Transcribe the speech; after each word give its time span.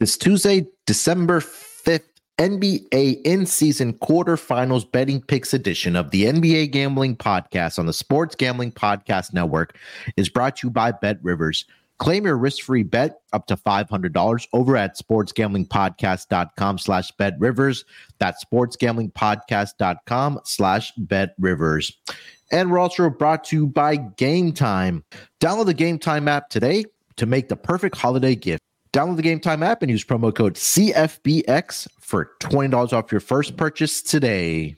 This 0.00 0.16
Tuesday, 0.16 0.66
December 0.86 1.40
5th, 1.40 2.08
NBA 2.38 3.20
in 3.22 3.44
season 3.44 3.92
quarterfinals 3.92 4.90
betting 4.90 5.20
picks 5.20 5.52
edition 5.52 5.94
of 5.94 6.10
the 6.10 6.24
NBA 6.24 6.70
Gambling 6.70 7.18
Podcast 7.18 7.78
on 7.78 7.84
the 7.84 7.92
Sports 7.92 8.34
Gambling 8.34 8.72
Podcast 8.72 9.34
Network 9.34 9.76
is 10.16 10.30
brought 10.30 10.56
to 10.56 10.68
you 10.68 10.70
by 10.70 10.90
Bet 10.90 11.18
Rivers. 11.22 11.66
Claim 11.98 12.24
your 12.24 12.38
risk-free 12.38 12.84
bet 12.84 13.20
up 13.34 13.46
to 13.48 13.56
$500 13.56 14.46
over 14.54 14.74
at 14.74 14.96
sportsgamblingpodcast.com 14.96 16.78
slash 16.78 17.10
bet 17.18 17.34
rivers. 17.38 17.84
That's 18.18 18.42
sportsgamblingpodcast.com 18.42 20.40
slash 20.44 20.92
bet 20.96 21.34
rivers. 21.38 21.92
And 22.50 22.70
we're 22.70 22.78
also 22.78 23.10
brought 23.10 23.44
to 23.44 23.56
you 23.56 23.66
by 23.66 23.96
Game 23.96 24.54
Time. 24.54 25.04
Download 25.40 25.66
the 25.66 25.74
Game 25.74 25.98
Time 25.98 26.26
app 26.26 26.48
today 26.48 26.86
to 27.16 27.26
make 27.26 27.50
the 27.50 27.56
perfect 27.56 27.98
holiday 27.98 28.34
gift. 28.34 28.62
Download 28.92 29.14
the 29.14 29.22
Game 29.22 29.38
Time 29.38 29.62
app 29.62 29.82
and 29.82 29.90
use 29.90 30.04
promo 30.04 30.34
code 30.34 30.54
CFBX 30.54 31.86
for 32.00 32.32
$20 32.40 32.92
off 32.92 33.12
your 33.12 33.20
first 33.20 33.56
purchase 33.56 34.02
today. 34.02 34.76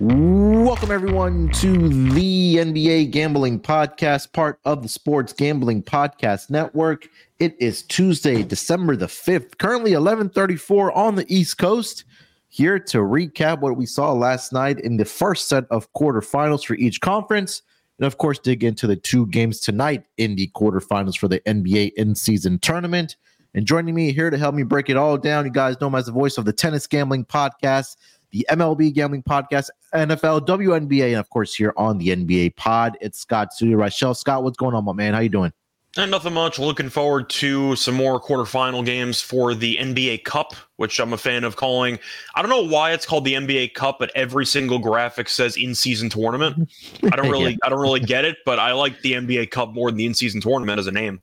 Welcome, 0.00 0.90
everyone, 0.90 1.50
to 1.50 1.88
the 1.88 2.56
NBA 2.56 3.10
Gambling 3.10 3.60
Podcast, 3.60 4.32
part 4.32 4.58
of 4.64 4.82
the 4.82 4.88
Sports 4.88 5.34
Gambling 5.34 5.82
Podcast 5.82 6.48
Network. 6.48 7.06
It 7.38 7.54
is 7.60 7.82
Tuesday, 7.82 8.42
December 8.42 8.96
the 8.96 9.06
5th, 9.06 9.58
currently 9.58 9.92
1134 9.92 10.90
on 10.92 11.16
the 11.16 11.26
East 11.32 11.58
Coast 11.58 12.04
here 12.52 12.78
to 12.78 12.98
recap 12.98 13.60
what 13.60 13.78
we 13.78 13.86
saw 13.86 14.12
last 14.12 14.52
night 14.52 14.78
in 14.78 14.98
the 14.98 15.06
first 15.06 15.48
set 15.48 15.64
of 15.70 15.90
quarterfinals 15.94 16.66
for 16.66 16.74
each 16.74 17.00
conference. 17.00 17.62
And 17.98 18.06
of 18.06 18.18
course, 18.18 18.38
dig 18.38 18.62
into 18.62 18.86
the 18.86 18.94
two 18.94 19.26
games 19.28 19.58
tonight 19.58 20.04
in 20.18 20.36
the 20.36 20.50
quarterfinals 20.54 21.16
for 21.16 21.28
the 21.28 21.40
NBA 21.40 21.94
in 21.94 22.14
season 22.14 22.58
tournament. 22.58 23.16
And 23.54 23.64
joining 23.64 23.94
me 23.94 24.12
here 24.12 24.28
to 24.28 24.36
help 24.36 24.54
me 24.54 24.64
break 24.64 24.90
it 24.90 24.98
all 24.98 25.16
down, 25.16 25.46
you 25.46 25.50
guys 25.50 25.80
know 25.80 25.86
him 25.86 25.94
as 25.94 26.04
the 26.04 26.12
voice 26.12 26.36
of 26.36 26.44
the 26.44 26.52
Tennis 26.52 26.86
Gambling 26.86 27.24
Podcast, 27.24 27.96
the 28.32 28.46
MLB 28.50 28.92
Gambling 28.92 29.22
Podcast, 29.22 29.70
NFL, 29.94 30.46
WNBA, 30.46 31.08
and 31.08 31.16
of 31.16 31.30
course, 31.30 31.54
here 31.54 31.72
on 31.78 31.96
the 31.96 32.08
NBA 32.08 32.56
Pod, 32.56 32.98
it's 33.00 33.18
Scott 33.18 33.54
Studio 33.54 33.78
Reichel. 33.78 34.14
Scott, 34.14 34.44
what's 34.44 34.58
going 34.58 34.74
on, 34.74 34.84
my 34.84 34.92
man? 34.92 35.14
How 35.14 35.20
you 35.20 35.30
doing? 35.30 35.54
And 35.98 36.10
nothing 36.10 36.32
much. 36.32 36.58
Looking 36.58 36.88
forward 36.88 37.28
to 37.30 37.76
some 37.76 37.94
more 37.94 38.18
quarterfinal 38.18 38.84
games 38.86 39.20
for 39.20 39.54
the 39.54 39.76
NBA 39.76 40.24
Cup, 40.24 40.54
which 40.76 40.98
I'm 40.98 41.12
a 41.12 41.18
fan 41.18 41.44
of 41.44 41.56
calling. 41.56 41.98
I 42.34 42.40
don't 42.40 42.50
know 42.50 42.64
why 42.64 42.92
it's 42.92 43.04
called 43.04 43.26
the 43.26 43.34
NBA 43.34 43.74
Cup, 43.74 43.98
but 43.98 44.10
every 44.14 44.46
single 44.46 44.78
graphic 44.78 45.28
says 45.28 45.54
in-season 45.58 46.08
tournament. 46.08 46.70
I 47.04 47.16
don't 47.16 47.30
really, 47.30 47.52
yeah. 47.52 47.58
I 47.62 47.68
don't 47.68 47.80
really 47.80 48.00
get 48.00 48.24
it, 48.24 48.38
but 48.46 48.58
I 48.58 48.72
like 48.72 49.02
the 49.02 49.12
NBA 49.12 49.50
Cup 49.50 49.74
more 49.74 49.90
than 49.90 49.98
the 49.98 50.06
in-season 50.06 50.40
tournament 50.40 50.78
as 50.78 50.86
a 50.86 50.92
name. 50.92 51.20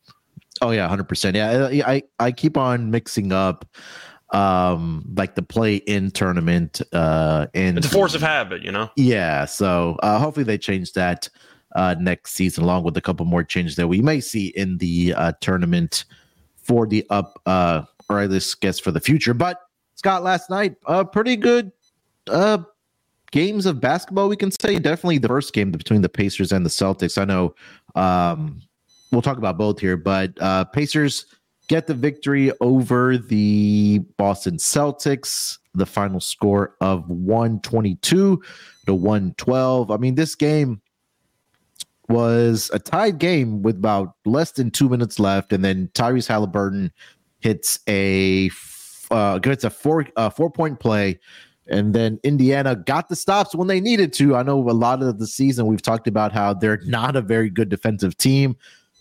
Oh 0.62 0.70
yeah, 0.70 0.88
hundred 0.88 1.08
percent. 1.08 1.36
Yeah, 1.36 1.70
I 1.86 2.04
I 2.20 2.32
keep 2.32 2.58
on 2.58 2.92
mixing 2.92 3.32
up 3.32 3.66
um 4.32 5.04
like 5.16 5.34
the 5.34 5.42
play 5.42 5.78
in 5.78 6.12
tournament 6.12 6.84
uh 6.94 7.48
and 7.56 7.80
it's 7.80 7.88
a 7.88 7.90
force 7.90 8.14
of 8.14 8.22
habit 8.22 8.62
you 8.62 8.72
know 8.72 8.88
yeah 8.96 9.44
so 9.44 9.98
uh 10.04 10.20
hopefully 10.20 10.44
they 10.44 10.56
change 10.56 10.94
that 10.94 11.28
uh, 11.76 11.96
next 12.00 12.34
season, 12.34 12.64
along 12.64 12.84
with 12.84 12.98
a 12.98 13.02
couple 13.02 13.26
more 13.26 13.44
changes 13.44 13.76
that 13.76 13.88
we 13.88 14.02
may 14.02 14.20
see 14.20 14.48
in 14.48 14.78
the 14.78 15.14
uh, 15.16 15.32
tournament 15.42 16.06
for 16.58 16.88
the 16.88 17.06
up, 17.10 17.42
uh, 17.46 17.84
or 18.10 18.22
at 18.22 18.30
least 18.30 18.60
guess 18.62 18.80
for 18.80 18.92
the 18.92 19.00
future. 19.00 19.34
But 19.34 19.60
Scott, 19.96 20.24
last 20.24 20.50
night, 20.50 20.76
uh, 20.86 21.04
pretty 21.04 21.36
good 21.36 21.72
uh, 22.30 22.60
games 23.32 23.66
of 23.66 23.80
basketball. 23.80 24.30
We 24.30 24.38
can 24.38 24.52
say 24.52 24.80
definitely 24.80 25.18
the 25.18 25.28
first 25.28 25.54
game 25.54 25.72
between 25.72 26.02
the 26.02 26.10
Pacers 26.10 26.52
and 26.52 26.66
the 26.66 26.70
Celtics. 26.70 27.18
I 27.18 27.26
know 27.26 27.56
um, 27.96 28.62
we'll 29.12 29.22
talk 29.22 29.38
about 29.38 29.58
both 29.58 29.80
here, 29.80 29.98
but 29.98 30.32
uh, 30.42 30.66
Pacers 30.66 31.26
get 31.68 31.88
the 31.88 31.94
victory 31.94 32.52
over 32.62 33.18
the 33.18 34.00
Boston 34.18 34.58
Celtics. 34.58 35.58
The 35.76 35.86
final 35.86 36.20
score 36.20 36.76
of 36.82 37.08
122 37.10 38.42
to 38.88 38.94
112. 38.94 39.92
I 39.92 39.98
mean, 39.98 40.16
this 40.16 40.34
game 40.34 40.82
was 42.10 42.70
a 42.74 42.80
tied 42.80 43.20
game 43.20 43.62
with 43.62 43.78
about 43.78 44.16
less 44.26 44.52
than 44.52 44.72
two 44.72 44.90
minutes 44.90 45.20
left, 45.20 45.54
and 45.54 45.64
then 45.64 45.90
Tyrese 45.94 46.28
Halliburton 46.28 46.92
hits 47.40 47.80
a 47.88 48.50
uh, 49.12 49.40
a 49.44 49.70
four 49.70 50.08
uh, 50.16 50.30
four 50.30 50.52
point 50.52 50.80
play, 50.80 51.20
and 51.68 51.94
then 51.94 52.20
Indiana 52.24 52.76
got 52.76 53.10
the 53.10 53.16
stops 53.16 53.56
when 53.56 53.68
they 53.68 53.80
needed 53.80 54.12
to. 54.14 54.36
I 54.36 54.44
know 54.44 54.58
a 54.58 54.72
lot 54.72 55.02
of 55.02 55.20
the 55.20 55.28
season 55.28 55.68
we've 55.68 55.82
talked 55.82 56.08
about 56.08 56.32
how 56.32 56.54
they're 56.54 56.82
not 56.86 57.16
a 57.16 57.22
very 57.22 57.50
good 57.50 57.70
defensive 57.70 58.18
team. 58.18 58.58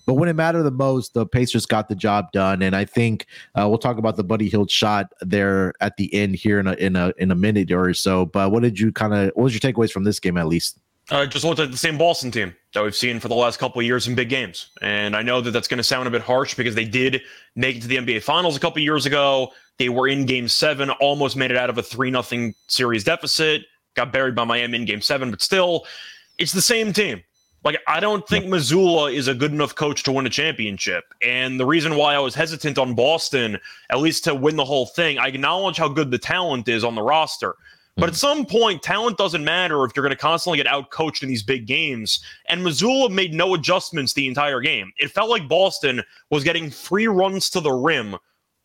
But 0.06 0.14
when 0.14 0.30
it 0.30 0.36
mattered 0.36 0.62
the 0.62 0.70
most, 0.70 1.12
the 1.12 1.26
Pacers 1.26 1.66
got 1.66 1.91
the 1.91 1.94
job 1.94 2.32
done, 2.32 2.62
and 2.62 2.74
I 2.74 2.86
think 2.86 3.26
uh, 3.54 3.68
we'll 3.68 3.76
talk 3.76 3.98
about 3.98 4.16
the 4.16 4.24
Buddy 4.24 4.48
Hield 4.48 4.70
shot 4.70 5.12
there 5.20 5.74
at 5.82 5.98
the 5.98 6.12
end 6.14 6.36
here 6.36 6.58
in 6.58 6.66
a 6.66 6.72
in 6.74 6.97
a 6.97 7.12
in 7.18 7.30
a 7.30 7.34
minute 7.34 7.70
or 7.70 7.92
so. 7.92 8.24
But 8.24 8.50
what 8.50 8.62
did 8.62 8.80
you 8.80 8.91
kind 8.91 9.12
of 9.12 9.32
what 9.34 9.44
was 9.44 9.52
your 9.52 9.60
takeaways 9.60 9.92
from 9.92 10.04
this 10.04 10.18
game 10.18 10.38
at 10.38 10.47
least? 10.47 10.78
Uh, 11.10 11.26
just 11.26 11.44
looked 11.44 11.60
at 11.60 11.70
the 11.70 11.78
same 11.78 11.96
Boston 11.96 12.30
team 12.30 12.54
that 12.74 12.82
we've 12.82 12.94
seen 12.94 13.19
for 13.19 13.28
the 13.28 13.34
last 13.34 13.58
couple 13.58 13.80
of 13.80 13.86
years 13.86 14.06
in 14.06 14.14
big 14.14 14.28
games. 14.28 14.70
And 14.82 15.16
I 15.16 15.22
know 15.22 15.41
that 15.41 15.52
that's 15.52 15.69
going 15.69 15.78
to 15.78 15.84
sound 15.84 16.06
a 16.06 16.10
bit 16.10 16.22
harsh 16.22 16.54
because 16.54 16.74
they 16.74 16.84
did 16.84 17.22
make 17.56 17.76
it 17.76 17.82
to 17.82 17.88
the 17.88 17.96
NBA 17.96 18.22
Finals 18.22 18.56
a 18.56 18.60
couple 18.60 18.82
years 18.82 19.06
ago. 19.06 19.52
They 19.78 19.88
were 19.88 20.08
in 20.08 20.26
Game 20.26 20.48
Seven, 20.48 20.91
almost 20.91 21.36
made 21.36 21.50
it 21.50 21.56
out 21.56 21.70
of 21.70 21.78
a 21.78 21.82
three 21.82 22.10
nothing 22.10 22.54
series 22.66 23.04
deficit. 23.04 23.62
Got 23.94 24.12
buried 24.12 24.34
by 24.34 24.44
Miami 24.44 24.78
in 24.78 24.84
Game 24.84 25.00
Seven, 25.00 25.30
but 25.30 25.41
still, 25.41 25.86
it's 26.36 26.52
the 26.52 26.62
same 26.62 26.92
team. 26.92 27.22
Like 27.64 27.78
I 27.88 28.00
don't 28.00 28.26
think 28.28 28.47
Mazzulla 28.47 29.12
is 29.12 29.28
a 29.28 29.34
good 29.34 29.52
enough 29.52 29.74
coach 29.74 30.02
to 30.04 30.12
win 30.12 30.26
a 30.26 30.30
championship. 30.30 31.04
And 31.22 31.58
the 31.58 31.66
reason 31.66 31.97
why 31.97 32.14
I 32.14 32.18
was 32.18 32.34
hesitant 32.34 32.78
on 32.78 32.94
Boston, 32.94 33.58
at 33.91 33.98
least 33.98 34.24
to 34.24 34.34
win 34.34 34.56
the 34.56 34.64
whole 34.64 34.86
thing, 34.86 35.18
I 35.18 35.28
acknowledge 35.28 35.76
how 35.76 35.88
good 35.88 36.10
the 36.10 36.18
talent 36.18 36.68
is 36.68 36.84
on 36.84 36.94
the 36.94 37.02
roster. 37.02 37.56
But 37.98 38.09
at 38.09 38.14
some 38.14 38.47
point, 38.47 38.81
talent 38.81 39.19
doesn't 39.19 39.42
matter 39.42 39.84
if 39.84 39.91
you're 39.94 40.04
going 40.04 40.14
to 40.14 40.16
constantly 40.16 40.56
get 40.56 40.66
outcoached 40.66 41.25
in 41.25 41.28
these 41.28 41.42
big 41.42 41.66
games. 41.66 42.20
And 42.48 42.64
Mazzulla 42.64 43.10
made 43.10 43.34
no 43.34 43.54
adjustments 43.54 44.12
the 44.12 44.28
entire 44.28 44.60
game. 44.60 44.92
It 44.98 45.10
felt 45.10 45.28
like 45.28 45.48
Boston 45.48 46.04
was 46.31 46.44
getting 46.44 46.70
three 46.70 47.09
runs 47.09 47.50
to 47.50 47.60
the 47.60 47.72
rim 47.72 48.16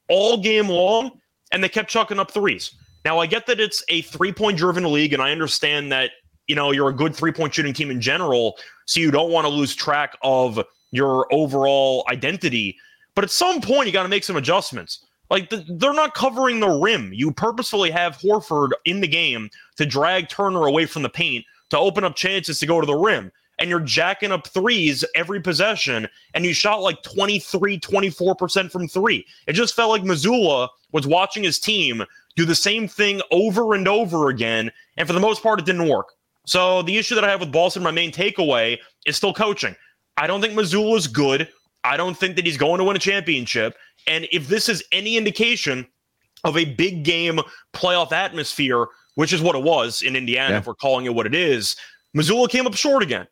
all 0.07 0.37
game 0.37 0.69
long, 0.69 1.19
and 1.51 1.63
they 1.63 1.69
kept 1.69 1.89
chucking 1.89 2.19
up 2.19 2.29
threes. 2.29 2.75
Now, 3.05 3.17
I 3.17 3.25
get 3.25 3.47
that 3.47 3.59
it's 3.59 3.83
a 3.89 4.03
three 4.03 4.31
point 4.31 4.55
driven 4.55 4.91
league, 4.91 5.13
and 5.13 5.21
I 5.21 5.31
understand 5.31 5.91
that, 5.91 6.11
you 6.45 6.55
know, 6.55 6.69
you're 6.71 6.89
a 6.89 6.95
good 6.95 7.15
three 7.15 7.31
point 7.31 7.55
shooting 7.55 7.73
team 7.73 7.89
in 7.89 7.99
general, 7.99 8.55
so 8.85 8.99
you 8.99 9.09
don't 9.09 9.31
want 9.31 9.45
to 9.45 9.49
lose 9.51 9.73
track 9.73 10.15
of 10.21 10.63
your 10.91 11.25
overall 11.33 12.05
identity. 12.07 12.77
But 13.15 13.23
at 13.23 13.31
some 13.31 13.61
point, 13.61 13.87
you 13.87 13.93
got 13.93 14.03
to 14.03 14.09
make 14.09 14.23
some 14.23 14.35
adjustments. 14.35 15.03
Like 15.29 15.49
the, 15.49 15.65
they're 15.67 15.93
not 15.93 16.13
covering 16.13 16.59
the 16.59 16.69
rim. 16.69 17.11
You 17.13 17.31
purposefully 17.31 17.91
have 17.91 18.17
Horford 18.17 18.71
in 18.85 19.01
the 19.01 19.07
game 19.07 19.49
to 19.77 19.85
drag 19.85 20.29
Turner 20.29 20.65
away 20.67 20.85
from 20.85 21.01
the 21.01 21.09
paint 21.09 21.45
to 21.69 21.79
open 21.79 22.03
up 22.03 22.15
chances 22.15 22.59
to 22.59 22.65
go 22.65 22.79
to 22.79 22.85
the 22.85 22.95
rim. 22.95 23.31
And 23.59 23.69
you're 23.69 23.79
jacking 23.79 24.31
up 24.31 24.47
threes 24.47 25.05
every 25.15 25.39
possession, 25.39 26.07
and 26.33 26.43
you 26.43 26.53
shot 26.53 26.81
like 26.81 27.01
23, 27.03 27.79
24% 27.79 28.71
from 28.71 28.87
three. 28.87 29.25
It 29.47 29.53
just 29.53 29.75
felt 29.75 29.91
like 29.91 30.01
Mazzulla 30.01 30.69
was 30.91 31.05
watching 31.05 31.43
his 31.43 31.59
team 31.59 32.03
do 32.35 32.45
the 32.45 32.55
same 32.55 32.87
thing 32.87 33.21
over 33.31 33.75
and 33.75 33.87
over 33.87 34.29
again. 34.29 34.71
And 34.97 35.07
for 35.07 35.13
the 35.13 35.19
most 35.19 35.43
part, 35.43 35.59
it 35.59 35.65
didn't 35.65 35.87
work. 35.87 36.13
So 36.45 36.81
the 36.81 36.97
issue 36.97 37.15
that 37.15 37.23
I 37.23 37.29
have 37.29 37.39
with 37.39 37.51
Boston, 37.51 37.83
my 37.83 37.91
main 37.91 38.11
takeaway, 38.11 38.79
is 39.05 39.15
still 39.15 39.33
coaching. 39.33 39.75
I 40.17 40.27
don't 40.27 40.41
think 40.41 40.53
Mazzulla 40.53 40.97
is 40.97 41.07
good. 41.07 41.47
I 41.83 41.97
don't 41.97 42.17
think 42.17 42.35
that 42.35 42.45
he's 42.45 42.57
going 42.57 42.77
to 42.79 42.83
win 42.83 42.95
a 42.95 42.99
championship. 42.99 43.75
And 44.07 44.27
if 44.31 44.47
this 44.47 44.69
is 44.69 44.83
any 44.91 45.17
indication 45.17 45.87
of 46.43 46.57
a 46.57 46.65
big 46.65 47.03
game 47.03 47.39
playoff 47.73 48.11
atmosphere, 48.11 48.87
which 49.15 49.33
is 49.33 49.41
what 49.41 49.55
it 49.55 49.63
was 49.63 50.01
in 50.01 50.15
Indiana, 50.15 50.53
yeah. 50.53 50.57
if 50.59 50.67
we're 50.67 50.75
calling 50.75 51.05
it 51.05 51.13
what 51.13 51.25
it 51.25 51.35
is, 51.35 51.75
Mazzulla 52.15 52.49
came 52.49 52.67
up 52.67 52.75
short 52.75 53.03
again. 53.03 53.27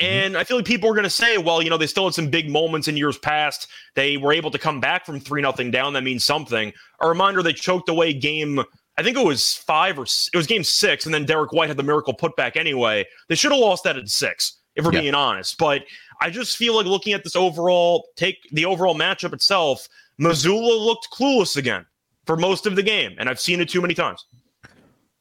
Mm-hmm. 0.00 0.06
And 0.06 0.36
I 0.36 0.44
feel 0.44 0.58
like 0.58 0.66
people 0.66 0.88
are 0.88 0.94
going 0.94 1.04
to 1.04 1.10
say, 1.10 1.38
well, 1.38 1.62
you 1.62 1.70
know, 1.70 1.76
they 1.76 1.86
still 1.86 2.04
had 2.04 2.14
some 2.14 2.30
big 2.30 2.48
moments 2.48 2.88
in 2.88 2.96
years 2.96 3.18
past. 3.18 3.68
They 3.94 4.16
were 4.16 4.32
able 4.32 4.50
to 4.50 4.58
come 4.58 4.80
back 4.80 5.04
from 5.04 5.20
3 5.20 5.42
nothing 5.42 5.70
down. 5.70 5.92
That 5.92 6.04
means 6.04 6.24
something. 6.24 6.72
A 7.00 7.08
reminder 7.08 7.42
they 7.42 7.52
choked 7.52 7.88
away 7.88 8.12
game, 8.12 8.60
I 8.96 9.02
think 9.02 9.16
it 9.16 9.24
was 9.24 9.54
five 9.54 9.98
or 9.98 10.04
it 10.04 10.36
was 10.36 10.46
game 10.46 10.64
six. 10.64 11.04
And 11.04 11.14
then 11.14 11.24
Derrick 11.24 11.52
White 11.52 11.68
had 11.68 11.76
the 11.76 11.82
miracle 11.82 12.14
putback 12.14 12.56
anyway. 12.56 13.06
They 13.28 13.34
should 13.34 13.52
have 13.52 13.60
lost 13.60 13.84
that 13.84 13.96
at 13.96 14.08
six, 14.08 14.58
if 14.76 14.84
we're 14.84 14.92
yeah. 14.92 15.00
being 15.00 15.14
honest. 15.14 15.58
But 15.58 15.82
I 16.20 16.30
just 16.30 16.56
feel 16.56 16.76
like 16.76 16.86
looking 16.86 17.12
at 17.12 17.24
this 17.24 17.36
overall, 17.36 18.08
take 18.16 18.36
the 18.52 18.64
overall 18.64 18.94
matchup 18.94 19.32
itself, 19.32 19.88
Mazzulla 20.20 20.84
looked 20.84 21.08
clueless 21.10 21.56
again 21.56 21.86
for 22.26 22.36
most 22.36 22.66
of 22.66 22.76
the 22.76 22.82
game, 22.82 23.14
and 23.18 23.28
I've 23.28 23.40
seen 23.40 23.60
it 23.60 23.68
too 23.68 23.80
many 23.80 23.94
times. 23.94 24.24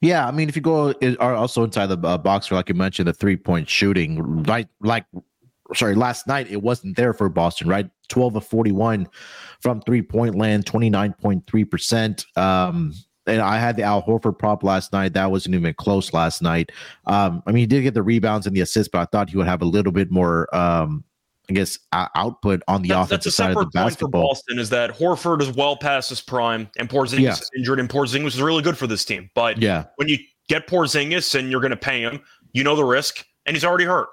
Yeah, 0.01 0.27
I 0.27 0.31
mean, 0.31 0.49
if 0.49 0.55
you 0.55 0.61
go 0.61 0.93
are 1.19 1.35
also 1.35 1.63
inside 1.63 1.87
the 1.87 1.97
uh, 2.07 2.17
box, 2.17 2.51
like 2.51 2.69
you 2.69 2.75
mentioned, 2.75 3.07
the 3.07 3.13
three 3.13 3.37
point 3.37 3.67
shooting, 3.67 4.43
right? 4.43 4.67
Like, 4.79 5.05
sorry, 5.73 5.95
last 5.95 6.27
night 6.27 6.51
it 6.51 6.61
wasn't 6.61 6.95
there 6.97 7.13
for 7.13 7.29
Boston, 7.29 7.67
right? 7.67 7.89
Twelve 8.07 8.35
of 8.35 8.45
forty 8.45 8.71
one 8.71 9.07
from 9.59 9.81
three 9.81 10.03
point 10.03 10.35
land, 10.35 10.65
twenty 10.65 10.89
nine 10.89 11.13
point 11.13 11.47
three 11.47 11.65
percent. 11.65 12.25
Um, 12.35 12.93
and 13.27 13.41
I 13.41 13.57
had 13.57 13.75
the 13.75 13.83
Al 13.83 14.01
Horford 14.01 14.37
prop 14.39 14.63
last 14.63 14.93
night. 14.93 15.13
That 15.13 15.29
wasn't 15.31 15.55
even 15.55 15.73
close 15.73 16.13
last 16.13 16.41
night. 16.41 16.71
Um, 17.05 17.43
I 17.45 17.51
mean, 17.51 17.61
he 17.61 17.65
did 17.65 17.81
get 17.81 17.93
the 17.93 18.03
rebounds 18.03 18.47
and 18.47 18.55
the 18.55 18.61
assists, 18.61 18.89
but 18.91 18.99
I 18.99 19.05
thought 19.05 19.29
he 19.29 19.37
would 19.37 19.47
have 19.47 19.61
a 19.61 19.65
little 19.65 19.91
bit 19.91 20.09
more, 20.09 20.53
um, 20.55 21.03
I 21.49 21.53
guess, 21.53 21.79
uh, 21.91 22.07
output 22.15 22.61
on 22.67 22.81
the 22.81 22.91
offensive 22.91 23.23
that's 23.25 23.35
side 23.35 23.51
of 23.51 23.57
the 23.57 23.65
basketball. 23.67 24.21
for 24.21 24.27
Boston 24.29 24.59
is 24.59 24.69
that 24.69 24.97
Horford 24.97 25.41
is 25.41 25.51
well 25.51 25.77
past 25.77 26.09
his 26.09 26.21
prime, 26.21 26.69
and 26.77 26.89
Porzingis 26.89 27.19
yeah. 27.19 27.31
is 27.33 27.51
injured, 27.55 27.79
and 27.79 27.89
Porzingis 27.89 28.27
is 28.27 28.41
really 28.41 28.63
good 28.63 28.77
for 28.77 28.87
this 28.87 29.05
team. 29.05 29.29
But 29.35 29.61
yeah, 29.61 29.85
when 29.97 30.07
you 30.07 30.17
get 30.47 30.67
Porzingis 30.67 31.37
and 31.37 31.51
you're 31.51 31.61
going 31.61 31.71
to 31.71 31.77
pay 31.77 32.01
him, 32.01 32.21
you 32.53 32.63
know 32.63 32.75
the 32.75 32.83
risk, 32.83 33.25
and 33.45 33.55
he's 33.55 33.63
already 33.63 33.85
hurt. 33.85 34.07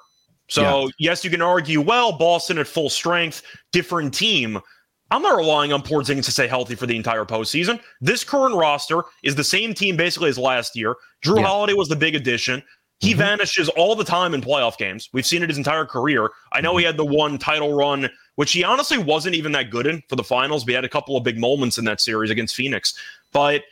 So 0.48 0.82
yeah. 0.82 0.88
yes, 0.98 1.24
you 1.24 1.30
can 1.30 1.42
argue, 1.42 1.80
well, 1.80 2.12
Boston 2.12 2.58
at 2.58 2.66
full 2.66 2.90
strength, 2.90 3.42
different 3.72 4.12
team. 4.12 4.60
I'm 5.10 5.22
not 5.22 5.36
relying 5.36 5.72
on 5.72 5.82
Porzingis 5.82 6.24
to 6.24 6.32
stay 6.32 6.46
healthy 6.46 6.74
for 6.74 6.86
the 6.86 6.96
entire 6.96 7.24
postseason. 7.24 7.80
This 8.00 8.24
current 8.24 8.56
roster 8.56 9.02
is 9.22 9.34
the 9.34 9.44
same 9.44 9.74
team 9.74 9.96
basically 9.96 10.28
as 10.28 10.38
last 10.38 10.76
year. 10.76 10.96
Drew 11.20 11.40
yeah. 11.40 11.46
Holiday 11.46 11.74
was 11.74 11.88
the 11.88 11.96
big 11.96 12.14
addition. 12.14 12.62
He 13.00 13.10
mm-hmm. 13.10 13.18
vanishes 13.18 13.68
all 13.70 13.94
the 13.94 14.04
time 14.04 14.34
in 14.34 14.40
playoff 14.40 14.78
games. 14.78 15.10
We've 15.12 15.26
seen 15.26 15.42
it 15.42 15.50
his 15.50 15.58
entire 15.58 15.84
career. 15.84 16.30
I 16.52 16.60
know 16.60 16.70
mm-hmm. 16.70 16.78
he 16.78 16.84
had 16.84 16.96
the 16.96 17.04
one 17.04 17.38
title 17.38 17.74
run, 17.74 18.08
which 18.36 18.52
he 18.52 18.64
honestly 18.64 18.98
wasn't 18.98 19.34
even 19.34 19.52
that 19.52 19.70
good 19.70 19.86
in 19.86 20.02
for 20.08 20.16
the 20.16 20.24
finals. 20.24 20.64
We 20.64 20.72
had 20.72 20.84
a 20.84 20.88
couple 20.88 21.16
of 21.16 21.22
big 21.22 21.38
moments 21.38 21.76
in 21.76 21.84
that 21.84 22.00
series 22.00 22.30
against 22.30 22.54
Phoenix, 22.54 22.94
but 23.32 23.62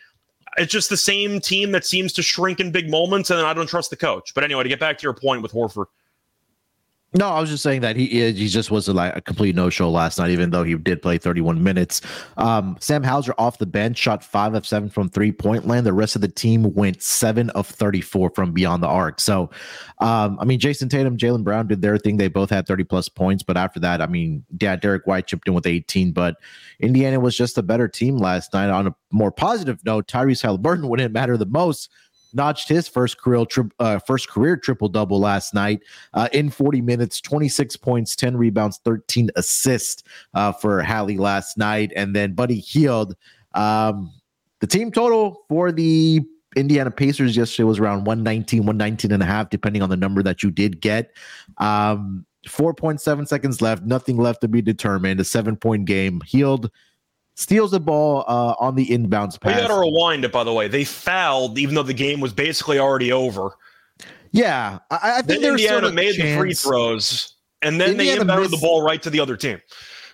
it's 0.58 0.72
just 0.72 0.90
the 0.90 0.96
same 0.96 1.40
team 1.40 1.72
that 1.72 1.86
seems 1.86 2.12
to 2.14 2.22
shrink 2.22 2.60
in 2.60 2.70
big 2.70 2.90
moments, 2.90 3.30
and 3.30 3.40
I 3.40 3.54
don't 3.54 3.68
trust 3.68 3.90
the 3.90 3.96
coach. 3.96 4.34
But 4.34 4.44
anyway, 4.44 4.64
to 4.64 4.68
get 4.68 4.80
back 4.80 4.98
to 4.98 5.02
your 5.02 5.14
point 5.14 5.42
with 5.42 5.52
Horford. 5.52 5.86
No, 7.14 7.28
I 7.28 7.40
was 7.40 7.50
just 7.50 7.62
saying 7.62 7.82
that 7.82 7.94
he 7.94 8.06
he 8.32 8.48
just 8.48 8.70
was 8.70 8.88
a, 8.88 8.94
like 8.94 9.14
a 9.14 9.20
complete 9.20 9.54
no 9.54 9.68
show 9.68 9.90
last 9.90 10.18
night, 10.18 10.30
even 10.30 10.48
though 10.48 10.64
he 10.64 10.74
did 10.76 11.02
play 11.02 11.18
31 11.18 11.62
minutes. 11.62 12.00
Um, 12.38 12.78
Sam 12.80 13.02
Hauser 13.02 13.34
off 13.36 13.58
the 13.58 13.66
bench 13.66 13.98
shot 13.98 14.24
five 14.24 14.54
of 14.54 14.66
seven 14.66 14.88
from 14.88 15.10
three 15.10 15.30
point 15.30 15.66
land. 15.66 15.84
The 15.84 15.92
rest 15.92 16.14
of 16.14 16.22
the 16.22 16.28
team 16.28 16.72
went 16.72 17.02
seven 17.02 17.50
of 17.50 17.66
34 17.66 18.30
from 18.30 18.52
beyond 18.52 18.82
the 18.82 18.86
arc. 18.86 19.20
So, 19.20 19.50
um, 19.98 20.38
I 20.40 20.46
mean, 20.46 20.58
Jayson 20.58 20.88
Tatum, 20.88 21.18
Jaylen 21.18 21.44
Brown 21.44 21.66
did 21.66 21.82
their 21.82 21.98
thing. 21.98 22.16
They 22.16 22.28
both 22.28 22.48
had 22.48 22.66
30 22.66 22.84
plus 22.84 23.10
points, 23.10 23.42
but 23.42 23.58
after 23.58 23.78
that, 23.80 24.00
I 24.00 24.06
mean, 24.06 24.44
yeah, 24.58 24.76
Derrick 24.76 25.06
White 25.06 25.26
chipped 25.26 25.46
in 25.46 25.52
with 25.52 25.66
18, 25.66 26.12
but 26.12 26.36
Indiana 26.80 27.20
was 27.20 27.36
just 27.36 27.58
a 27.58 27.62
better 27.62 27.88
team 27.88 28.16
last 28.16 28.54
night. 28.54 28.70
On 28.70 28.86
a 28.86 28.94
more 29.10 29.30
positive 29.30 29.84
note, 29.84 30.08
Tyrese 30.08 30.40
Halliburton 30.40 30.88
wouldn't 30.88 31.12
matter 31.12 31.36
the 31.36 31.44
most 31.44 31.90
notched 32.34 32.68
his 32.68 32.88
first 32.88 33.18
career 33.18 33.44
tri- 33.44 33.64
uh, 33.78 33.98
first 34.00 34.28
career 34.28 34.56
triple 34.56 34.88
double 34.88 35.20
last 35.20 35.54
night 35.54 35.80
uh, 36.14 36.28
in 36.32 36.50
40 36.50 36.80
minutes, 36.80 37.20
26 37.20 37.76
points, 37.76 38.16
10 38.16 38.36
rebounds, 38.36 38.80
13 38.84 39.30
assists 39.36 40.02
uh, 40.34 40.52
for 40.52 40.82
Hallie 40.82 41.18
last 41.18 41.58
night, 41.58 41.92
and 41.96 42.14
then 42.14 42.34
Buddy 42.34 42.58
Hield. 42.58 43.14
Um, 43.54 44.12
the 44.60 44.66
team 44.66 44.92
total 44.92 45.44
for 45.48 45.72
the 45.72 46.20
Indiana 46.56 46.90
Pacers 46.90 47.36
yesterday 47.36 47.64
was 47.64 47.78
around 47.78 48.04
119, 48.04 48.60
119 48.60 49.12
and 49.12 49.22
a 49.22 49.26
half, 49.26 49.50
depending 49.50 49.82
on 49.82 49.90
the 49.90 49.96
number 49.96 50.22
that 50.22 50.42
you 50.42 50.50
did 50.50 50.80
get. 50.80 51.16
Um, 51.58 52.26
4.7 52.46 53.28
seconds 53.28 53.62
left, 53.62 53.84
nothing 53.84 54.16
left 54.16 54.40
to 54.40 54.48
be 54.48 54.62
determined. 54.62 55.20
A 55.20 55.24
seven 55.24 55.56
point 55.56 55.84
game. 55.84 56.20
Hield 56.26 56.70
steals 57.34 57.70
the 57.70 57.80
ball 57.80 58.24
uh, 58.28 58.54
on 58.58 58.74
the 58.74 58.86
inbounds 58.86 59.40
pass. 59.40 59.54
We 59.54 59.62
got 59.62 59.68
to 59.68 59.80
rewind 59.80 60.24
it, 60.24 60.32
by 60.32 60.44
the 60.44 60.52
way. 60.52 60.68
They 60.68 60.84
fouled 60.84 61.58
even 61.58 61.74
though 61.74 61.82
the 61.82 61.94
game 61.94 62.20
was 62.20 62.32
basically 62.32 62.78
already 62.78 63.12
over. 63.12 63.50
Yeah, 64.32 64.78
I, 64.90 65.18
I 65.18 65.22
think 65.22 65.42
then 65.42 65.50
Indiana 65.52 65.74
sort 65.74 65.84
of 65.84 65.94
made 65.94 66.14
chance. 66.14 66.30
the 66.30 66.36
free 66.38 66.54
throws, 66.54 67.34
and 67.60 67.80
then 67.80 67.90
Indiana 67.90 68.24
they 68.24 68.32
inbounded 68.32 68.40
missed, 68.40 68.50
the 68.52 68.66
ball 68.66 68.82
right 68.82 69.02
to 69.02 69.10
the 69.10 69.20
other 69.20 69.36
team. 69.36 69.60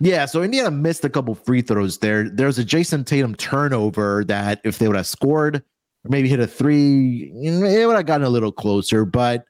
Yeah, 0.01 0.27
so 0.27 0.43
Indiana 0.43 0.71
missed 0.71 1.05
a 1.05 1.11
couple 1.11 1.35
free 1.35 1.63
throws 1.63 1.99
there. 1.99 2.29
There's 2.29 2.59
a 2.59 2.65
Jayson 2.65 3.05
Tatum 3.05 3.35
turnover 3.35 4.25
that 4.27 4.61
if 4.65 4.79
they 4.79 4.87
would 4.89 4.97
have 4.97 5.07
scored, 5.07 5.57
or 5.57 6.09
maybe 6.09 6.29
hit 6.29 6.41
a 6.41 6.47
three, 6.47 7.33
it 7.43 7.87
would 7.87 7.97
have 7.97 8.07
gotten 8.07 8.27
a 8.27 8.31
little 8.31 8.53
closer. 8.53 9.05
But 9.05 9.45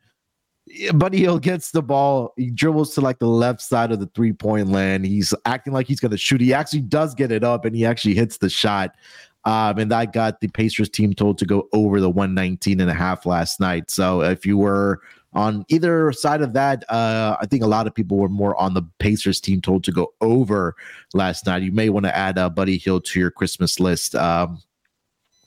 Buddy 0.95 1.19
Hield 1.19 1.43
gets 1.43 1.71
the 1.71 1.83
ball. 1.83 2.33
He 2.37 2.51
dribbles 2.51 2.95
to 2.95 3.01
like 3.01 3.19
the 3.19 3.29
left 3.29 3.61
side 3.61 3.93
of 3.93 4.01
the 4.01 4.07
three 4.15 4.33
point 4.33 4.69
land. 4.69 5.05
He's 5.05 5.35
acting 5.45 5.73
like 5.73 5.87
he's 5.87 6.01
going 6.01 6.11
to 6.11 6.19
shoot. 6.19 6.41
He 6.41 6.53
actually 6.53 6.83
does 6.83 7.15
get 7.15 7.33
it 7.33 7.45
up 7.45 7.65
and 7.65 7.75
he 7.75 7.85
actually 7.87 8.15
hits 8.15 8.39
the 8.39 8.51
shot. 8.51 8.95
Um, 9.45 9.79
and 9.79 9.91
that 9.91 10.13
got 10.13 10.41
the 10.41 10.49
Pacers 10.49 10.91
team 10.91 11.15
total 11.15 11.35
to 11.35 11.47
go 11.47 11.69
over 11.73 12.01
the 12.01 12.11
119 12.11 12.81
and 12.81 12.91
a 12.91 12.95
half 12.95 13.25
last 13.25 13.61
night. 13.61 13.91
So 13.91 14.23
if 14.23 14.45
you 14.45 14.59
were 14.59 15.01
on 15.33 15.65
either 15.69 16.13
side 16.13 16.43
of 16.43 16.53
that, 16.55 16.85
uh, 16.91 17.37
I 17.41 17.47
think 17.47 17.63
a 17.63 17.67
lot 17.67 17.87
of 17.87 17.95
people 17.95 18.19
were 18.19 18.29
more 18.29 18.61
on 18.61 18.75
the 18.75 18.83
Pacers 18.99 19.41
team 19.41 19.61
total 19.61 19.81
to 19.83 19.93
go 19.93 20.13
over 20.21 20.75
last 21.15 21.47
night. 21.47 21.63
You 21.63 21.73
may 21.73 21.89
want 21.89 22.05
to 22.07 22.17
add 22.17 22.37
uh, 22.37 22.51
Buddy 22.51 22.77
Hield 22.77 23.05
to 23.07 23.21
your 23.21 23.31
Christmas 23.31 23.81
list. 23.81 24.15
Um, 24.15 24.61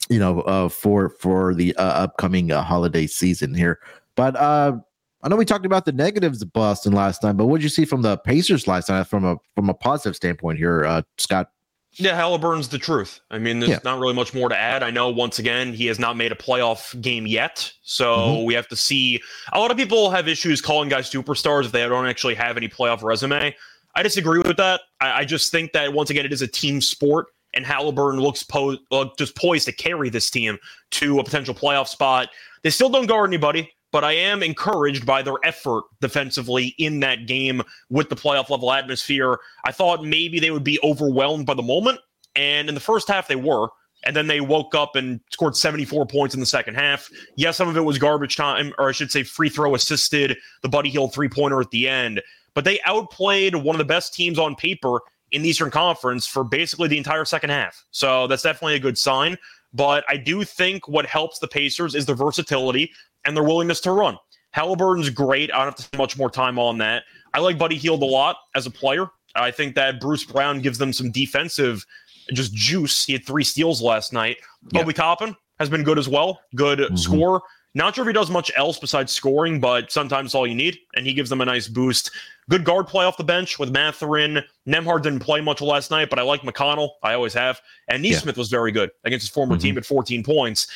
you 0.09 0.19
know, 0.19 0.41
uh, 0.41 0.67
for 0.67 1.09
for 1.09 1.53
the 1.53 1.75
uh, 1.77 1.83
upcoming 1.83 2.51
uh, 2.51 2.61
holiday 2.63 3.07
season 3.07 3.53
here. 3.53 3.79
But 4.15 4.35
uh, 4.35 4.79
I 5.23 5.29
know 5.29 5.35
we 5.35 5.45
talked 5.45 5.65
about 5.65 5.85
the 5.85 5.91
negatives 5.91 6.41
of 6.41 6.51
Boston 6.51 6.93
last 6.93 7.19
time, 7.19 7.37
but 7.37 7.45
what 7.45 7.57
did 7.57 7.63
you 7.63 7.69
see 7.69 7.85
from 7.85 8.01
the 8.01 8.17
Pacers 8.17 8.67
last 8.67 8.89
night 8.89 9.05
from 9.07 9.23
a 9.23 9.37
from 9.55 9.69
a 9.69 9.73
positive 9.73 10.15
standpoint 10.15 10.57
here, 10.57 10.83
uh, 10.85 11.03
Scott? 11.17 11.51
Yeah, 11.93 12.15
Halliburton's 12.15 12.69
the 12.69 12.77
truth. 12.77 13.19
I 13.31 13.37
mean, 13.37 13.59
there's 13.59 13.71
yeah. 13.71 13.79
not 13.83 13.99
really 13.99 14.13
much 14.13 14.33
more 14.33 14.47
to 14.47 14.57
add. 14.57 14.81
I 14.81 14.91
know 14.91 15.09
once 15.09 15.39
again 15.39 15.73
he 15.73 15.87
has 15.87 15.99
not 15.99 16.15
made 16.15 16.31
a 16.31 16.35
playoff 16.35 16.99
game 17.01 17.27
yet, 17.27 17.71
so 17.83 18.15
mm-hmm. 18.15 18.45
we 18.45 18.53
have 18.53 18.67
to 18.69 18.77
see. 18.77 19.21
A 19.51 19.59
lot 19.59 19.71
of 19.71 19.77
people 19.77 20.09
have 20.09 20.27
issues 20.27 20.61
calling 20.61 20.87
guys 20.87 21.11
superstars 21.11 21.65
if 21.65 21.73
they 21.73 21.87
don't 21.87 22.07
actually 22.07 22.35
have 22.35 22.55
any 22.55 22.69
playoff 22.69 23.03
resume. 23.03 23.53
I 23.93 24.03
disagree 24.03 24.39
with 24.39 24.55
that. 24.57 24.81
I, 25.01 25.19
I 25.19 25.25
just 25.25 25.51
think 25.51 25.73
that 25.73 25.91
once 25.91 26.09
again 26.09 26.25
it 26.25 26.31
is 26.31 26.41
a 26.41 26.47
team 26.47 26.79
sport, 26.79 27.27
and 27.53 27.65
Halliburton 27.65 28.21
looks 28.21 28.41
po- 28.41 28.77
uh, 28.91 29.05
just 29.17 29.35
poised 29.35 29.65
to 29.65 29.73
carry 29.73 30.09
this 30.09 30.29
team 30.29 30.57
to 30.91 31.19
a 31.19 31.23
potential 31.23 31.53
playoff 31.53 31.89
spot. 31.89 32.29
They 32.63 32.69
still 32.69 32.89
don't 32.89 33.05
guard 33.05 33.29
anybody 33.29 33.69
but 33.91 34.03
I 34.03 34.13
am 34.13 34.41
encouraged 34.41 35.05
by 35.05 35.21
their 35.21 35.35
effort 35.43 35.83
defensively 35.99 36.75
in 36.77 36.99
that 37.01 37.27
game 37.27 37.61
with 37.89 38.09
the 38.09 38.15
playoff 38.15 38.49
level 38.49 38.71
atmosphere. 38.71 39.39
I 39.65 39.71
thought 39.71 40.03
maybe 40.03 40.39
they 40.39 40.51
would 40.51 40.63
be 40.63 40.79
overwhelmed 40.83 41.45
by 41.45 41.53
the 41.53 41.61
moment, 41.61 41.99
and 42.35 42.69
in 42.69 42.75
the 42.75 42.81
first 42.81 43.07
half 43.07 43.27
they 43.27 43.35
were. 43.35 43.67
And 44.03 44.15
then 44.15 44.25
they 44.25 44.41
woke 44.41 44.73
up 44.73 44.95
and 44.95 45.19
scored 45.29 45.55
74 45.55 46.07
points 46.07 46.33
in 46.33 46.39
the 46.39 46.45
second 46.47 46.73
half. 46.73 47.07
Yes, 47.35 47.57
some 47.57 47.67
of 47.67 47.77
it 47.77 47.81
was 47.81 47.99
garbage 47.99 48.35
time, 48.35 48.73
or 48.79 48.89
I 48.89 48.93
should 48.93 49.11
say 49.11 49.21
free 49.21 49.49
throw 49.49 49.75
assisted, 49.75 50.35
the 50.63 50.69
Buddy 50.69 50.89
Hield 50.89 51.13
three 51.13 51.29
pointer 51.29 51.61
at 51.61 51.69
the 51.69 51.87
end. 51.87 52.19
But 52.55 52.65
they 52.65 52.79
outplayed 52.85 53.55
one 53.55 53.75
of 53.75 53.77
the 53.77 53.85
best 53.85 54.15
teams 54.15 54.39
on 54.39 54.55
paper 54.55 55.01
in 55.31 55.43
the 55.43 55.49
Eastern 55.49 55.69
Conference 55.69 56.25
for 56.25 56.43
basically 56.43 56.87
the 56.87 56.97
entire 56.97 57.25
second 57.25 57.51
half. 57.51 57.85
So 57.91 58.25
that's 58.25 58.41
definitely 58.41 58.75
a 58.75 58.79
good 58.79 58.97
sign. 58.97 59.37
But 59.73 60.03
I 60.09 60.17
do 60.17 60.43
think 60.43 60.87
what 60.87 61.05
helps 61.05 61.39
the 61.39 61.47
Pacers 61.47 61.95
is 61.95 62.05
the 62.05 62.13
versatility 62.13 62.91
and 63.25 63.35
their 63.35 63.43
willingness 63.43 63.79
to 63.81 63.91
run. 63.91 64.17
Halliburton's 64.51 65.09
great. 65.09 65.51
I 65.51 65.57
don't 65.57 65.65
have 65.65 65.75
to 65.75 65.83
spend 65.83 65.99
much 65.99 66.17
more 66.17 66.29
time 66.29 66.59
on 66.59 66.77
that. 66.79 67.03
I 67.33 67.39
like 67.39 67.57
Buddy 67.57 67.77
Hield 67.77 68.01
a 68.01 68.05
lot 68.05 68.37
as 68.55 68.65
a 68.65 68.71
player. 68.71 69.07
I 69.35 69.51
think 69.51 69.75
that 69.75 70.01
Bruce 70.01 70.25
Brown 70.25 70.59
gives 70.59 70.77
them 70.77 70.91
some 70.91 71.11
defensive 71.11 71.85
just 72.33 72.53
juice. 72.53 73.05
He 73.05 73.13
had 73.13 73.25
three 73.25 73.43
steals 73.43 73.81
last 73.81 74.11
night. 74.11 74.37
Yeah. 74.71 74.81
Obi 74.81 74.93
Toppin 74.93 75.35
has 75.59 75.69
been 75.69 75.83
good 75.83 75.97
as 75.97 76.09
well. 76.09 76.41
Good 76.55 76.79
mm-hmm. 76.79 76.95
score. 76.95 77.41
Not 77.73 77.95
sure 77.95 78.03
if 78.03 78.07
he 78.07 78.13
does 78.13 78.29
much 78.29 78.51
else 78.57 78.77
besides 78.77 79.13
scoring, 79.13 79.61
but 79.61 79.91
sometimes 79.91 80.35
all 80.35 80.45
you 80.45 80.55
need, 80.55 80.77
and 80.95 81.05
he 81.05 81.13
gives 81.13 81.29
them 81.29 81.39
a 81.39 81.45
nice 81.45 81.69
boost. 81.69 82.11
Good 82.49 82.65
guard 82.65 82.87
play 82.87 83.05
off 83.05 83.15
the 83.15 83.23
bench 83.23 83.59
with 83.59 83.71
Mathurin. 83.71 84.43
Nembhard 84.67 85.03
didn't 85.03 85.21
play 85.21 85.39
much 85.39 85.61
last 85.61 85.89
night, 85.89 86.09
but 86.09 86.19
I 86.19 86.23
like 86.23 86.41
McConnell. 86.41 86.89
I 87.01 87.13
always 87.13 87.33
have. 87.33 87.61
And 87.87 88.03
Nesmith 88.03 88.35
yeah. 88.35 88.41
was 88.41 88.49
very 88.49 88.73
good 88.73 88.91
against 89.05 89.23
his 89.23 89.29
former 89.29 89.55
mm-hmm. 89.55 89.61
team 89.61 89.77
at 89.77 89.85
14 89.85 90.21
points. 90.21 90.67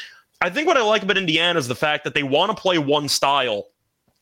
I 0.41 0.49
think 0.49 0.67
what 0.67 0.77
I 0.77 0.83
like 0.83 1.03
about 1.03 1.17
Indiana 1.17 1.57
is 1.57 1.67
the 1.67 1.75
fact 1.75 2.03
that 2.03 2.13
they 2.13 2.23
want 2.23 2.55
to 2.55 2.61
play 2.61 2.77
one 2.77 3.07
style, 3.07 3.65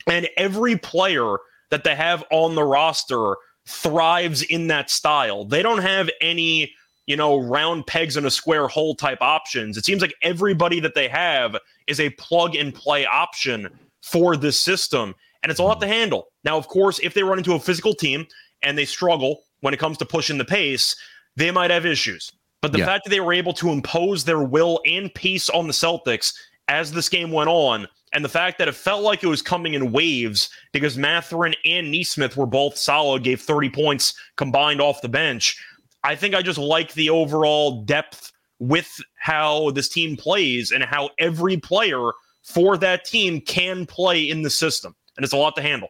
and 0.08 0.28
every 0.38 0.78
player 0.78 1.38
that 1.72 1.84
they 1.84 1.96
have 1.96 2.24
on 2.32 2.56
the 2.56 2.64
roster 2.64 3.36
thrives 3.68 4.44
in 4.44 4.68
that 4.68 4.90
style. 4.90 5.46
They 5.46 5.62
don't 5.62 5.82
have 5.82 6.10
any, 6.22 6.74
you 7.08 7.16
know, 7.16 7.38
round 7.40 7.88
pegs 7.88 8.18
in 8.18 8.26
a 8.26 8.32
square 8.32 8.68
hole 8.68 8.96
type 8.96 9.20
options. 9.22 9.78
It 9.78 9.86
seems 9.86 10.02
like 10.02 10.14
everybody 10.22 10.80
that 10.82 10.96
they 10.96 11.08
have 11.08 11.58
is 11.88 12.00
a 12.00 12.10
plug 12.12 12.56
and 12.56 12.74
play 12.76 13.06
option 13.06 13.70
for 14.02 14.36
this 14.36 14.60
system, 14.60 15.16
and 15.42 15.50
it's 15.50 15.60
a 15.60 15.64
lot 15.64 15.82
to 15.82 15.88
handle. 15.88 16.28
Now, 16.44 16.58
of 16.58 16.68
course, 16.68 17.00
if 17.00 17.14
they 17.14 17.24
run 17.24 17.38
into 17.38 17.54
a 17.54 17.60
physical 17.60 17.94
team 17.94 18.28
and 18.62 18.78
they 18.78 18.86
struggle 18.86 19.44
when 19.62 19.74
it 19.74 19.80
comes 19.80 19.98
to 19.98 20.06
pushing 20.06 20.38
the 20.38 20.46
pace, 20.46 20.96
they 21.38 21.52
might 21.52 21.72
have 21.72 21.86
issues. 21.86 22.32
But 22.64 22.72
the 22.72 22.80
yeah. 22.80 22.86
fact 22.86 23.04
that 23.04 23.10
they 23.10 23.20
were 23.20 23.34
able 23.34 23.52
to 23.56 23.72
impose 23.72 24.24
their 24.24 24.42
will 24.42 24.80
and 24.86 25.14
pace 25.14 25.50
on 25.50 25.68
the 25.68 25.74
Celtics 25.74 26.34
as 26.70 26.94
this 26.94 27.10
game 27.10 27.30
went 27.30 27.50
on, 27.50 27.90
and 28.14 28.24
the 28.24 28.30
fact 28.30 28.58
that 28.58 28.70
it 28.70 28.74
felt 28.74 29.04
like 29.04 29.22
it 29.22 29.28
was 29.28 29.42
coming 29.42 29.74
in 29.74 29.92
waves 29.92 30.50
because 30.72 30.98
Mathurin 30.98 31.56
and 31.66 31.92
Nesmith 31.92 32.38
were 32.38 32.46
both 32.46 32.78
solid, 32.78 33.22
gave 33.22 33.42
30 33.42 33.70
points 33.70 34.14
combined 34.38 34.80
off 34.80 35.02
the 35.02 35.10
bench. 35.10 35.62
I 36.06 36.16
think 36.16 36.36
I 36.36 36.42
just 36.42 36.58
like 36.58 36.94
the 36.94 37.10
overall 37.10 37.82
depth 37.84 38.32
with 38.60 38.90
how 39.16 39.72
this 39.72 39.90
team 39.90 40.16
plays 40.16 40.72
and 40.72 40.86
how 40.86 41.10
every 41.20 41.58
player 41.58 42.12
for 42.44 42.78
that 42.78 43.04
team 43.04 43.42
can 43.42 43.86
play 43.86 44.30
in 44.30 44.42
the 44.42 44.50
system. 44.50 44.96
And 45.18 45.26
it's 45.26 45.34
a 45.34 45.38
lot 45.38 45.58
to 45.58 45.62
handle. 45.62 45.90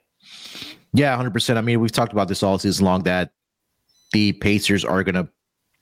Yeah, 0.92 1.16
100%. 1.22 1.56
I 1.56 1.62
mean, 1.62 1.80
we've 1.82 1.92
talked 1.92 2.14
about 2.14 2.30
this 2.30 2.42
all 2.42 2.58
season 2.58 2.84
long 2.84 3.04
that 3.04 3.30
the 4.12 4.32
Pacers 4.34 4.84
are 4.84 5.04
going 5.04 5.14
to 5.14 5.30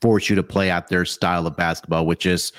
force 0.01 0.29
you 0.29 0.35
to 0.35 0.43
play 0.43 0.69
out 0.69 0.89
their 0.89 1.05
style 1.05 1.47
of 1.47 1.55
basketball, 1.55 2.05
which 2.05 2.25
is, 2.25 2.51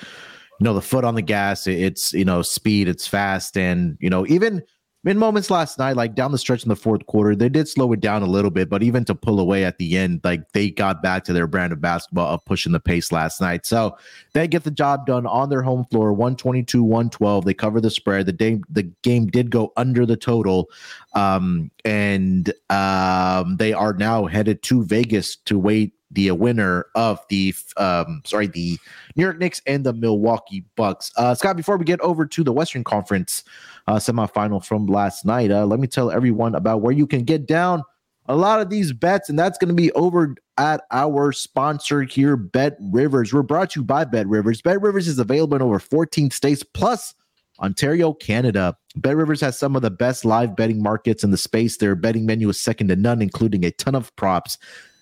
you 0.59 0.63
know 0.65 0.73
the 0.73 0.81
foot 0.81 1.03
on 1.03 1.15
the 1.15 1.21
gas. 1.21 1.67
It's 1.67 2.13
you 2.13 2.25
know 2.25 2.41
speed. 2.41 2.87
It's 2.87 3.07
fast, 3.07 3.57
and 3.57 3.97
you 3.99 4.09
know 4.09 4.25
even 4.27 4.63
in 5.05 5.17
moments 5.17 5.51
last 5.51 5.77
night, 5.77 5.97
like 5.97 6.15
down 6.15 6.31
the 6.31 6.37
stretch 6.37 6.63
in 6.63 6.69
the 6.69 6.75
fourth 6.77 7.05
quarter, 7.07 7.35
they 7.35 7.49
did 7.49 7.67
slow 7.67 7.91
it 7.91 7.99
down 7.99 8.23
a 8.23 8.27
little 8.27 8.51
bit, 8.51 8.69
but 8.69 8.81
even 8.81 9.03
to 9.05 9.13
pull 9.13 9.39
away 9.39 9.65
at 9.65 9.77
the 9.77 9.97
end, 9.97 10.21
like 10.23 10.49
they 10.53 10.69
got 10.69 11.03
back 11.03 11.25
to 11.25 11.33
their 11.33 11.45
brand 11.47 11.73
of 11.73 11.81
basketball 11.81 12.33
of 12.33 12.45
pushing 12.45 12.71
the 12.71 12.79
pace 12.79 13.11
last 13.11 13.41
night. 13.41 13.65
So 13.65 13.97
they 14.33 14.47
get 14.47 14.63
the 14.63 14.71
job 14.71 15.05
done 15.05 15.25
on 15.25 15.49
their 15.49 15.61
home 15.61 15.85
floor, 15.91 16.13
122, 16.13 16.81
112. 16.81 17.43
They 17.43 17.53
cover 17.53 17.81
the 17.81 17.89
spread. 17.89 18.27
The 18.27 18.31
game, 18.31 18.63
the 18.69 18.83
game 19.03 19.27
did 19.27 19.51
go 19.51 19.73
under 19.75 20.05
the 20.05 20.15
total. 20.15 20.69
Um, 21.15 21.69
and 21.83 22.53
um, 22.69 23.57
they 23.57 23.73
are 23.73 23.93
now 23.93 24.25
headed 24.25 24.63
to 24.63 24.85
Vegas 24.85 25.35
to 25.35 25.59
wait 25.59 25.91
the 26.13 26.31
winner 26.31 26.85
of 26.95 27.19
the 27.29 27.53
um 27.77 28.21
sorry 28.25 28.47
the 28.47 28.77
New 29.15 29.23
York 29.23 29.37
Knicks 29.37 29.61
and 29.67 29.85
the 29.85 29.93
Milwaukee 29.93 30.65
Bucks. 30.75 31.11
Uh, 31.17 31.35
Scott, 31.35 31.57
before 31.57 31.77
we 31.77 31.85
get 31.85 31.99
over 32.01 32.25
to 32.25 32.43
the 32.43 32.53
Western 32.53 32.83
Conference 32.83 33.43
uh, 33.87 33.95
semifinal 33.95 34.63
from 34.63 34.87
last 34.87 35.25
night, 35.25 35.51
uh, 35.51 35.65
let 35.65 35.79
me 35.79 35.87
tell 35.87 36.11
everyone 36.11 36.55
about 36.55 36.81
where 36.81 36.93
you 36.93 37.07
can 37.07 37.23
get 37.23 37.45
down 37.45 37.83
a 38.27 38.35
lot 38.35 38.61
of 38.61 38.69
these 38.69 38.93
bets, 38.93 39.29
and 39.29 39.37
that's 39.37 39.57
going 39.57 39.69
to 39.69 39.75
be 39.75 39.91
over 39.93 40.35
at 40.57 40.81
our 40.91 41.31
sponsor 41.31 42.03
here, 42.03 42.37
Bet 42.37 42.77
Rivers. 42.79 43.33
We're 43.33 43.41
brought 43.41 43.71
to 43.71 43.81
you 43.81 43.83
by 43.83 44.05
Bet 44.05 44.27
Rivers. 44.27 44.61
Bet 44.61 44.81
Rivers 44.81 45.07
is 45.07 45.19
available 45.19 45.55
in 45.55 45.61
over 45.61 45.79
14 45.79 46.31
states 46.31 46.63
plus 46.63 47.13
Ontario, 47.59 48.13
Canada. 48.13 48.77
Bet 48.95 49.15
Rivers 49.15 49.41
has 49.41 49.57
some 49.57 49.75
of 49.75 49.81
the 49.81 49.91
best 49.91 50.25
live 50.25 50.55
betting 50.55 50.81
markets 50.81 51.23
in 51.23 51.31
the 51.31 51.37
space. 51.37 51.77
Their 51.77 51.95
betting 51.95 52.25
menu 52.25 52.49
is 52.49 52.59
second 52.59 52.87
to 52.89 52.95
none, 52.95 53.21
including 53.21 53.65
a 53.65 53.71
ton 53.71 53.95
of 53.95 54.15
props. 54.15 54.57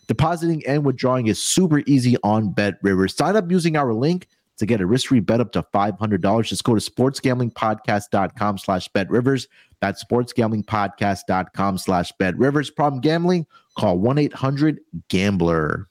Depositing 0.08 0.66
and 0.66 0.86
withdrawing 0.86 1.28
is 1.28 1.42
super 1.42 1.80
easy 1.86 2.18
on 2.24 2.52
Bet 2.52 2.76
Rivers. 2.82 3.16
Sign 3.16 3.36
up 3.36 3.50
using 3.50 3.78
our 3.78 3.94
link 3.94 4.28
to 4.58 4.66
get 4.66 4.80
a 4.80 4.86
risk-free 4.86 5.22
bet 5.22 5.40
up 5.42 5.52
to 5.54 5.64
$500. 5.74 6.46
Just 6.46 6.64
go 6.64 6.76
to 6.76 6.92
sportsgamblingpodcast.com 6.92 8.58
slash 8.60 8.88
bet 8.90 9.10
rivers. 9.10 9.48
That's 9.82 10.04
sportsgamblingpodcast.com 10.04 11.78
slash 11.80 12.12
betrivers. 12.14 12.70
Problem 12.70 13.02
gambling? 13.02 13.48
Call 13.78 13.98
1-800-GAMBLER. 14.00 15.88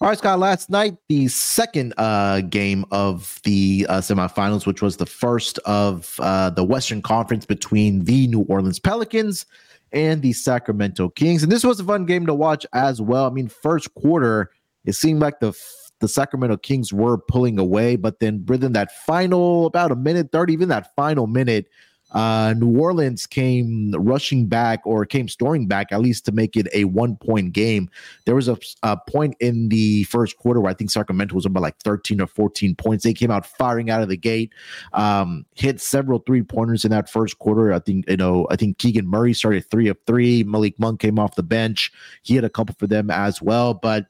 All 0.00 0.08
right, 0.08 0.18
Scott. 0.18 0.38
Last 0.38 0.70
night, 0.70 0.96
the 1.08 1.28
second 1.28 1.94
uh, 1.96 2.40
game 2.42 2.84
of 2.90 3.40
the 3.44 3.86
uh, 3.88 4.00
semifinals, 4.00 4.66
which 4.66 4.82
was 4.82 4.96
the 4.96 5.06
first 5.06 5.58
of 5.60 6.16
uh, 6.18 6.50
the 6.50 6.64
Western 6.64 7.02
Conference 7.02 7.46
between 7.46 8.04
the 8.04 8.26
New 8.26 8.42
Orleans 8.42 8.78
Pelicans 8.78 9.46
and 9.92 10.22
the 10.22 10.32
Sacramento 10.32 11.10
Kings. 11.10 11.42
And 11.42 11.50
this 11.50 11.64
was 11.64 11.80
a 11.80 11.84
fun 11.84 12.06
game 12.06 12.26
to 12.26 12.34
watch 12.34 12.66
as 12.72 13.00
well. 13.00 13.26
I 13.26 13.30
mean, 13.30 13.48
first 13.48 13.94
quarter, 13.94 14.50
it 14.84 14.94
seemed 14.94 15.20
like 15.20 15.40
the 15.40 15.56
the 16.00 16.08
Sacramento 16.08 16.56
Kings 16.56 16.92
were 16.92 17.16
pulling 17.16 17.58
away, 17.58 17.94
but 17.94 18.18
then 18.18 18.44
within 18.46 18.72
that 18.72 18.90
final 19.06 19.66
about 19.66 19.92
a 19.92 19.96
minute 19.96 20.32
30, 20.32 20.52
even 20.52 20.68
that 20.68 20.92
final 20.96 21.28
minute, 21.28 21.68
uh, 22.12 22.54
New 22.56 22.78
Orleans 22.78 23.26
came 23.26 23.92
rushing 23.92 24.46
back 24.46 24.80
or 24.84 25.04
came 25.04 25.28
storming 25.28 25.66
back 25.66 25.92
at 25.92 26.00
least 26.00 26.24
to 26.26 26.32
make 26.32 26.56
it 26.56 26.68
a 26.72 26.84
one 26.84 27.16
point 27.16 27.52
game. 27.52 27.90
There 28.26 28.34
was 28.34 28.48
a, 28.48 28.58
a, 28.82 28.96
point 28.96 29.34
in 29.40 29.68
the 29.68 30.04
first 30.04 30.36
quarter 30.36 30.60
where 30.60 30.70
I 30.70 30.74
think 30.74 30.90
Sacramento 30.90 31.34
was 31.34 31.46
about 31.46 31.62
like 31.62 31.78
13 31.82 32.20
or 32.20 32.26
14 32.26 32.74
points. 32.76 33.04
They 33.04 33.14
came 33.14 33.30
out 33.30 33.46
firing 33.46 33.90
out 33.90 34.02
of 34.02 34.08
the 34.08 34.16
gate, 34.16 34.52
um, 34.92 35.44
hit 35.54 35.80
several 35.80 36.20
three 36.20 36.42
pointers 36.42 36.84
in 36.84 36.90
that 36.90 37.10
first 37.10 37.38
quarter. 37.38 37.72
I 37.72 37.78
think, 37.78 38.08
you 38.08 38.16
know, 38.16 38.46
I 38.50 38.56
think 38.56 38.78
Keegan 38.78 39.06
Murray 39.06 39.34
started 39.34 39.68
three 39.70 39.88
of 39.88 39.96
three. 40.06 40.44
Malik 40.44 40.78
Monk 40.78 41.00
came 41.00 41.18
off 41.18 41.34
the 41.34 41.42
bench. 41.42 41.92
He 42.22 42.34
had 42.34 42.44
a 42.44 42.50
couple 42.50 42.74
for 42.78 42.86
them 42.86 43.10
as 43.10 43.40
well. 43.42 43.74
But 43.74 44.06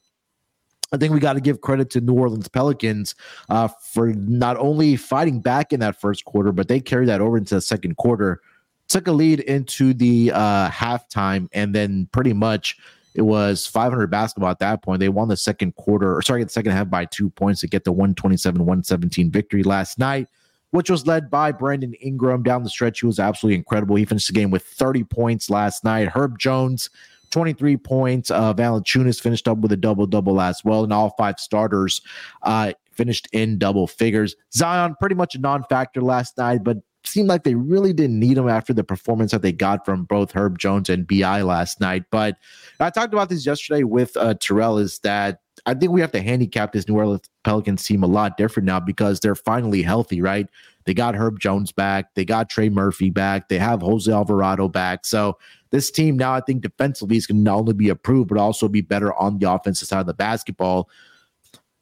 I 0.92 0.98
think 0.98 1.14
we 1.14 1.20
got 1.20 1.32
to 1.34 1.40
give 1.40 1.62
credit 1.62 1.88
to 1.90 2.00
New 2.00 2.14
Orleans 2.14 2.48
Pelicans 2.48 3.14
uh, 3.48 3.68
for 3.68 4.12
not 4.12 4.56
only 4.58 4.96
fighting 4.96 5.40
back 5.40 5.72
in 5.72 5.80
that 5.80 6.00
first 6.00 6.24
quarter, 6.24 6.52
but 6.52 6.68
they 6.68 6.80
carried 6.80 7.08
that 7.08 7.20
over 7.20 7.38
into 7.38 7.54
the 7.54 7.60
second 7.60 7.96
quarter, 7.96 8.40
took 8.88 9.06
a 9.06 9.12
lead 9.12 9.40
into 9.40 9.94
the 9.94 10.30
uh, 10.32 10.68
halftime, 10.68 11.48
and 11.52 11.74
then 11.74 12.08
pretty 12.12 12.34
much 12.34 12.76
it 13.14 13.22
was 13.22 13.66
500 13.66 14.08
basketball 14.08 14.50
at 14.50 14.58
that 14.58 14.82
point. 14.82 15.00
They 15.00 15.08
won 15.08 15.28
the 15.28 15.36
second 15.36 15.74
quarter, 15.76 16.14
or 16.14 16.20
sorry, 16.20 16.44
the 16.44 16.50
second 16.50 16.72
half 16.72 16.90
by 16.90 17.06
two 17.06 17.30
points 17.30 17.60
to 17.60 17.68
get 17.68 17.84
the 17.84 17.92
127 17.92 18.60
117 18.60 19.30
victory 19.30 19.62
last 19.62 19.98
night, 19.98 20.28
which 20.72 20.90
was 20.90 21.06
led 21.06 21.30
by 21.30 21.52
Brandon 21.52 21.94
Ingram 21.94 22.42
down 22.42 22.64
the 22.64 22.70
stretch. 22.70 23.00
He 23.00 23.06
was 23.06 23.18
absolutely 23.18 23.56
incredible. 23.56 23.96
He 23.96 24.04
finished 24.04 24.28
the 24.28 24.34
game 24.34 24.50
with 24.50 24.64
30 24.64 25.04
points 25.04 25.48
last 25.48 25.84
night. 25.84 26.08
Herb 26.08 26.38
Jones 26.38 26.90
23 27.32 27.76
points. 27.78 28.30
Uh, 28.30 28.54
Valanciunas 28.54 29.20
finished 29.20 29.48
up 29.48 29.58
with 29.58 29.72
a 29.72 29.76
double 29.76 30.06
double 30.06 30.40
as 30.40 30.62
well, 30.64 30.84
and 30.84 30.92
all 30.92 31.14
five 31.18 31.40
starters 31.40 32.00
uh, 32.42 32.72
finished 32.92 33.28
in 33.32 33.58
double 33.58 33.86
figures. 33.86 34.36
Zion 34.54 34.94
pretty 35.00 35.16
much 35.16 35.34
a 35.34 35.38
non-factor 35.38 36.00
last 36.00 36.38
night, 36.38 36.62
but 36.62 36.78
seemed 37.04 37.28
like 37.28 37.44
they 37.44 37.54
really 37.54 37.92
didn't 37.92 38.18
need 38.18 38.38
him 38.38 38.48
after 38.48 38.72
the 38.72 38.84
performance 38.84 39.32
that 39.32 39.42
they 39.42 39.52
got 39.52 39.84
from 39.84 40.04
both 40.04 40.32
Herb 40.32 40.58
Jones 40.58 40.88
and 40.88 41.06
Bi 41.06 41.42
last 41.42 41.80
night. 41.80 42.04
But 42.10 42.36
I 42.80 42.90
talked 42.90 43.12
about 43.12 43.28
this 43.28 43.46
yesterday 43.46 43.84
with 43.84 44.16
uh, 44.16 44.34
Terrell. 44.34 44.78
Is 44.78 44.98
that 45.00 45.40
I 45.66 45.74
think 45.74 45.92
we 45.92 46.00
have 46.00 46.12
to 46.12 46.22
handicap 46.22 46.72
this 46.72 46.88
New 46.88 46.96
Orleans 46.96 47.28
Pelicans 47.44 47.84
team 47.84 48.02
a 48.02 48.06
lot 48.06 48.36
different 48.36 48.66
now 48.66 48.80
because 48.80 49.20
they're 49.20 49.34
finally 49.34 49.82
healthy, 49.82 50.20
right? 50.20 50.48
They 50.84 50.94
got 50.94 51.14
Herb 51.14 51.38
Jones 51.38 51.72
back. 51.72 52.14
They 52.14 52.24
got 52.24 52.50
Trey 52.50 52.68
Murphy 52.68 53.10
back. 53.10 53.48
They 53.48 53.58
have 53.58 53.82
Jose 53.82 54.10
Alvarado 54.10 54.68
back. 54.68 55.04
So 55.06 55.38
this 55.70 55.90
team 55.90 56.16
now, 56.16 56.34
I 56.34 56.40
think 56.40 56.62
defensively 56.62 57.16
is 57.16 57.26
going 57.26 57.38
to 57.38 57.42
not 57.42 57.58
only 57.58 57.72
be 57.72 57.88
approved, 57.88 58.28
but 58.28 58.38
also 58.38 58.68
be 58.68 58.80
better 58.80 59.14
on 59.14 59.38
the 59.38 59.50
offensive 59.50 59.88
side 59.88 60.00
of 60.00 60.06
the 60.06 60.14
basketball. 60.14 60.88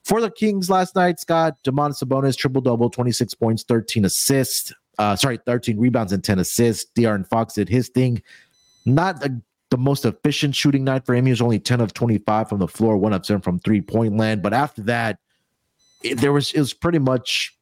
For 0.05 0.21
the 0.21 0.31
Kings 0.31 0.71
last 0.71 0.95
night, 0.95 1.21
Scott, 1.21 1.57
Domantas 1.65 2.03
Sabonis, 2.03 2.37
triple 2.37 2.61
double, 2.61 2.91
26 2.91 3.35
points, 3.35 3.63
13 3.65 4.05
assists. 4.05 4.73
Uh, 5.01 5.17
sorry, 5.17 5.39
13 5.47 5.79
rebounds 5.79 6.13
and 6.13 6.23
10 6.23 6.39
assists. 6.41 6.91
De'Aaron 6.95 7.27
Fox 7.27 7.55
did 7.55 7.71
his 7.71 7.89
thing. 7.89 8.23
Not 8.85 9.25
a, 9.25 9.35
the 9.71 9.79
most 9.79 10.05
efficient 10.05 10.55
shooting 10.55 10.85
night 10.85 11.07
for 11.07 11.15
him. 11.15 11.25
He 11.25 11.33
was 11.33 11.41
only 11.41 11.59
10 11.59 11.81
of 11.81 11.95
25 11.95 12.51
from 12.51 12.59
the 12.59 12.69
floor, 12.69 12.99
one 12.99 13.15
of 13.15 13.23
10 13.23 13.41
from 13.41 13.59
three 13.61 13.81
point 13.81 14.19
land. 14.19 14.43
But 14.43 14.53
after 14.53 14.83
that, 14.83 15.19
it, 16.03 16.17
there 16.17 16.35
was 16.35 16.53
it 16.53 16.59
was 16.59 16.75
pretty 16.75 16.99
much 16.99 17.57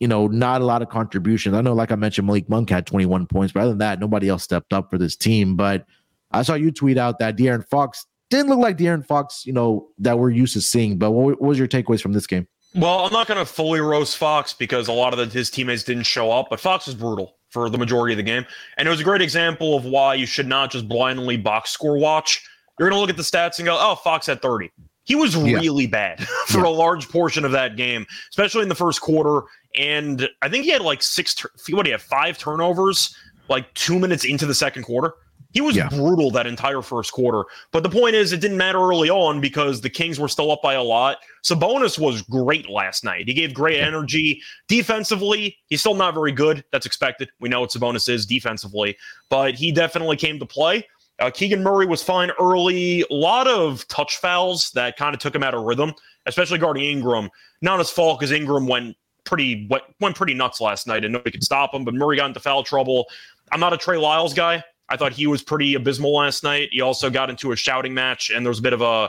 you 0.00 0.06
know, 0.06 0.26
not 0.26 0.60
a 0.60 0.64
lot 0.66 0.82
of 0.82 0.90
contributions. 0.90 1.54
I 1.54 1.62
know, 1.62 1.72
like 1.72 1.90
I 1.90 1.94
mentioned, 1.94 2.26
Malik 2.26 2.50
Monk 2.50 2.68
had 2.68 2.86
21 2.86 3.26
points, 3.28 3.54
but 3.54 3.60
other 3.60 3.70
than 3.70 3.78
that, 3.78 3.98
nobody 3.98 4.28
else 4.28 4.42
stepped 4.42 4.74
up 4.74 4.90
for 4.90 4.98
this 4.98 5.16
team. 5.16 5.56
But 5.56 5.86
I 6.32 6.42
saw 6.42 6.52
you 6.52 6.70
tweet 6.70 6.98
out 6.98 7.18
that 7.20 7.38
De'Aaron 7.38 7.66
Fox 7.66 8.04
didn't 8.28 8.50
look 8.50 8.58
like 8.58 8.76
De'Aaron 8.76 9.06
Fox, 9.06 9.46
you 9.46 9.54
know, 9.54 9.88
that 9.98 10.18
we're 10.18 10.30
used 10.30 10.52
to 10.52 10.60
seeing. 10.60 10.98
But 10.98 11.12
what, 11.12 11.40
what 11.40 11.48
was 11.48 11.58
your 11.58 11.68
takeaways 11.68 12.02
from 12.02 12.12
this 12.12 12.26
game? 12.26 12.46
Well, 12.76 13.00
I'm 13.00 13.12
not 13.12 13.26
going 13.26 13.38
to 13.38 13.46
fully 13.46 13.80
roast 13.80 14.16
Fox 14.16 14.52
because 14.52 14.88
a 14.88 14.92
lot 14.92 15.12
of 15.12 15.18
the, 15.18 15.26
his 15.38 15.50
teammates 15.50 15.82
didn't 15.82 16.04
show 16.04 16.30
up, 16.30 16.48
but 16.50 16.60
Fox 16.60 16.86
was 16.86 16.94
brutal 16.94 17.36
for 17.50 17.70
the 17.70 17.78
majority 17.78 18.12
of 18.12 18.18
the 18.18 18.22
game. 18.22 18.44
And 18.76 18.86
it 18.86 18.90
was 18.90 19.00
a 19.00 19.04
great 19.04 19.22
example 19.22 19.76
of 19.76 19.84
why 19.84 20.14
you 20.14 20.26
should 20.26 20.46
not 20.46 20.70
just 20.70 20.88
blindly 20.88 21.36
box 21.36 21.70
score 21.70 21.96
watch. 21.96 22.46
You're 22.78 22.88
going 22.88 22.96
to 22.96 23.00
look 23.00 23.10
at 23.10 23.16
the 23.16 23.22
stats 23.22 23.58
and 23.58 23.66
go, 23.66 23.78
oh, 23.80 23.94
Fox 23.94 24.26
had 24.26 24.42
30. 24.42 24.70
He 25.04 25.14
was 25.14 25.36
yeah. 25.36 25.56
really 25.58 25.86
bad 25.86 26.26
for 26.46 26.58
yeah. 26.58 26.66
a 26.66 26.68
large 26.68 27.08
portion 27.08 27.44
of 27.44 27.52
that 27.52 27.76
game, 27.76 28.04
especially 28.30 28.62
in 28.62 28.68
the 28.68 28.74
first 28.74 29.00
quarter 29.00 29.44
and 29.76 30.28
I 30.42 30.48
think 30.48 30.64
he 30.64 30.70
had 30.70 30.82
like 30.82 31.02
six. 31.02 31.36
What 31.70 31.84
do 31.84 31.90
you 31.90 31.94
have? 31.94 32.02
Five 32.02 32.38
turnovers, 32.38 33.14
like 33.48 33.72
two 33.74 33.98
minutes 33.98 34.24
into 34.24 34.46
the 34.46 34.54
second 34.54 34.84
quarter. 34.84 35.14
He 35.52 35.60
was 35.60 35.76
yeah. 35.76 35.88
brutal 35.88 36.30
that 36.32 36.46
entire 36.46 36.82
first 36.82 37.12
quarter. 37.12 37.44
But 37.72 37.82
the 37.82 37.88
point 37.88 38.14
is, 38.14 38.32
it 38.32 38.40
didn't 38.40 38.56
matter 38.56 38.78
early 38.78 39.08
on 39.08 39.40
because 39.40 39.80
the 39.80 39.90
Kings 39.90 40.18
were 40.18 40.28
still 40.28 40.50
up 40.50 40.60
by 40.62 40.74
a 40.74 40.82
lot. 40.82 41.18
Sabonis 41.44 41.98
was 41.98 42.22
great 42.22 42.68
last 42.68 43.04
night. 43.04 43.26
He 43.26 43.34
gave 43.34 43.54
great 43.54 43.78
yeah. 43.78 43.86
energy 43.86 44.42
defensively. 44.68 45.56
He's 45.68 45.80
still 45.80 45.94
not 45.94 46.14
very 46.14 46.32
good. 46.32 46.64
That's 46.72 46.86
expected. 46.86 47.30
We 47.40 47.48
know 47.48 47.60
what 47.60 47.70
Sabonis 47.70 48.08
is 48.08 48.26
defensively, 48.26 48.96
but 49.30 49.54
he 49.54 49.72
definitely 49.72 50.16
came 50.16 50.38
to 50.38 50.46
play. 50.46 50.86
Uh, 51.18 51.30
Keegan 51.30 51.62
Murray 51.62 51.86
was 51.86 52.02
fine 52.02 52.30
early. 52.38 53.02
A 53.10 53.14
lot 53.14 53.46
of 53.46 53.86
touch 53.88 54.18
fouls 54.18 54.70
that 54.72 54.96
kind 54.96 55.14
of 55.14 55.20
took 55.20 55.34
him 55.34 55.42
out 55.42 55.54
of 55.54 55.62
rhythm, 55.62 55.94
especially 56.26 56.58
guarding 56.58 56.84
Ingram. 56.84 57.30
Not 57.62 57.78
his 57.78 57.90
fault 57.90 58.20
because 58.20 58.32
Ingram 58.32 58.66
went 58.66 58.96
pretty 59.24 59.66
went, 59.70 59.84
went 60.00 60.14
pretty 60.14 60.34
nuts 60.34 60.60
last 60.60 60.86
night, 60.86 61.04
and 61.04 61.12
nobody 61.12 61.30
could 61.30 61.44
stop 61.44 61.72
him. 61.72 61.84
But 61.84 61.94
Murray 61.94 62.16
got 62.16 62.26
into 62.26 62.40
foul 62.40 62.62
trouble. 62.62 63.06
I'm 63.52 63.60
not 63.60 63.72
a 63.72 63.78
Trey 63.78 63.96
Lyles 63.96 64.34
guy. 64.34 64.62
I 64.88 64.96
thought 64.96 65.12
he 65.12 65.26
was 65.26 65.42
pretty 65.42 65.74
abysmal 65.74 66.14
last 66.14 66.44
night. 66.44 66.68
He 66.72 66.80
also 66.80 67.10
got 67.10 67.30
into 67.30 67.52
a 67.52 67.56
shouting 67.56 67.94
match, 67.94 68.30
and 68.30 68.44
there 68.44 68.50
was 68.50 68.60
a 68.60 68.62
bit 68.62 68.72
of 68.72 68.82
a 68.82 69.08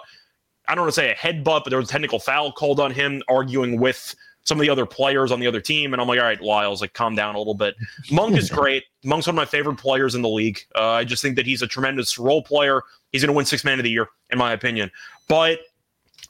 I 0.67 0.75
don't 0.75 0.83
want 0.83 0.93
to 0.95 1.01
say 1.01 1.11
a 1.11 1.15
headbutt, 1.15 1.63
but 1.63 1.69
there 1.69 1.79
was 1.79 1.89
a 1.89 1.91
technical 1.91 2.19
foul 2.19 2.51
called 2.51 2.79
on 2.79 2.91
him, 2.91 3.21
arguing 3.29 3.79
with 3.79 4.13
some 4.43 4.57
of 4.57 4.61
the 4.61 4.69
other 4.69 4.85
players 4.85 5.31
on 5.31 5.39
the 5.39 5.47
other 5.47 5.61
team. 5.61 5.93
And 5.93 6.01
I'm 6.01 6.07
like, 6.07 6.19
all 6.19 6.25
right, 6.25 6.41
Lyles, 6.41 6.81
like 6.81 6.93
calm 6.93 7.15
down 7.15 7.35
a 7.35 7.37
little 7.37 7.53
bit. 7.53 7.75
Monk 8.11 8.37
is 8.37 8.49
great. 8.49 8.83
Monk's 9.03 9.27
one 9.27 9.33
of 9.33 9.37
my 9.37 9.45
favorite 9.45 9.77
players 9.77 10.15
in 10.15 10.21
the 10.21 10.29
league. 10.29 10.59
Uh, 10.75 10.91
I 10.91 11.03
just 11.03 11.21
think 11.21 11.35
that 11.35 11.45
he's 11.45 11.61
a 11.61 11.67
tremendous 11.67 12.17
role 12.17 12.41
player. 12.41 12.81
He's 13.11 13.21
going 13.21 13.33
to 13.33 13.35
win 13.35 13.45
six 13.45 13.63
man 13.63 13.79
of 13.79 13.83
the 13.83 13.91
year, 13.91 14.07
in 14.29 14.37
my 14.37 14.53
opinion. 14.53 14.91
But 15.27 15.59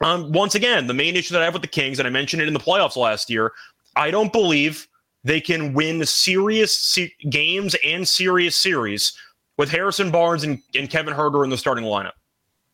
um, 0.01 0.32
once 0.32 0.56
again, 0.56 0.88
the 0.88 0.94
main 0.94 1.16
issue 1.16 1.34
that 1.34 1.42
I 1.42 1.46
have 1.46 1.54
with 1.54 1.63
the 1.63 1.68
Kings, 1.68 2.00
and 2.00 2.08
I 2.08 2.12
mentioned 2.12 2.42
it 2.42 2.48
in 2.48 2.54
the 2.54 2.60
playoffs 2.60 2.96
last 2.96 3.30
year, 3.30 3.54
I 3.96 4.12
don't 4.12 4.32
believe 4.32 4.88
they 5.24 5.42
can 5.42 5.74
win 5.74 6.06
serious 6.06 6.77
se- 6.77 7.13
games 7.30 7.75
and 7.84 8.08
serious 8.08 8.56
series 8.56 9.13
with 9.58 9.70
Harrison 9.70 10.12
Barnes 10.12 10.44
and, 10.44 10.62
and 10.76 10.90
Kevin 10.90 11.14
Huerter 11.14 11.44
in 11.44 11.50
the 11.50 11.58
starting 11.58 11.86
lineup. 11.86 12.14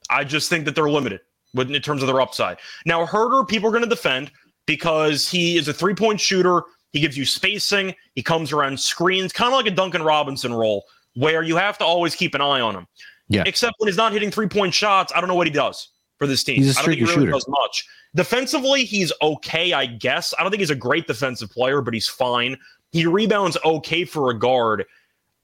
I 0.09 0.23
just 0.23 0.49
think 0.49 0.65
that 0.65 0.75
they're 0.75 0.89
limited 0.89 1.21
in 1.55 1.81
terms 1.81 2.01
of 2.01 2.07
their 2.07 2.21
upside. 2.21 2.57
Now, 2.85 3.05
Huerter, 3.05 3.47
people 3.47 3.69
are 3.69 3.71
going 3.71 3.83
to 3.83 3.89
defend 3.89 4.31
because 4.65 5.29
he 5.29 5.57
is 5.57 5.67
a 5.67 5.73
three 5.73 5.95
point 5.95 6.19
shooter. 6.19 6.61
He 6.91 6.99
gives 6.99 7.17
you 7.17 7.25
spacing. 7.25 7.95
He 8.15 8.21
comes 8.21 8.51
around 8.51 8.79
screens, 8.79 9.33
kind 9.33 9.51
of 9.51 9.57
like 9.57 9.65
a 9.65 9.75
Duncan 9.75 10.03
Robinson 10.03 10.53
role, 10.53 10.85
where 11.15 11.41
you 11.41 11.55
have 11.55 11.77
to 11.79 11.85
always 11.85 12.15
keep 12.15 12.35
an 12.35 12.41
eye 12.41 12.61
on 12.61 12.75
him. 12.75 12.87
Yeah. 13.29 13.43
Except 13.45 13.73
when 13.79 13.87
he's 13.87 13.97
not 13.97 14.13
hitting 14.13 14.29
three 14.29 14.47
point 14.47 14.73
shots, 14.73 15.11
I 15.15 15.19
don't 15.19 15.27
know 15.27 15.35
what 15.35 15.47
he 15.47 15.53
does 15.53 15.89
for 16.19 16.27
this 16.27 16.43
team. 16.43 16.57
He's 16.57 16.75
a 16.75 16.79
I 16.79 16.83
don't 16.83 16.89
think 16.91 16.99
he 16.99 17.05
really 17.05 17.15
shooter. 17.15 17.31
does 17.31 17.47
much. 17.47 17.87
Defensively, 18.15 18.83
he's 18.83 19.11
okay, 19.21 19.73
I 19.73 19.87
guess. 19.87 20.33
I 20.37 20.43
don't 20.43 20.51
think 20.51 20.59
he's 20.59 20.69
a 20.69 20.75
great 20.75 21.07
defensive 21.07 21.49
player, 21.49 21.81
but 21.81 21.93
he's 21.93 22.07
fine. 22.07 22.57
He 22.91 23.07
rebounds 23.07 23.57
okay 23.65 24.05
for 24.05 24.29
a 24.29 24.37
guard. 24.37 24.85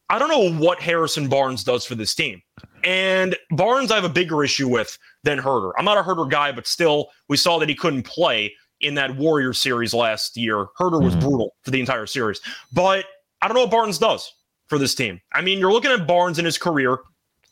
I 0.10 0.18
don't 0.18 0.30
know 0.30 0.52
what 0.60 0.80
Harrison 0.80 1.28
Barnes 1.28 1.64
does 1.64 1.86
for 1.86 1.96
this 1.96 2.16
team. 2.16 2.42
And 2.84 3.36
Barnes, 3.52 3.92
I 3.92 3.96
have 3.96 4.04
a 4.06 4.10
bigger 4.10 4.44
issue 4.44 4.68
with 4.68 4.98
than 5.24 5.40
Huerter. 5.40 5.72
I'm 5.78 5.86
not 5.86 5.98
a 5.98 6.02
Huerter 6.04 6.30
guy, 6.30 6.52
but 6.52 6.66
still, 6.66 7.10
we 7.28 7.38
saw 7.38 7.60
that 7.60 7.70
he 7.70 7.76
couldn't 7.76 8.04
play 8.04 8.54
in 8.82 8.96
that 8.96 9.16
Warrior 9.18 9.54
series 9.54 9.94
last 9.94 10.38
year. 10.38 10.68
Huerter 10.80 11.04
was 11.04 11.16
Mhm. 11.16 11.20
brutal 11.22 11.56
for 11.64 11.72
the 11.72 11.80
entire 11.80 12.06
series. 12.08 12.40
But 12.72 13.06
I 13.42 13.48
don't 13.48 13.56
know 13.56 13.62
what 13.62 13.72
Barnes 13.72 13.98
does 13.98 14.34
for 14.68 14.78
this 14.78 14.96
team. 14.96 15.22
I 15.34 15.42
mean, 15.42 15.60
you're 15.60 15.72
looking 15.72 15.92
at 15.92 16.08
Barnes 16.08 16.40
in 16.40 16.46
his 16.46 16.58
career, 16.58 17.00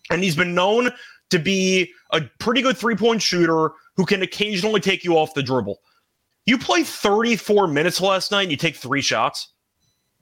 and 0.10 0.24
he's 0.24 0.36
been 0.36 0.56
known 0.56 0.92
to 1.30 1.40
be 1.40 1.92
a 2.12 2.22
pretty 2.40 2.62
good 2.62 2.78
three 2.78 2.96
point 2.96 3.22
shooter 3.22 3.72
who 3.98 4.06
can 4.06 4.22
occasionally 4.22 4.80
take 4.80 5.04
you 5.04 5.18
off 5.18 5.34
the 5.34 5.44
dribble. 5.44 5.80
You 6.46 6.58
play 6.58 6.84
34 6.84 7.68
minutes 7.68 8.00
last 8.00 8.32
night 8.32 8.44
and 8.44 8.52
you 8.52 8.58
take 8.58 8.78
three 8.78 9.02
shots. 9.02 9.50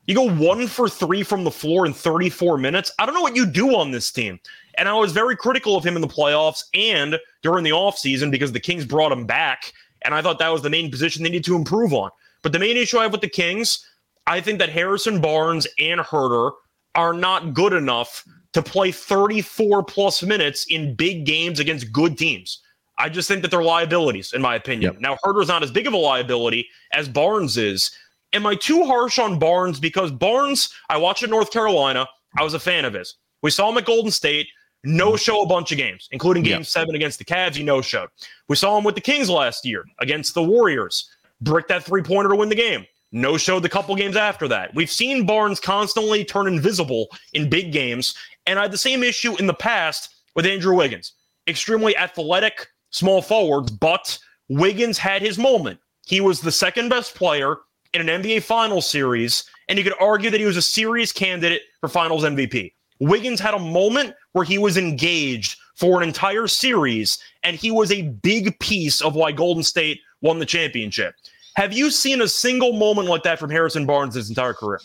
You 0.07 0.13
go 0.15 0.29
one 0.29 0.67
for 0.67 0.87
three 0.87 1.23
from 1.23 1.43
the 1.43 1.51
floor 1.51 1.85
in 1.85 1.93
34 1.93 2.57
minutes. 2.57 2.91
I 2.99 3.05
don't 3.05 3.15
know 3.15 3.21
what 3.21 3.35
you 3.35 3.45
do 3.45 3.75
on 3.75 3.91
this 3.91 4.11
team. 4.11 4.39
And 4.77 4.87
I 4.87 4.93
was 4.93 5.11
very 5.11 5.35
critical 5.35 5.75
of 5.75 5.83
him 5.83 5.95
in 5.95 6.01
the 6.01 6.07
playoffs 6.07 6.63
and 6.73 7.17
during 7.41 7.63
the 7.63 7.71
offseason 7.71 8.29
because 8.29 8.51
the 8.51 8.59
Kings 8.59 8.85
brought 8.85 9.11
him 9.11 9.25
back. 9.25 9.73
And 10.03 10.13
I 10.13 10.21
thought 10.21 10.37
that 10.39 10.49
was 10.49 10.61
the 10.61 10.69
main 10.69 10.91
position 10.91 11.23
they 11.23 11.29
need 11.29 11.45
to 11.45 11.55
improve 11.55 11.93
on. 11.93 12.11
But 12.43 12.51
the 12.51 12.59
main 12.59 12.77
issue 12.77 12.99
I 12.99 13.03
have 13.03 13.11
with 13.11 13.21
the 13.21 13.29
Kings, 13.29 13.83
I 14.27 14.41
think 14.41 14.59
that 14.59 14.69
Harrison 14.69 15.21
Barnes 15.21 15.65
and 15.79 16.01
Huerter 16.01 16.51
are 16.93 17.13
not 17.13 17.53
good 17.53 17.73
enough 17.73 18.23
to 18.53 18.61
play 18.61 18.91
34 18.91 19.83
plus 19.83 20.21
minutes 20.21 20.65
in 20.69 20.95
big 20.95 21.25
games 21.25 21.59
against 21.59 21.91
good 21.91 22.17
teams. 22.17 22.61
I 22.97 23.09
just 23.09 23.27
think 23.27 23.41
that 23.41 23.51
they're 23.51 23.63
liabilities, 23.63 24.31
in 24.31 24.41
my 24.41 24.55
opinion. 24.55 24.93
Yep. 24.93 25.01
Now, 25.01 25.17
Huerter's 25.23 25.47
not 25.47 25.63
as 25.63 25.71
big 25.71 25.87
of 25.87 25.93
a 25.93 25.97
liability 25.97 26.67
as 26.93 27.09
Barnes 27.09 27.57
is. 27.57 27.91
Am 28.35 28.45
I 28.45 28.55
too 28.55 28.83
harsh 28.83 29.17
on 29.17 29.39
Barnes? 29.39 29.79
Because 29.79 30.11
Barnes, 30.11 30.73
I 30.89 30.97
watched 30.97 31.23
at 31.23 31.29
North 31.29 31.51
Carolina. 31.51 32.05
I 32.37 32.43
was 32.43 32.53
a 32.53 32.59
fan 32.59 32.83
of 32.83 32.93
his. 32.93 33.15
We 33.41 33.49
saw 33.49 33.69
him 33.69 33.77
at 33.77 33.85
Golden 33.85 34.11
State, 34.11 34.47
no 34.83 35.11
mm-hmm. 35.11 35.15
show 35.15 35.41
a 35.41 35.47
bunch 35.47 35.71
of 35.71 35.77
games, 35.77 36.09
including 36.11 36.43
game 36.43 36.57
Yep. 36.57 36.65
seven 36.65 36.95
against 36.95 37.17
the 37.17 37.23
Cavs. 37.23 37.55
He 37.55 37.63
no 37.63 37.81
showed. 37.81 38.09
We 38.49 38.57
saw 38.57 38.77
him 38.77 38.83
with 38.83 38.95
the 38.95 39.01
Kings 39.01 39.29
last 39.29 39.65
year 39.65 39.85
against 40.01 40.33
the 40.33 40.43
Warriors. 40.43 41.09
Brick 41.39 41.69
that 41.69 41.85
three 41.85 42.01
pointer 42.01 42.29
to 42.29 42.35
win 42.35 42.49
the 42.49 42.55
game. 42.55 42.85
No 43.13 43.37
showed 43.37 43.63
the 43.63 43.69
couple 43.69 43.95
games 43.95 44.17
after 44.17 44.49
that. 44.49 44.75
We've 44.75 44.91
seen 44.91 45.25
Barnes 45.25 45.61
constantly 45.61 46.25
turn 46.25 46.47
invisible 46.47 47.07
in 47.31 47.49
big 47.49 47.71
games. 47.71 48.15
And 48.47 48.59
I 48.59 48.63
had 48.63 48.71
the 48.73 48.77
same 48.77 49.01
issue 49.01 49.37
in 49.37 49.47
the 49.47 49.53
past 49.53 50.13
with 50.35 50.45
Andrew 50.45 50.75
Wiggins. 50.75 51.13
Extremely 51.47 51.95
athletic, 51.95 52.67
small 52.89 53.21
forwards, 53.21 53.71
but 53.71 54.19
Wiggins 54.49 54.97
had 54.97 55.21
his 55.21 55.37
moment. 55.37 55.79
He 56.05 56.19
was 56.19 56.41
the 56.41 56.51
second 56.51 56.89
best 56.89 57.15
player 57.15 57.57
in 57.95 58.09
an 58.09 58.21
NBA 58.21 58.43
Finals 58.43 58.89
series, 58.89 59.45
and 59.69 59.77
you 59.77 59.83
could 59.83 59.95
argue 59.99 60.29
that 60.29 60.39
he 60.39 60.45
was 60.45 60.57
a 60.57 60.61
serious 60.61 61.11
candidate 61.11 61.61
for 61.79 61.87
Finals 61.87 62.23
MVP. 62.23 62.73
Wiggins 62.99 63.39
had 63.39 63.53
a 63.53 63.59
moment 63.59 64.13
where 64.33 64.43
he 64.43 64.57
was 64.57 64.77
engaged 64.77 65.57
for 65.75 66.01
an 66.01 66.07
entire 66.07 66.47
series, 66.47 67.17
and 67.43 67.55
he 67.55 67.71
was 67.71 67.91
a 67.91 68.03
big 68.03 68.57
piece 68.59 69.01
of 69.01 69.15
why 69.15 69.31
Golden 69.31 69.63
State 69.63 69.99
won 70.21 70.39
the 70.39 70.45
championship. 70.45 71.15
Have 71.55 71.71
you 71.71 71.89
seen 71.89 72.21
a 72.21 72.27
single 72.27 72.73
moment 72.73 73.07
like 73.07 73.23
that 73.23 73.39
from 73.39 73.49
Harrison 73.49 73.85
Barnes 73.85 74.15
his 74.15 74.29
entire 74.29 74.53
career? 74.53 74.81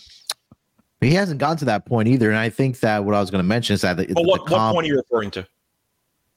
He 1.01 1.13
hasn't 1.13 1.41
gotten 1.41 1.57
to 1.59 1.65
that 1.65 1.87
point 1.87 2.09
either, 2.09 2.29
and 2.29 2.39
I 2.39 2.49
think 2.49 2.81
that 2.81 3.05
what 3.05 3.15
I 3.15 3.21
was 3.21 3.31
going 3.31 3.43
to 3.43 3.49
mention 3.49 3.75
is 3.75 3.81
that 3.81 3.97
the, 3.97 4.07
But 4.07 4.23
the 4.23 4.29
what, 4.29 4.49
what 4.49 4.73
point 4.73 4.85
are 4.85 4.89
you 4.89 4.97
referring 4.97 5.31
to? 5.33 5.47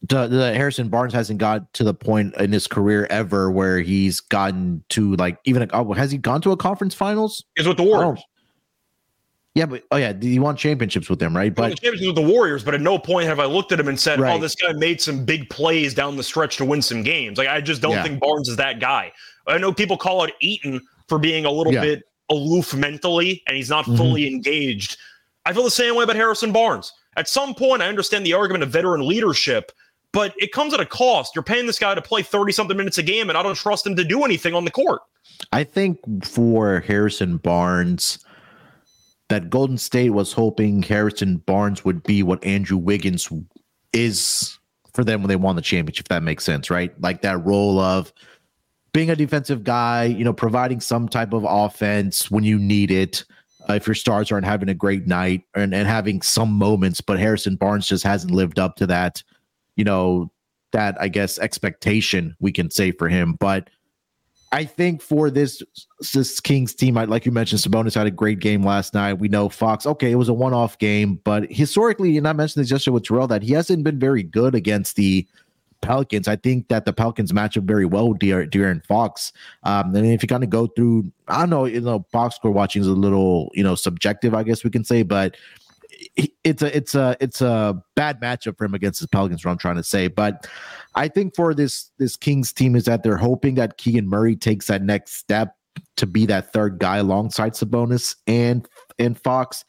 The, 0.10 0.28
the 0.28 0.54
Harrison 0.54 0.90
Barnes 0.90 1.14
hasn't 1.14 1.40
got 1.40 1.74
to 1.76 1.84
the 1.86 1.94
point 1.94 2.36
in 2.36 2.52
his 2.52 2.68
career 2.68 3.08
ever 3.10 3.50
where 3.50 3.80
he's 3.80 4.20
gotten 4.20 4.84
to 4.90 5.16
like 5.16 5.38
even 5.46 5.64
a, 5.64 5.68
oh, 5.72 5.94
has 5.94 6.12
he 6.12 6.18
gone 6.18 6.42
to 6.42 6.52
a 6.52 6.58
conference 6.58 6.94
finals? 6.94 7.44
Is 7.56 7.68
with 7.68 7.78
the 7.78 7.84
Warriors. 7.84 8.22
Yeah, 9.56 9.68
but 9.68 9.84
oh 9.92 9.98
yeah, 9.98 10.14
he 10.20 10.40
won 10.40 10.58
championships 10.58 11.10
with 11.10 11.20
them, 11.20 11.36
right? 11.36 11.54
But 11.54 11.70
the 11.70 11.76
championship 11.76 12.08
with 12.08 12.26
the 12.26 12.34
Warriors, 12.34 12.64
but 12.64 12.74
at 12.74 12.82
no 12.82 12.98
point 12.98 13.28
have 13.28 13.40
I 13.40 13.46
looked 13.46 13.72
at 13.72 13.80
him 13.80 13.88
and 13.88 14.00
said, 14.00 14.20
"Oh, 14.20 14.40
this 14.40 14.56
guy 14.56 14.74
made 14.74 15.00
some 15.00 15.24
big 15.24 15.48
plays 15.50 15.94
down 15.94 16.18
the 16.18 16.24
stretch 16.24 16.58
to 16.58 16.66
win 16.66 16.82
some 16.82 17.04
games." 17.04 17.38
Like 17.38 17.48
I 17.48 17.62
just 17.62 17.82
don't 17.82 17.92
Yeah. 17.92 18.04
think 18.04 18.20
Barnes 18.20 18.50
is 18.50 18.56
that 18.58 18.80
guy. 18.80 19.12
I 19.46 19.60
know 19.60 19.72
people 19.72 19.96
call 19.96 20.24
it 20.24 20.34
Ayton 20.42 20.82
for 21.08 21.20
being 21.20 21.46
a 21.46 21.52
little 21.52 21.72
Yeah. 21.72 21.82
bit 21.82 22.04
aloof 22.30 22.74
mentally, 22.74 23.44
and 23.48 23.56
he's 23.56 23.70
not 23.70 23.86
Mhm. 23.86 23.96
fully 23.96 24.28
engaged. 24.28 24.98
I 25.46 25.54
feel 25.54 25.64
the 25.64 25.70
same 25.72 25.96
way 25.96 26.04
about 26.04 26.16
Harrison 26.16 26.52
Barnes. 26.52 26.92
At 27.16 27.28
some 27.30 27.54
point, 27.54 27.84
I 27.84 27.88
understand 27.88 28.26
the 28.26 28.34
argument 28.34 28.64
of 28.64 28.70
veteran 28.72 29.08
leadership, 29.08 29.72
but 30.14 30.34
it 30.38 30.54
comes 30.54 30.74
at 30.74 30.80
a 30.80 30.86
cost. 30.86 31.36
You're 31.36 31.44
paying 31.44 31.66
this 31.66 31.80
guy 31.80 31.94
to 31.94 32.02
play 32.02 32.22
thirty 32.22 32.54
something 32.54 32.78
minutes 32.78 32.98
a 32.98 33.04
game, 33.04 33.28
and 33.30 33.38
I 33.38 33.44
don't 33.44 33.56
trust 33.56 33.86
him 33.86 33.96
to 33.98 34.04
do 34.06 34.24
anything 34.24 34.54
on 34.54 34.64
the 34.64 34.72
court. 34.72 35.02
I 35.52 35.66
think 35.66 36.00
for 36.24 36.80
Harrison 36.80 37.38
Barnes, 37.38 38.20
that 39.30 39.50
Golden 39.50 39.78
State 39.78 40.12
was 40.12 40.32
hoping 40.32 40.84
Harrison 40.84 41.38
Barnes 41.38 41.84
would 41.84 42.04
be 42.04 42.24
what 42.24 42.44
Andrew 42.46 42.78
Wiggins 42.78 43.30
is 43.92 44.58
for 44.94 45.04
them 45.04 45.22
when 45.22 45.30
they 45.30 45.36
won 45.36 45.56
the 45.56 45.62
championship, 45.62 46.06
if 46.06 46.10
that 46.10 46.24
makes 46.24 46.44
sense, 46.44 46.70
right? 46.70 46.94
Like 47.02 47.22
that 47.24 47.44
role 47.44 47.80
of 47.80 48.14
being 48.94 49.10
a 49.10 49.16
defensive 49.16 49.64
guy, 49.64 50.04
you 50.04 50.24
know, 50.24 50.34
providing 50.34 50.80
some 50.80 51.10
type 51.10 51.34
of 51.34 51.46
offense 51.48 52.30
when 52.30 52.44
you 52.44 52.60
need 52.60 52.92
it. 52.92 53.26
Uh, 53.68 53.74
if 53.74 53.88
your 53.88 53.96
stars 53.96 54.32
aren't 54.32 54.46
having 54.46 54.70
a 54.70 54.74
great 54.74 55.08
night 55.08 55.42
and, 55.56 55.74
and 55.74 55.88
having 55.88 56.22
some 56.22 56.52
moments, 56.52 57.02
but 57.02 57.18
Harrison 57.18 57.56
Barnes 57.56 57.88
just 57.88 58.04
hasn't 58.04 58.34
lived 58.34 58.60
up 58.60 58.76
to 58.76 58.86
that, 58.86 59.24
you 59.76 59.84
know, 59.84 60.32
that 60.72 60.96
I 61.00 61.08
guess 61.08 61.40
expectation 61.40 62.36
we 62.40 62.52
can 62.52 62.70
say 62.70 62.92
for 62.92 63.08
him. 63.08 63.38
But 63.40 63.70
I 64.52 64.66
think 64.66 65.02
for 65.02 65.32
this 65.32 65.64
this 66.14 66.40
Kings 66.40 66.76
team, 66.76 66.98
I, 66.98 67.06
like 67.06 67.26
you 67.26 67.32
mentioned, 67.32 67.62
Sabonis 67.62 67.96
had 67.96 68.06
a 68.06 68.12
great 68.12 68.40
game 68.40 68.64
last 68.64 68.94
night. 68.94 69.14
We 69.14 69.28
know 69.28 69.50
Fox, 69.50 69.88
okay, 69.88 70.12
it 70.12 70.16
was 70.16 70.30
a 70.30 70.34
one 70.34 70.54
off 70.54 70.78
game, 70.78 71.20
but 71.24 71.52
historically, 71.52 72.18
and 72.18 72.28
I 72.28 72.34
mentioned 72.34 72.64
this 72.64 72.72
yesterday 72.72 72.94
with 72.94 73.06
Terrell, 73.06 73.28
that 73.28 73.42
he 73.42 73.54
hasn't 73.54 73.84
been 73.84 74.00
very 74.00 74.22
good 74.22 74.54
against 74.54 74.96
the 74.96 75.26
Pelicans. 75.82 76.28
I 76.28 76.36
think 76.36 76.68
that 76.70 76.86
the 76.86 76.94
Pelicans 76.94 77.34
match 77.34 77.58
up 77.58 77.64
very 77.66 77.86
well 77.86 78.10
with 78.10 78.20
De'Aaron, 78.20 78.86
Fox. 78.86 79.34
Um, 79.64 79.96
and 79.96 80.06
if 80.06 80.24
you 80.24 80.28
kind 80.28 80.44
of 80.44 80.50
go 80.50 80.68
through, 80.68 81.12
I 81.28 81.40
don't 81.40 81.50
know, 81.50 81.66
you 81.66 81.82
know, 81.82 82.00
box 82.12 82.36
score 82.36 82.52
watching 82.52 82.82
is 82.82 82.88
a 82.88 82.94
little, 82.94 83.50
you 83.54 83.64
know, 83.64 83.76
subjective, 83.76 84.34
I 84.34 84.44
guess 84.44 84.64
we 84.64 84.70
can 84.70 84.84
say, 84.84 85.04
but 85.04 85.36
it's 86.44 86.62
a 86.62 86.76
it's 86.76 86.96
a 86.96 87.16
it's 87.20 87.42
a 87.42 87.82
bad 87.96 88.22
matchup 88.22 88.58
for 88.58 88.66
him 88.66 88.74
against 88.74 89.02
the 89.02 89.08
Pelicans. 89.08 89.44
What 89.46 89.52
I'm 89.52 89.58
trying 89.58 89.76
to 89.78 89.84
say, 89.84 90.08
but 90.08 90.48
I 90.96 91.08
think 91.08 91.36
for 91.36 91.54
this 91.54 91.92
this 91.98 92.16
Kings 92.16 92.54
team 92.54 92.76
is 92.76 92.86
that 92.86 93.04
they're 93.04 93.18
hoping 93.18 93.56
that 93.56 93.78
Keegan 93.78 94.08
Murray 94.08 94.36
takes 94.36 94.68
that 94.68 94.82
next 94.82 95.14
step 95.14 95.56
to 95.98 96.06
be 96.06 96.26
that 96.28 96.54
third 96.54 96.80
guy 96.80 96.98
alongside 96.98 97.54
Sabonis 97.54 98.16
and 98.28 98.68
and 99.00 99.20
Fox. 99.20 99.66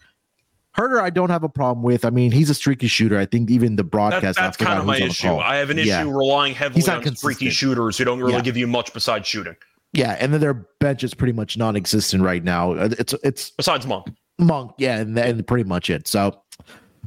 Huerter, 0.76 1.00
I 1.00 1.10
don't 1.10 1.30
have 1.30 1.44
a 1.44 1.48
problem 1.48 1.84
with. 1.84 2.04
I 2.04 2.10
mean, 2.10 2.32
he's 2.32 2.50
a 2.50 2.54
streaky 2.54 2.88
shooter. 2.88 3.16
I 3.16 3.26
think 3.26 3.48
even 3.48 3.76
the 3.76 3.84
broadcast. 3.84 4.40
I 4.40 4.42
that's 4.42 4.56
kind 4.56 4.78
of 4.78 4.84
my 4.84 4.94
who's 4.94 5.02
on 5.02 5.06
the 5.06 5.10
issue. 5.12 5.36
I 5.36 5.56
have 5.56 5.70
an 5.70 5.78
issue 5.78 5.88
Yeah. 5.88 6.02
relying 6.02 6.52
heavily 6.54 6.82
on 6.82 7.00
consistent. 7.02 7.18
freaky 7.20 7.50
shooters 7.50 7.96
who 7.96 8.04
don't 8.04 8.18
really 8.18 8.32
Yeah. 8.34 8.40
give 8.40 8.56
you 8.56 8.66
much 8.66 8.92
besides 8.92 9.28
shooting. 9.28 9.54
Yeah, 9.92 10.16
and 10.18 10.32
then 10.32 10.40
their 10.40 10.54
bench 10.54 11.04
is 11.04 11.14
pretty 11.14 11.32
much 11.32 11.56
non-existent 11.56 12.24
right 12.24 12.42
now. 12.42 12.72
Uh, 12.72 12.88
It's 12.98 13.14
it's 13.22 13.50
Besides 13.52 13.86
Monk. 13.86 14.08
Monk, 14.38 14.72
yeah, 14.78 14.98
and, 14.98 15.16
and 15.18 15.46
pretty 15.46 15.64
much 15.64 15.90
it. 15.90 16.08
So 16.08 16.40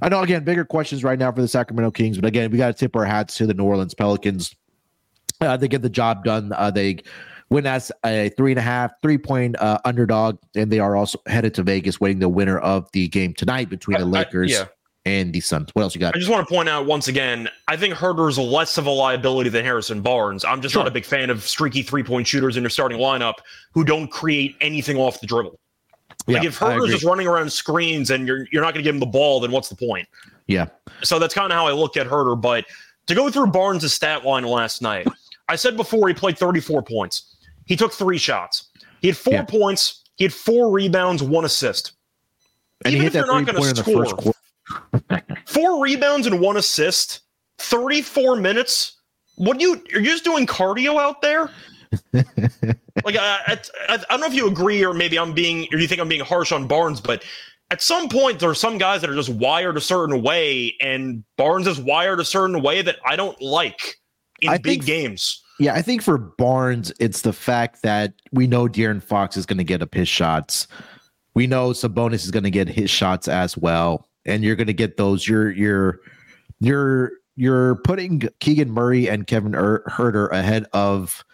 I 0.02 0.10
know 0.10 0.22
again, 0.22 0.44
bigger 0.44 0.64
questions 0.66 1.04
right 1.04 1.20
now 1.20 1.32
for 1.32 1.42
the 1.42 1.48
Sacramento 1.48 1.92
Kings, 1.92 2.18
but 2.18 2.26
again, 2.26 2.52
we 2.52 2.58
got 2.58 2.68
to 2.68 2.74
tip 2.74 2.96
our 2.96 3.06
hats 3.06 3.36
to 3.38 3.48
the 3.48 3.54
New 3.54 3.64
Orleans 3.66 3.94
Pelicans. 3.94 4.56
Uh, 5.42 5.58
they 5.58 5.68
get 5.68 5.82
the 5.82 5.90
job 5.90 6.24
done. 6.24 6.52
Uh, 6.54 6.72
they 6.72 6.98
win 7.50 7.66
as 7.68 7.92
a 8.06 8.30
three 8.38 8.52
and 8.52 8.60
a 8.60 8.64
half, 8.64 8.92
three 9.02 9.18
point 9.18 9.56
uh, 9.60 9.78
underdog, 9.86 10.38
and 10.56 10.72
they 10.72 10.80
are 10.80 10.96
also 10.96 11.20
headed 11.28 11.54
to 11.56 11.64
Vegas, 11.64 12.00
waiting 12.00 12.20
the 12.20 12.30
winner 12.30 12.60
of 12.60 12.90
the 12.94 13.08
game 13.10 13.34
tonight 13.34 13.70
between 13.70 13.98
the 14.00 14.04
I- 14.06 14.08
I- 14.08 14.24
Lakers 14.24 14.52
yeah. 14.52 14.66
and 15.06 15.32
the 15.34 15.40
Suns. 15.42 15.70
What 15.74 15.84
else 15.84 15.94
you 15.96 16.02
got? 16.02 16.16
I 16.16 16.20
just 16.20 16.32
want 16.32 16.48
to 16.48 16.54
point 16.54 16.70
out 16.70 16.86
once 16.86 17.08
again, 17.08 17.50
I 17.68 17.76
think 17.78 17.94
Huerter's 17.96 18.38
less 18.40 18.78
of 18.78 18.86
a 18.88 18.92
liability 18.92 19.50
than 19.50 19.64
Harrison 19.64 20.02
Barnes. 20.02 20.44
I'm 20.44 20.62
just 20.62 20.74
Sure. 20.74 20.82
not 20.84 20.88
a 20.88 20.92
big 20.92 21.06
fan 21.06 21.30
of 21.30 21.44
streaky 21.44 21.82
three 21.84 22.04
point 22.04 22.26
shooters 22.26 22.58
in 22.58 22.64
your 22.64 22.70
starting 22.72 22.98
lineup 23.00 23.36
who 23.74 23.84
don't 23.84 24.08
create 24.10 24.56
anything 24.62 24.98
off 24.98 25.20
the 25.22 25.28
dribble. 25.28 25.60
Like 26.28 26.44
Yeah, 26.44 26.50
if 26.50 26.62
agree. 26.62 26.90
just 26.90 27.04
running 27.06 27.26
around 27.28 27.52
screens 27.52 28.10
and 28.12 28.28
you're 28.28 28.48
you're 28.52 28.62
not 28.62 28.74
going 28.74 28.84
to 28.84 28.88
give 28.88 28.96
him 28.96 29.00
the 29.00 29.06
ball, 29.06 29.40
then 29.40 29.52
what's 29.52 29.70
the 29.70 29.76
point? 29.76 30.08
Yeah. 30.48 30.68
So 31.04 31.20
that's 31.20 31.34
kind 31.34 31.52
of 31.52 31.58
how 31.58 31.68
I 31.68 31.72
look 31.72 31.96
at 31.98 32.06
Huerter. 32.08 32.40
But 32.40 32.66
to 33.08 33.16
go 33.16 33.30
through 33.30 33.48
Barnes' 33.48 33.94
stat 33.94 34.26
line 34.26 34.44
last 34.44 34.82
night, 34.82 35.08
I 35.48 35.56
said 35.56 35.78
before 35.78 36.08
he 36.08 36.14
played 36.14 36.38
34 36.38 36.82
points. 36.84 37.36
He 37.66 37.76
took 37.76 37.94
three 37.94 38.18
shots. 38.18 38.70
He 39.02 39.08
had 39.08 39.18
four 39.18 39.34
Yeah. 39.34 39.44
points. 39.44 40.04
He 40.16 40.24
had 40.26 40.34
four 40.34 40.72
rebounds, 40.72 41.22
one 41.24 41.46
assist. 41.46 41.94
and 42.86 42.94
he 42.94 42.98
even 43.00 43.08
if 43.08 43.14
you're 43.14 43.26
not 43.28 43.46
gonna 43.46 43.58
pointer 43.60 43.84
first 43.84 44.12
score, 44.12 44.34
quarter. 45.10 45.24
Four 45.46 45.82
rebounds 45.82 46.28
and 46.28 46.40
one 46.42 46.58
assist. 46.58 47.22
34 47.60 48.36
minutes. 48.36 48.94
What 49.36 49.58
do 49.60 49.66
you? 49.66 49.84
You're 49.90 50.02
just 50.02 50.24
doing 50.24 50.46
cardio 50.46 51.00
out 51.00 51.22
there. 51.22 51.50
like 52.14 53.16
I, 53.18 53.40
I, 53.48 53.60
I 53.90 53.98
don't 54.10 54.22
know 54.22 54.28
if 54.28 54.34
you 54.34 54.48
agree 54.48 54.84
or 54.84 54.94
maybe 54.94 55.18
I'm 55.18 55.34
being 55.34 55.68
or 55.72 55.80
you 55.80 55.88
think 55.88 56.02
I'm 56.02 56.10
being 56.10 56.24
harsh 56.24 56.52
on 56.52 56.68
Barnes, 56.68 57.02
but 57.02 57.24
at 57.72 57.82
some 57.82 58.08
point 58.10 58.40
there 58.40 58.50
are 58.50 58.56
some 58.56 58.78
guys 58.78 59.02
that 59.02 59.10
are 59.10 59.16
just 59.16 59.30
wired 59.30 59.78
a 59.78 59.82
certain 59.82 60.22
way, 60.22 60.76
and 60.82 61.24
Barnes 61.38 61.68
is 61.68 61.80
wired 61.80 62.20
a 62.20 62.26
certain 62.26 62.62
way 62.62 62.82
that 62.82 62.98
I 63.06 63.16
don't 63.16 63.40
like 63.42 63.98
in 64.42 64.50
I 64.50 64.58
big 64.58 64.84
think- 64.84 64.86
games. 64.86 65.44
Yeah, 65.60 65.74
I 65.74 65.82
think 65.82 66.04
for 66.04 66.20
Barnes, 66.20 66.94
it's 67.00 67.22
the 67.22 67.34
fact 67.34 67.82
that 67.82 68.14
we 68.32 68.46
know 68.46 68.68
De'Aaron 68.68 69.02
Fox 69.02 69.36
is 69.38 69.48
going 69.48 69.58
to 69.58 69.64
get 69.64 69.82
up 69.82 69.92
his 69.92 70.08
shots. 70.08 70.68
We 71.34 71.48
know 71.48 71.72
Sabonis 71.72 72.24
is 72.24 72.30
going 72.30 72.44
to 72.44 72.52
get 72.52 72.68
his 72.68 72.92
shots 72.92 73.28
as 73.28 73.58
well, 73.58 74.08
and 74.28 74.44
you're 74.44 74.56
going 74.56 74.68
to 74.68 74.74
get 74.74 74.98
those. 74.98 75.28
You're 75.28 75.50
you're 75.50 76.00
you're 76.60 77.12
you're 77.36 77.78
putting 77.78 78.22
Keegan 78.40 78.70
Murray 78.70 79.10
and 79.10 79.26
Kevin 79.26 79.56
Er- 79.56 79.84
Huerter 79.90 80.30
ahead 80.32 80.68
of 80.74 81.26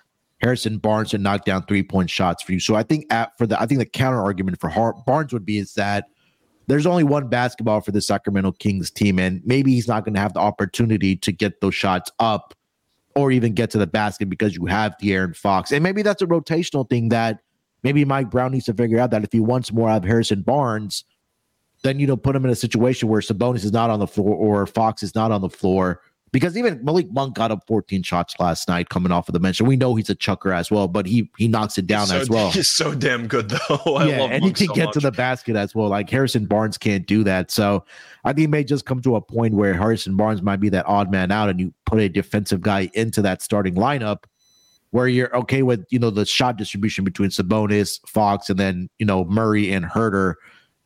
Harrison 0.43 0.77
Barnes 0.77 1.12
to 1.12 1.17
knock 1.17 1.45
down 1.45 1.65
three 1.65 1.84
point 1.84 2.10
shots 2.10 2.43
for 2.43 2.51
you. 2.51 2.60
So 2.60 2.75
I 2.75 2.84
think 2.84 3.06
at 3.10 3.38
for 3.38 3.47
the 3.47 3.60
I 3.60 3.65
think 3.65 3.79
the 3.79 3.86
counter 3.86 4.21
argument 4.21 4.60
for 4.60 4.69
Har- 4.69 4.95
Barnes 5.08 5.32
would 5.32 5.45
be 5.45 5.58
is 5.58 5.73
that 5.75 6.10
there's 6.67 6.86
only 6.86 7.03
one 7.03 7.27
basketball 7.27 7.82
for 7.82 7.91
the 7.91 8.01
Sacramento 8.01 8.53
Kings 8.53 8.91
team, 8.91 9.19
and 9.19 9.41
maybe 9.45 9.73
he's 9.73 9.88
not 9.88 10.06
going 10.06 10.13
to 10.15 10.19
have 10.19 10.34
the 10.34 10.39
opportunity 10.39 11.15
to 11.17 11.32
get 11.32 11.62
those 11.62 11.75
shots 11.75 12.12
up 12.19 12.53
or 13.15 13.32
even 13.32 13.53
get 13.53 13.69
to 13.71 13.77
the 13.77 13.88
basket 13.88 14.29
because 14.29 14.56
you 14.56 14.65
have 14.65 14.95
De'Aaron 15.01 15.36
Fox. 15.36 15.71
And 15.71 15.84
maybe 15.84 16.01
that's 16.01 16.21
a 16.21 16.27
rotational 16.27 16.89
thing 16.89 17.10
that 17.10 17.39
maybe 17.84 18.03
Mike 18.06 18.29
Brown 18.29 18.51
needs 18.51 18.65
to 18.65 18.73
figure 18.73 18.99
out 18.99 19.12
that 19.12 19.23
if 19.23 19.32
he 19.32 19.39
wants 19.39 19.71
more 19.71 19.89
out 19.89 20.03
of 20.03 20.06
Harrison 20.06 20.41
Barnes, 20.41 21.03
then 21.84 21.99
you 21.99 22.08
know 22.08 22.17
put 22.17 22.36
him 22.36 22.43
in 22.43 22.51
a 22.51 22.56
situation 22.56 23.08
where 23.08 23.21
Sabonis 23.21 23.63
is 23.63 23.71
not 23.71 23.89
on 23.89 23.99
the 23.99 24.08
floor 24.08 24.36
or 24.36 24.65
Fox 24.65 25.03
is 25.03 25.15
not 25.15 25.32
on 25.32 25.41
the 25.41 25.49
floor. 25.49 26.01
Because 26.34 26.58
even 26.58 26.84
Malik 26.84 27.12
Monk 27.12 27.36
got 27.36 27.52
up 27.52 27.65
14 27.67 28.02
shots 28.02 28.34
last 28.39 28.67
night 28.67 28.89
coming 28.89 29.12
off 29.12 29.30
of 29.30 29.34
the 29.34 29.39
bench. 29.39 29.60
And 29.60 29.69
we 29.69 29.76
know 29.76 29.93
he's 29.93 30.10
a 30.10 30.15
chucker 30.15 30.52
as 30.52 30.72
well, 30.72 30.88
but 30.88 31.06
he 31.06 31.30
he 31.38 31.48
knocks 31.48 31.78
it 31.78 31.86
down 31.86 32.08
so, 32.08 32.17
as 32.17 32.28
well. 32.28 32.50
He's 32.50 32.67
so 32.67 32.96
damn 32.96 33.28
good 33.28 33.50
though. 33.50 33.60
I 33.96 34.08
yeah, 34.08 34.19
love 34.19 34.32
and 34.32 34.41
Monk 34.41 34.58
he 34.58 34.65
can 34.65 34.67
so 34.67 34.74
get 34.74 34.86
much. 34.88 34.93
to 34.96 35.00
the 35.00 35.12
basket 35.12 35.56
as 35.56 35.76
well. 35.76 35.89
Like 35.89 36.10
Harrison 36.10 36.48
Barnes 36.48 36.76
can't 36.78 37.06
do 37.06 37.24
that. 37.24 37.52
So 37.52 37.86
I 38.26 38.34
think 38.34 38.46
it 38.46 38.50
may 38.50 38.63
just 38.63 38.86
come 38.86 39.00
to 39.04 39.15
a 39.15 39.22
point 39.22 39.54
where 39.54 39.76
Harrison 39.76 40.17
Barnes 40.17 40.41
might 40.41 40.60
be 40.60 40.69
that 40.69 40.88
odd 40.88 41.12
man 41.12 41.32
out, 41.32 41.50
and 41.50 41.60
you 41.60 41.72
put 41.86 42.00
a 42.00 42.10
defensive 42.10 42.62
guy 42.62 42.89
into 42.96 43.22
that 43.22 43.43
starting 43.43 43.76
lineup 43.76 44.24
where 44.89 45.08
you're 45.08 45.36
okay 45.36 45.62
with 45.62 45.86
you 45.91 46.00
know 46.00 46.10
the 46.10 46.26
shot 46.26 46.58
distribution 46.58 47.06
between 47.06 47.30
Sabonis, 47.30 48.00
Fox, 48.08 48.50
and 48.50 48.60
then 48.60 48.89
you 48.98 49.06
know 49.06 49.24
Murray 49.26 49.72
and 49.72 49.86
Huerter 49.86 50.34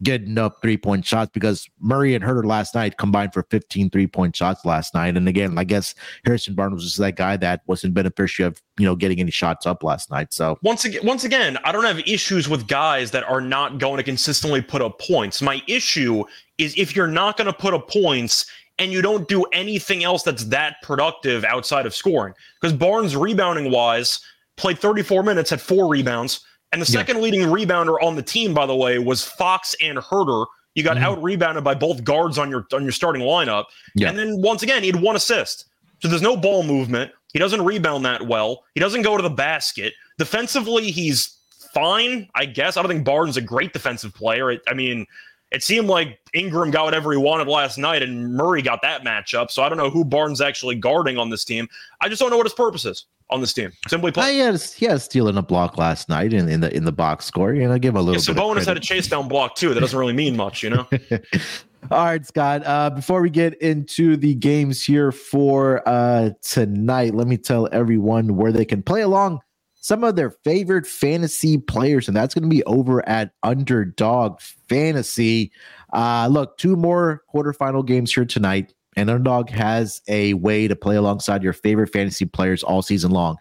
getting 0.03 0.37
up 0.37 0.61
three 0.61 0.77
point 0.77 1.05
shots 1.05 1.31
because 1.33 1.67
Murray 1.79 2.13
and 2.13 2.23
Huerter 2.23 2.45
last 2.45 2.75
night 2.75 2.97
combined 2.97 3.33
for 3.33 3.43
15 3.49 3.89
three 3.89 4.07
point 4.07 4.35
shots 4.35 4.65
last 4.65 4.93
night. 4.93 5.17
And 5.17 5.27
again, 5.27 5.57
I 5.57 5.63
guess 5.63 5.95
Harrison 6.25 6.53
Barnes 6.53 6.83
was 6.83 6.95
that 6.97 7.15
guy 7.15 7.37
that 7.37 7.61
wasn't 7.65 7.93
beneficiary 7.93 8.47
of 8.47 8.61
you 8.77 8.85
know 8.85 8.95
getting 8.95 9.19
any 9.19 9.31
shots 9.31 9.65
up 9.65 9.83
last 9.83 10.11
night. 10.11 10.33
So 10.33 10.57
once 10.61 10.85
again, 10.85 11.01
once 11.05 11.23
again, 11.23 11.57
I 11.63 11.71
don't 11.71 11.85
have 11.85 11.99
issues 11.99 12.47
with 12.47 12.67
guys 12.67 13.11
that 13.11 13.23
are 13.23 13.41
not 13.41 13.79
going 13.79 13.97
to 13.97 14.03
consistently 14.03 14.61
put 14.61 14.81
up 14.81 14.99
points. 14.99 15.41
My 15.41 15.61
issue 15.67 16.23
is 16.57 16.75
if 16.77 16.95
you're 16.95 17.07
not 17.07 17.37
going 17.37 17.47
to 17.47 17.53
put 17.53 17.73
up 17.73 17.89
points 17.89 18.45
and 18.79 18.91
you 18.91 19.01
don't 19.01 19.27
do 19.27 19.43
anything 19.53 20.03
else 20.03 20.23
that's 20.23 20.45
that 20.45 20.75
productive 20.83 21.43
outside 21.43 21.85
of 21.85 21.95
scoring. 21.95 22.33
Because 22.61 22.75
Barnes, 22.75 23.15
rebounding 23.15 23.71
wise, 23.71 24.19
played 24.55 24.79
34 24.79 25.23
minutes, 25.23 25.49
had 25.49 25.61
four 25.61 25.87
rebounds, 25.87 26.41
and 26.71 26.81
the 26.81 26.91
Yeah. 26.91 26.99
second 26.99 27.21
leading 27.21 27.41
rebounder 27.41 27.95
on 28.01 28.15
the 28.15 28.21
team, 28.21 28.53
by 28.53 28.65
the 28.65 28.75
way, 28.75 28.99
was 28.99 29.23
Fox 29.23 29.75
and 29.81 29.97
Huerter. 29.97 30.45
You 30.75 30.83
got 30.83 30.97
Mhm. 30.97 31.01
out 31.03 31.23
rebounded 31.23 31.63
by 31.63 31.73
both 31.73 32.03
guards 32.03 32.37
on 32.37 32.49
your 32.49 32.67
on 32.73 32.83
your 32.83 32.91
starting 32.91 33.21
lineup, 33.23 33.65
Yeah. 33.95 34.09
and 34.09 34.17
then 34.19 34.41
once 34.41 34.63
again, 34.63 34.83
he 34.83 34.87
had 34.91 35.01
one 35.01 35.15
assist. 35.15 35.65
So 36.01 36.07
there's 36.07 36.21
no 36.21 36.37
ball 36.37 36.63
movement. 36.63 37.11
He 37.33 37.39
doesn't 37.39 37.63
rebound 37.63 38.05
that 38.05 38.27
well. 38.27 38.63
He 38.75 38.79
doesn't 38.79 39.01
go 39.01 39.17
to 39.17 39.23
the 39.23 39.29
basket. 39.29 39.93
Defensively, 40.19 40.91
he's 40.91 41.35
fine, 41.73 42.29
I 42.35 42.45
guess. 42.45 42.77
I 42.77 42.81
don't 42.81 42.89
think 42.89 43.05
Barnes 43.05 43.31
is 43.31 43.37
a 43.37 43.41
great 43.41 43.73
defensive 43.73 44.13
player. 44.13 44.59
I 44.67 44.73
mean, 44.73 45.05
it 45.51 45.63
seemed 45.63 45.87
like 45.87 46.19
Ingram 46.33 46.71
got 46.71 46.85
whatever 46.85 47.11
he 47.11 47.17
wanted 47.17 47.47
last 47.47 47.77
night, 47.77 48.03
and 48.03 48.33
Murray 48.33 48.61
got 48.61 48.81
that 48.81 49.03
matchup. 49.03 49.49
So 49.51 49.63
I 49.63 49.69
don't 49.69 49.77
know 49.77 49.89
who 49.89 50.03
Barnes 50.03 50.41
actually 50.41 50.75
guarding 50.75 51.17
on 51.17 51.29
this 51.29 51.45
team. 51.45 51.67
I 52.01 52.09
just 52.09 52.19
don't 52.19 52.29
know 52.29 52.37
what 52.37 52.45
his 52.45 52.53
purpose 52.53 52.85
is 52.85 53.05
on 53.29 53.41
this 53.41 53.53
team. 53.53 53.71
Simply 53.87 54.11
put. 54.11 54.23
Uh, 54.23 54.27
he 54.27 54.39
had 54.39 54.61
he 54.61 54.85
had 54.85 55.01
stealing 55.01 55.37
a 55.37 55.41
block 55.41 55.77
last 55.77 56.09
night 56.09 56.33
in, 56.33 56.49
in 56.49 56.59
the 56.61 56.75
in 56.75 56.83
the 56.85 56.91
box 56.91 57.25
score. 57.25 57.53
You 57.53 57.67
know, 57.67 57.77
give 57.79 57.95
him 57.95 57.97
a 57.97 57.99
Yeah, 58.01 58.17
little 58.17 58.33
bit. 58.33 58.41
of 58.41 58.47
Sabonis 58.57 58.65
had 58.65 58.77
a 58.77 58.81
chase 58.81 59.07
down 59.07 59.27
block 59.27 59.55
too. 59.55 59.73
That 59.73 59.79
doesn't 59.79 59.97
really 59.97 60.13
mean 60.13 60.35
much, 60.35 60.63
you 60.63 60.69
know. 60.69 60.87
All 61.91 62.03
right, 62.03 62.25
Scott. 62.25 62.63
Uh, 62.65 62.89
before 62.89 63.21
we 63.21 63.29
get 63.29 63.53
into 63.61 64.17
the 64.17 64.35
games 64.35 64.83
here 64.83 65.13
for 65.13 65.87
uh, 65.87 66.31
tonight, 66.41 67.15
let 67.15 67.27
me 67.27 67.37
tell 67.37 67.69
everyone 67.71 68.35
where 68.35 68.51
they 68.51 68.65
can 68.65 68.83
play 68.83 69.01
along 69.01 69.39
some 69.87 70.03
of 70.03 70.17
their 70.17 70.31
favorite 70.31 70.85
fantasy 70.85 71.57
players, 71.57 72.09
and 72.09 72.17
that's 72.17 72.33
going 72.33 72.43
to 72.43 72.49
be 72.49 72.61
over 72.65 73.07
at 73.07 73.31
Underdog 73.43 74.41
Fantasy. 74.41 75.49
Uh, 75.93 76.27
look, 76.29 76.57
two 76.57 76.75
more 76.75 77.23
quarterfinal 77.33 77.85
games 77.85 78.13
here 78.13 78.25
tonight, 78.25 78.73
and 78.97 79.09
Underdog 79.09 79.49
has 79.49 80.01
a 80.09 80.33
way 80.33 80.67
to 80.67 80.75
play 80.75 80.97
alongside 80.97 81.41
your 81.41 81.53
favorite 81.53 81.87
fantasy 81.87 82.25
players 82.25 82.63
all 82.63 82.81
season 82.81 83.11
long. 83.11 83.37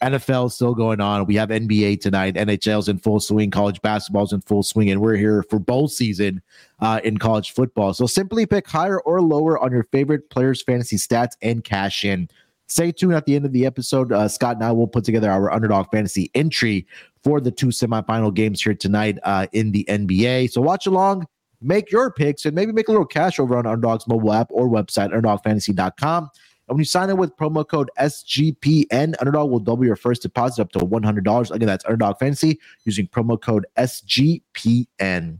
NFL 0.00 0.52
still 0.52 0.72
going 0.72 1.00
on. 1.00 1.26
We 1.26 1.34
have 1.34 1.48
NBA 1.48 2.00
tonight. 2.00 2.36
NHL's 2.36 2.88
in 2.88 2.98
full 2.98 3.18
swing. 3.18 3.50
College 3.50 3.82
basketball's 3.82 4.32
in 4.32 4.40
full 4.42 4.62
swing, 4.62 4.92
and 4.92 5.00
we're 5.00 5.16
here 5.16 5.42
for 5.50 5.58
bowl 5.58 5.88
season 5.88 6.40
uh, 6.78 7.00
in 7.02 7.18
college 7.18 7.50
football. 7.50 7.92
So 7.92 8.06
simply 8.06 8.46
pick 8.46 8.68
higher 8.68 9.00
or 9.00 9.20
lower 9.20 9.58
on 9.58 9.72
your 9.72 9.82
favorite 9.90 10.30
players' 10.30 10.62
fantasy 10.62 10.94
stats 10.94 11.32
and 11.42 11.64
cash 11.64 12.04
in. 12.04 12.28
Stay 12.68 12.92
tuned 12.92 13.14
at 13.14 13.24
the 13.24 13.34
end 13.34 13.46
of 13.46 13.52
the 13.52 13.64
episode. 13.64 14.12
Uh, 14.12 14.28
Scott 14.28 14.56
and 14.56 14.64
I 14.64 14.72
will 14.72 14.86
put 14.86 15.04
together 15.04 15.30
our 15.30 15.50
underdog 15.50 15.90
fantasy 15.90 16.30
entry 16.34 16.86
for 17.24 17.40
the 17.40 17.50
two 17.50 17.68
semifinal 17.68 18.32
games 18.32 18.62
here 18.62 18.74
tonight 18.74 19.18
uh, 19.22 19.46
in 19.52 19.72
the 19.72 19.84
NBA. 19.88 20.50
So 20.50 20.60
watch 20.60 20.86
along, 20.86 21.26
make 21.62 21.90
your 21.90 22.12
picks, 22.12 22.44
and 22.44 22.54
maybe 22.54 22.72
make 22.72 22.88
a 22.88 22.92
little 22.92 23.06
cash 23.06 23.38
over 23.38 23.56
on 23.56 23.66
Underdog's 23.66 24.06
mobile 24.06 24.32
app 24.32 24.48
or 24.50 24.68
website, 24.68 25.12
underdogfantasy.com. 25.12 26.30
And 26.68 26.76
when 26.76 26.80
you 26.80 26.84
sign 26.84 27.08
in 27.08 27.16
with 27.16 27.34
promo 27.36 27.66
code 27.66 27.90
SGPN, 27.98 29.14
Underdog 29.18 29.50
will 29.50 29.60
double 29.60 29.86
your 29.86 29.96
first 29.96 30.20
deposit 30.20 30.60
up 30.60 30.72
to 30.72 30.80
$100. 30.80 31.50
Again, 31.50 31.66
that's 31.66 31.84
Underdog 31.86 32.18
Fantasy 32.18 32.60
using 32.84 33.08
promo 33.08 33.40
code 33.40 33.66
SGPN. 33.78 35.38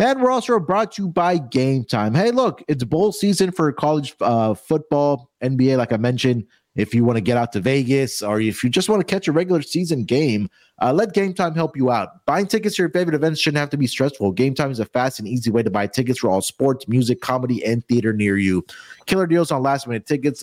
And 0.00 0.22
we're 0.22 0.30
also 0.30 0.58
brought 0.58 0.92
to 0.92 1.02
you 1.02 1.08
by 1.10 1.36
Game 1.36 1.84
Time. 1.84 2.14
Hey, 2.14 2.30
look, 2.30 2.64
it's 2.68 2.82
bowl 2.84 3.12
season 3.12 3.52
for 3.52 3.70
college 3.70 4.14
uh, 4.22 4.54
football, 4.54 5.30
NBA, 5.42 5.76
like 5.76 5.92
I 5.92 5.98
mentioned. 5.98 6.46
If 6.74 6.94
you 6.94 7.04
want 7.04 7.18
to 7.18 7.20
get 7.20 7.36
out 7.36 7.52
to 7.52 7.60
Vegas 7.60 8.22
or 8.22 8.40
if 8.40 8.64
you 8.64 8.70
just 8.70 8.88
want 8.88 9.00
to 9.00 9.04
catch 9.04 9.28
a 9.28 9.32
regular 9.32 9.60
season 9.60 10.04
game, 10.04 10.48
uh, 10.80 10.94
let 10.94 11.12
Game 11.12 11.34
Time 11.34 11.54
help 11.54 11.76
you 11.76 11.90
out. 11.90 12.24
Buying 12.24 12.46
tickets 12.46 12.76
to 12.76 12.82
your 12.82 12.90
favorite 12.90 13.14
events 13.14 13.40
shouldn't 13.40 13.58
have 13.58 13.68
to 13.70 13.76
be 13.76 13.86
stressful. 13.86 14.32
Game 14.32 14.54
Time 14.54 14.70
is 14.70 14.80
a 14.80 14.86
fast 14.86 15.18
and 15.18 15.28
easy 15.28 15.50
way 15.50 15.62
to 15.62 15.70
buy 15.70 15.86
tickets 15.86 16.20
for 16.20 16.30
all 16.30 16.40
sports, 16.40 16.88
music, 16.88 17.20
comedy, 17.20 17.62
and 17.62 17.86
theater 17.86 18.14
near 18.14 18.38
you. 18.38 18.64
Killer 19.04 19.26
deals 19.26 19.50
on 19.50 19.62
last 19.62 19.86
minute 19.86 20.06
tickets 20.06 20.42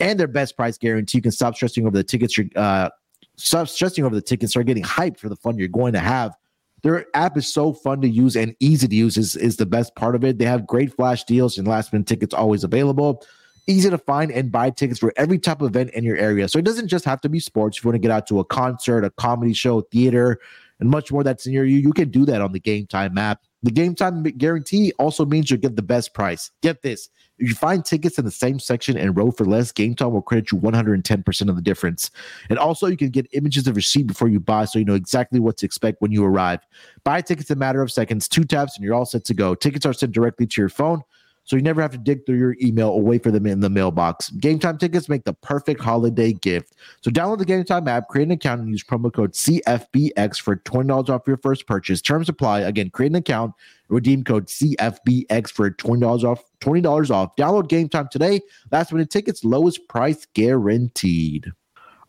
and 0.00 0.20
their 0.20 0.28
best 0.28 0.56
price 0.56 0.76
guarantee. 0.76 1.16
You 1.18 1.22
can 1.22 1.32
stop 1.32 1.54
stressing 1.54 1.86
over 1.86 1.96
the 1.96 2.04
tickets. 2.04 2.36
You're, 2.36 2.48
uh, 2.54 2.90
stop 3.38 3.68
stressing 3.68 4.04
over 4.04 4.14
the 4.14 4.20
tickets. 4.20 4.52
Start 4.52 4.66
getting 4.66 4.84
hyped 4.84 5.16
for 5.16 5.30
the 5.30 5.36
fun 5.36 5.56
you're 5.56 5.68
going 5.68 5.94
to 5.94 6.00
have. 6.00 6.34
Their 6.82 7.06
app 7.14 7.36
is 7.36 7.52
so 7.52 7.72
fun 7.72 8.00
to 8.02 8.08
use 8.08 8.36
and 8.36 8.54
easy 8.60 8.88
to 8.88 8.94
use 8.94 9.16
is, 9.16 9.36
is 9.36 9.56
the 9.56 9.66
best 9.66 9.94
part 9.94 10.14
of 10.14 10.24
it. 10.24 10.38
They 10.38 10.44
have 10.44 10.66
great 10.66 10.94
flash 10.94 11.24
deals 11.24 11.58
and 11.58 11.66
last 11.68 11.92
minute 11.92 12.08
tickets 12.08 12.34
always 12.34 12.64
available. 12.64 13.24
Easy 13.66 13.90
to 13.90 13.98
find 13.98 14.32
and 14.32 14.50
buy 14.50 14.70
tickets 14.70 14.98
for 14.98 15.12
every 15.16 15.38
type 15.38 15.60
of 15.60 15.68
event 15.68 15.90
in 15.90 16.04
your 16.04 16.16
area. 16.16 16.48
So 16.48 16.58
it 16.58 16.64
doesn't 16.64 16.88
just 16.88 17.04
have 17.04 17.20
to 17.20 17.28
be 17.28 17.38
sports. 17.38 17.78
If 17.78 17.84
you 17.84 17.88
want 17.88 17.96
to 17.96 18.00
get 18.00 18.10
out 18.10 18.26
to 18.28 18.40
a 18.40 18.44
concert, 18.44 19.04
a 19.04 19.10
comedy 19.10 19.52
show, 19.52 19.82
theater, 19.82 20.40
and 20.80 20.88
much 20.88 21.12
more 21.12 21.22
that's 21.22 21.46
near 21.46 21.64
you, 21.64 21.76
you 21.76 21.92
can 21.92 22.10
do 22.10 22.24
that 22.24 22.40
on 22.40 22.52
the 22.52 22.60
Game 22.60 22.86
Time 22.86 23.16
app. 23.18 23.42
The 23.62 23.70
Game 23.70 23.94
Time 23.94 24.22
guarantee 24.22 24.92
also 24.98 25.26
means 25.26 25.50
you'll 25.50 25.60
get 25.60 25.76
the 25.76 25.82
best 25.82 26.14
price. 26.14 26.50
Get 26.62 26.82
this. 26.82 27.10
If 27.40 27.48
you 27.48 27.54
find 27.54 27.84
tickets 27.84 28.18
in 28.18 28.24
the 28.26 28.30
same 28.30 28.58
section 28.58 28.96
and 28.98 29.16
row 29.16 29.30
for 29.30 29.46
less, 29.46 29.72
Game 29.72 29.94
Time 29.94 30.12
will 30.12 30.22
credit 30.22 30.52
you 30.52 30.58
110% 30.58 31.48
of 31.48 31.56
the 31.56 31.62
difference. 31.62 32.10
And 32.50 32.58
also, 32.58 32.86
you 32.86 32.96
can 32.96 33.08
get 33.08 33.26
images 33.32 33.66
of 33.66 33.82
seat 33.82 34.06
before 34.06 34.28
you 34.28 34.38
buy 34.38 34.66
so 34.66 34.78
you 34.78 34.84
know 34.84 34.94
exactly 34.94 35.40
what 35.40 35.56
to 35.58 35.66
expect 35.66 36.02
when 36.02 36.12
you 36.12 36.24
arrive. 36.24 36.60
Buy 37.02 37.22
tickets 37.22 37.50
in 37.50 37.56
a 37.56 37.58
matter 37.58 37.80
of 37.80 37.90
seconds, 37.90 38.28
two 38.28 38.44
taps, 38.44 38.76
and 38.76 38.84
you're 38.84 38.94
all 38.94 39.06
set 39.06 39.24
to 39.24 39.34
go. 39.34 39.54
Tickets 39.54 39.86
are 39.86 39.94
sent 39.94 40.12
directly 40.12 40.46
to 40.46 40.60
your 40.60 40.68
phone, 40.68 41.02
so 41.50 41.56
you 41.56 41.62
never 41.62 41.82
have 41.82 41.90
to 41.90 41.98
dig 41.98 42.24
through 42.24 42.38
your 42.38 42.54
email 42.62 42.90
or 42.90 43.02
wait 43.02 43.24
for 43.24 43.32
them 43.32 43.44
in 43.44 43.58
the 43.58 43.68
mailbox. 43.68 44.30
Game 44.30 44.60
Time 44.60 44.78
tickets 44.78 45.08
make 45.08 45.24
the 45.24 45.32
perfect 45.32 45.80
holiday 45.80 46.32
gift. 46.32 46.76
So 47.00 47.10
download 47.10 47.38
the 47.38 47.44
Game 47.44 47.64
Time 47.64 47.88
app, 47.88 48.06
create 48.06 48.26
an 48.26 48.30
account, 48.30 48.60
and 48.60 48.70
use 48.70 48.84
promo 48.84 49.12
code 49.12 49.32
CFBX 49.32 50.40
for 50.40 50.54
$20 50.54 51.08
off 51.08 51.22
your 51.26 51.38
first 51.38 51.66
purchase. 51.66 52.00
Terms 52.00 52.28
apply. 52.28 52.60
Again, 52.60 52.90
create 52.90 53.10
an 53.10 53.16
account, 53.16 53.52
redeem 53.88 54.22
code 54.22 54.46
CFBX 54.46 55.50
for 55.50 55.72
$20 55.72 56.22
off. 56.22 56.44
$20 56.60 57.10
off. 57.10 57.34
Download 57.34 57.68
Game 57.68 57.88
Time 57.88 58.06
today. 58.12 58.40
Last 58.70 58.92
minute 58.92 59.10
tickets, 59.10 59.42
lowest 59.42 59.88
price 59.88 60.28
guaranteed. 60.34 61.50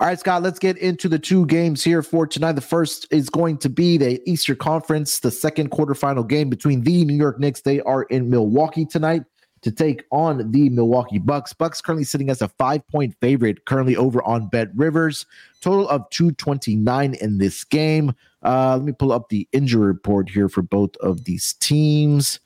All 0.01 0.07
right, 0.07 0.19
Scott, 0.19 0.41
let's 0.41 0.57
get 0.57 0.79
into 0.79 1.07
the 1.07 1.19
two 1.19 1.45
games 1.45 1.83
here 1.83 2.01
for 2.01 2.25
tonight. 2.25 2.53
The 2.53 2.61
first 2.61 3.05
is 3.11 3.29
going 3.29 3.59
to 3.59 3.69
be 3.69 3.97
the 3.97 4.19
Easter 4.27 4.55
Conference, 4.55 5.19
the 5.19 5.29
second 5.29 5.69
quarterfinal 5.69 6.27
game 6.27 6.49
between 6.49 6.81
the 6.81 7.05
New 7.05 7.13
York 7.13 7.39
Knicks. 7.39 7.61
They 7.61 7.81
are 7.81 8.01
in 8.05 8.27
Milwaukee 8.27 8.83
tonight. 8.83 9.25
to 9.61 9.71
take 9.71 10.05
on 10.11 10.51
the 10.51 10.71
Milwaukee 10.71 11.19
Bucks. 11.19 11.53
Bucks 11.53 11.81
currently 11.81 12.03
sitting 12.03 12.31
as 12.31 12.41
a 12.41 12.47
five 12.47 12.81
point 12.87 13.15
favorite, 13.21 13.65
currently 13.65 13.95
over 13.95 14.23
on 14.23 14.47
Bet 14.47 14.69
Rivers. 14.73 15.27
Total 15.61 15.87
of 15.87 16.09
229 16.09 17.13
in 17.21 17.37
this 17.37 17.63
game. 17.63 18.15
Uh, 18.41 18.77
let 18.77 18.85
me 18.85 18.93
pull 18.93 19.11
up 19.11 19.29
the 19.29 19.47
injury 19.51 19.85
report 19.85 20.31
here 20.31 20.49
for 20.49 20.63
both 20.63 20.95
of 20.97 21.25
these 21.25 21.53
teams. 21.53 22.39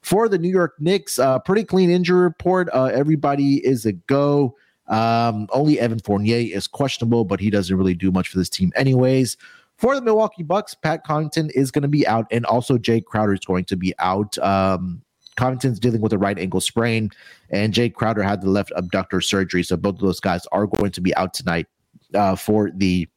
For 0.00 0.30
the 0.30 0.38
New 0.38 0.48
York 0.48 0.76
Knicks, 0.78 1.18
uh, 1.18 1.40
pretty 1.40 1.64
clean 1.64 1.90
injury 1.90 2.22
report. 2.22 2.70
Uh, 2.72 2.84
everybody 2.84 3.56
is 3.66 3.84
a 3.84 3.92
go. 3.92 4.56
Um, 4.88 5.48
only 5.52 5.78
Evan 5.78 6.00
Fournier 6.00 6.54
is 6.54 6.66
questionable, 6.66 7.24
but 7.24 7.40
he 7.40 7.50
doesn't 7.50 7.76
really 7.76 7.94
do 7.94 8.10
much 8.10 8.28
for 8.28 8.38
this 8.38 8.48
team, 8.48 8.72
anyways. 8.76 9.36
For 9.78 9.94
the 9.94 10.02
Milwaukee 10.02 10.42
Bucks, 10.42 10.74
Pat 10.74 11.04
Connaughton 11.04 11.50
is 11.54 11.70
going 11.70 11.82
to 11.82 11.88
be 11.88 12.06
out, 12.06 12.26
and 12.30 12.44
also 12.46 12.78
Jae 12.78 13.04
Crowder 13.04 13.32
is 13.34 13.40
going 13.40 13.64
to 13.66 13.76
be 13.76 13.94
out. 13.98 14.38
Um, 14.38 15.02
Connaughton's 15.36 15.80
dealing 15.80 16.00
with 16.00 16.12
a 16.12 16.18
right 16.18 16.38
ankle 16.38 16.60
sprain, 16.60 17.10
and 17.50 17.72
Jae 17.72 17.92
Crowder 17.92 18.22
had 18.22 18.42
the 18.42 18.50
left 18.50 18.72
abductor 18.76 19.20
surgery. 19.20 19.62
So 19.62 19.76
both 19.76 19.96
of 19.96 20.00
those 20.00 20.20
guys 20.20 20.46
are 20.52 20.66
going 20.66 20.92
to 20.92 21.00
be 21.00 21.14
out 21.16 21.34
tonight 21.34 21.66
uh, 22.14 22.36
for 22.36 22.70
the 22.74 23.08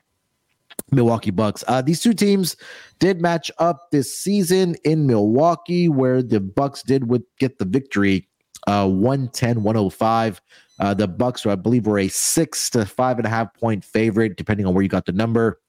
Milwaukee 0.91 1.31
Bucks. 1.31 1.63
Uh, 1.67 1.81
these 1.81 2.01
two 2.01 2.13
teams 2.13 2.55
did 2.99 3.21
match 3.21 3.51
up 3.59 3.91
this 3.91 4.17
season 4.17 4.75
in 4.83 5.07
Milwaukee, 5.07 5.89
where 5.89 6.21
the 6.21 6.39
Bucks 6.39 6.83
did 6.83 7.09
with, 7.09 7.23
get 7.37 7.59
the 7.59 7.65
victory, 7.65 8.27
uh, 8.67 8.87
110 8.87 9.63
105. 9.63 10.41
Uh, 10.79 10.93
the 10.93 11.07
Bucks, 11.07 11.45
I 11.45 11.55
believe, 11.55 11.87
were 11.87 11.99
a 11.99 12.07
six 12.07 12.69
to 12.71 12.85
five 12.85 13.17
and 13.17 13.25
a 13.25 13.29
half 13.29 13.53
point 13.53 13.83
favorite, 13.83 14.37
depending 14.37 14.65
on 14.65 14.73
where 14.73 14.83
you 14.83 14.89
got 14.89 15.05
the 15.05 15.11
number. 15.11 15.59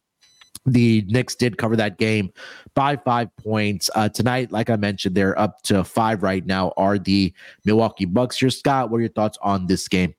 The 0.65 1.05
Knicks 1.07 1.37
did 1.37 1.59
cover 1.59 1.77
that 1.77 1.97
game 1.97 2.33
by 2.75 2.97
five 2.97 3.29
points. 3.37 3.89
Uh, 3.95 4.09
tonight, 4.09 4.51
like 4.51 4.69
I 4.69 4.77
mentioned, 4.77 5.15
they're 5.15 5.39
up 5.39 5.63
to 5.63 5.85
five 5.85 6.25
right 6.25 6.45
now, 6.45 6.73
are 6.77 6.99
the 6.99 7.33
Milwaukee 7.65 8.05
Bucks. 8.05 8.43
Your 8.43 8.51
Scott, 8.51 8.91
what 8.91 8.99
are 8.99 9.03
your 9.03 9.11
thoughts 9.11 9.39
on 9.43 9.67
this 9.67 9.87
game? 9.87 10.15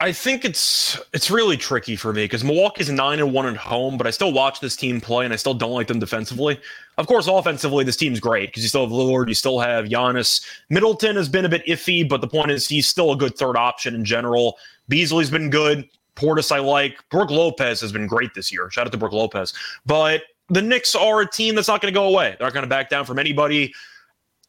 I 0.00 0.12
think 0.12 0.44
it's 0.44 1.00
it's 1.12 1.30
really 1.30 1.56
tricky 1.56 1.94
for 1.94 2.12
me 2.12 2.24
because 2.24 2.42
Milwaukee's 2.42 2.90
nine 2.90 3.20
and 3.20 3.32
one 3.32 3.46
at 3.46 3.56
home, 3.56 3.96
but 3.96 4.06
I 4.06 4.10
still 4.10 4.32
watch 4.32 4.60
this 4.60 4.76
team 4.76 5.00
play 5.00 5.24
and 5.24 5.32
I 5.32 5.36
still 5.36 5.54
don't 5.54 5.72
like 5.72 5.86
them 5.86 6.00
defensively. 6.00 6.60
Of 6.98 7.06
course, 7.06 7.28
offensively, 7.28 7.84
this 7.84 7.96
team's 7.96 8.20
great 8.20 8.50
because 8.50 8.62
you 8.62 8.68
still 8.68 8.82
have 8.82 8.92
Lillard, 8.92 9.28
you 9.28 9.34
still 9.34 9.60
have 9.60 9.86
Giannis. 9.86 10.44
Middleton 10.68 11.16
has 11.16 11.28
been 11.28 11.44
a 11.44 11.48
bit 11.48 11.64
iffy, 11.66 12.06
but 12.08 12.20
the 12.20 12.28
point 12.28 12.50
is 12.50 12.68
he's 12.68 12.88
still 12.88 13.12
a 13.12 13.16
good 13.16 13.36
third 13.36 13.56
option 13.56 13.94
in 13.94 14.04
general. 14.04 14.58
Beasley's 14.88 15.30
been 15.30 15.48
good. 15.48 15.88
Portis, 16.16 16.52
I 16.52 16.58
like. 16.58 16.98
Brook 17.10 17.30
Lopez 17.30 17.80
has 17.80 17.92
been 17.92 18.06
great 18.06 18.34
this 18.34 18.52
year. 18.52 18.70
Shout 18.70 18.86
out 18.86 18.92
to 18.92 18.98
Brook 18.98 19.12
Lopez. 19.12 19.52
But 19.86 20.22
the 20.48 20.62
Knicks 20.62 20.94
are 20.94 21.20
a 21.20 21.30
team 21.30 21.54
that's 21.54 21.68
not 21.68 21.80
going 21.80 21.92
to 21.92 21.98
go 21.98 22.06
away. 22.06 22.36
They're 22.38 22.46
not 22.46 22.52
going 22.52 22.64
to 22.64 22.68
back 22.68 22.90
down 22.90 23.04
from 23.04 23.18
anybody. 23.18 23.72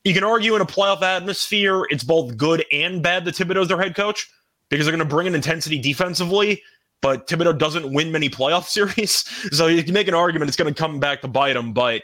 You 0.03 0.13
can 0.13 0.23
argue 0.23 0.55
in 0.55 0.62
a 0.62 0.65
playoff 0.65 1.01
atmosphere, 1.01 1.88
it's 1.89 2.03
both 2.03 2.36
good 2.38 2.63
and 2.71 3.01
bad 3.01 3.25
that 3.25 3.36
Thibodeau's 3.36 3.69
their 3.69 3.81
head 3.81 3.95
coach 3.95 4.29
because 4.75 4.85
they're 4.85 4.95
going 4.95 5.07
to 5.07 5.15
bring 5.15 5.25
an 5.25 5.35
intensity 5.35 5.79
defensively. 5.79 6.61
But 7.01 7.27
Thibodeau 7.27 7.57
doesn't 7.57 7.93
win 7.93 8.11
many 8.11 8.29
playoff 8.29 8.65
series. 8.67 9.23
So 9.55 9.67
you 9.67 9.81
can 9.81 9.93
make 9.93 10.09
an 10.09 10.13
argument 10.13 10.49
it's 10.49 10.57
going 10.57 10.73
to 10.73 10.77
come 10.77 10.99
back 10.99 11.21
to 11.21 11.29
bite 11.29 11.55
him. 11.55 11.71
But 11.71 12.03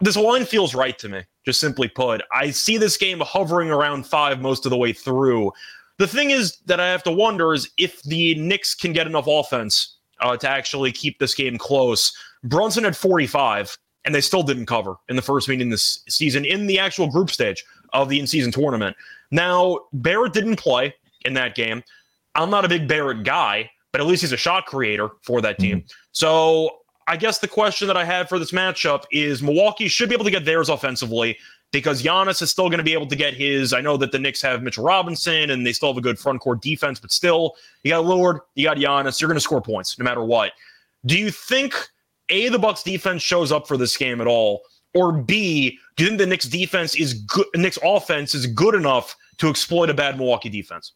this 0.00 0.16
line 0.16 0.46
feels 0.46 0.74
right 0.74 0.98
to 1.00 1.10
me, 1.10 1.22
just 1.44 1.60
simply 1.60 1.86
put. 1.86 2.22
I 2.32 2.50
see 2.50 2.78
this 2.78 2.96
game 2.96 3.20
hovering 3.20 3.70
around 3.70 4.06
five 4.06 4.40
most 4.40 4.64
of 4.64 4.70
the 4.70 4.76
way 4.78 4.94
through. 4.94 5.52
The 5.98 6.06
thing 6.06 6.30
is 6.30 6.56
that 6.64 6.80
I 6.80 6.88
have 6.88 7.02
to 7.02 7.12
wonder 7.12 7.52
is 7.52 7.68
if 7.76 8.02
the 8.04 8.36
Knicks 8.36 8.74
can 8.74 8.94
get 8.94 9.06
enough 9.06 9.26
offense 9.28 9.96
uh, 10.20 10.34
to 10.38 10.48
actually 10.48 10.92
keep 10.92 11.18
this 11.18 11.34
game 11.34 11.58
close. 11.58 12.16
Brunson 12.42 12.84
had 12.84 12.96
45, 12.96 13.76
and 14.06 14.14
they 14.14 14.22
still 14.22 14.42
didn't 14.42 14.66
cover 14.66 14.96
in 15.10 15.16
the 15.16 15.22
first 15.22 15.46
meeting 15.46 15.68
this 15.68 16.02
season 16.08 16.46
in 16.46 16.66
the 16.68 16.78
actual 16.78 17.10
group 17.10 17.30
stage 17.30 17.62
of 17.92 18.08
the 18.08 18.18
in-season 18.18 18.50
tournament. 18.50 18.96
Now 19.30 19.80
Barrett 19.92 20.32
didn't 20.32 20.56
play 20.56 20.94
in 21.26 21.34
that 21.34 21.54
game. 21.54 21.82
I'm 22.38 22.50
not 22.50 22.64
a 22.64 22.68
big 22.68 22.88
Barrett 22.88 23.24
guy, 23.24 23.70
but 23.92 24.00
at 24.00 24.06
least 24.06 24.22
he's 24.22 24.32
a 24.32 24.36
shot 24.36 24.66
creator 24.66 25.10
for 25.22 25.40
that 25.40 25.58
team. 25.58 25.78
Mm-hmm. 25.78 25.86
So 26.12 26.78
I 27.06 27.16
guess 27.16 27.38
the 27.38 27.48
question 27.48 27.86
that 27.88 27.96
I 27.96 28.04
have 28.04 28.28
for 28.28 28.38
this 28.38 28.52
matchup 28.52 29.04
is 29.10 29.42
Milwaukee 29.42 29.88
should 29.88 30.08
be 30.08 30.14
able 30.14 30.24
to 30.24 30.30
get 30.30 30.44
theirs 30.44 30.68
offensively 30.68 31.36
because 31.72 32.02
Giannis 32.02 32.40
is 32.40 32.50
still 32.50 32.68
going 32.68 32.78
to 32.78 32.84
be 32.84 32.92
able 32.92 33.06
to 33.06 33.16
get 33.16 33.34
his. 33.34 33.72
I 33.72 33.80
know 33.80 33.96
that 33.96 34.12
the 34.12 34.18
Knicks 34.18 34.40
have 34.42 34.62
Mitchell 34.62 34.84
Robinson 34.84 35.50
and 35.50 35.66
they 35.66 35.72
still 35.72 35.88
have 35.88 35.98
a 35.98 36.02
good 36.02 36.18
front 36.18 36.40
court 36.40 36.62
defense, 36.62 37.00
but 37.00 37.12
still, 37.12 37.56
you 37.82 37.90
got 37.90 38.04
Lillard, 38.04 38.40
you 38.54 38.64
got 38.64 38.76
Giannis, 38.76 39.20
you're 39.20 39.28
going 39.28 39.36
to 39.36 39.40
score 39.40 39.60
points 39.60 39.98
no 39.98 40.04
matter 40.04 40.24
what. 40.24 40.52
Do 41.06 41.18
you 41.18 41.30
think 41.30 41.74
A, 42.28 42.48
the 42.48 42.58
Bucks 42.58 42.82
defense 42.82 43.22
shows 43.22 43.52
up 43.52 43.66
for 43.66 43.76
this 43.76 43.96
game 43.96 44.20
at 44.20 44.26
all? 44.26 44.62
Or 44.94 45.12
B, 45.12 45.78
do 45.96 46.04
you 46.04 46.10
think 46.10 46.18
the 46.20 46.26
Knicks 46.26 46.46
defense 46.46 46.94
is 46.96 47.14
good 47.14 47.46
Knicks 47.54 47.78
offense 47.82 48.34
is 48.34 48.46
good 48.46 48.74
enough 48.74 49.14
to 49.38 49.48
exploit 49.48 49.90
a 49.90 49.94
bad 49.94 50.16
Milwaukee 50.16 50.48
defense? 50.48 50.92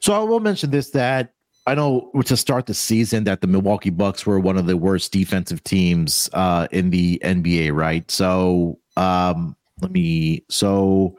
So 0.00 0.12
I 0.12 0.20
will 0.20 0.40
mention 0.40 0.70
this 0.70 0.90
that 0.90 1.32
I 1.66 1.74
know 1.74 2.10
to 2.24 2.36
start 2.36 2.66
the 2.66 2.74
season 2.74 3.24
that 3.24 3.40
the 3.40 3.46
Milwaukee 3.46 3.90
Bucks 3.90 4.24
were 4.24 4.40
one 4.40 4.56
of 4.56 4.66
the 4.66 4.76
worst 4.76 5.12
defensive 5.12 5.62
teams 5.64 6.30
uh, 6.32 6.66
in 6.70 6.90
the 6.90 7.20
NBA, 7.22 7.74
right? 7.74 8.10
So 8.10 8.78
um, 8.96 9.54
let 9.82 9.90
me 9.90 10.44
so 10.48 11.16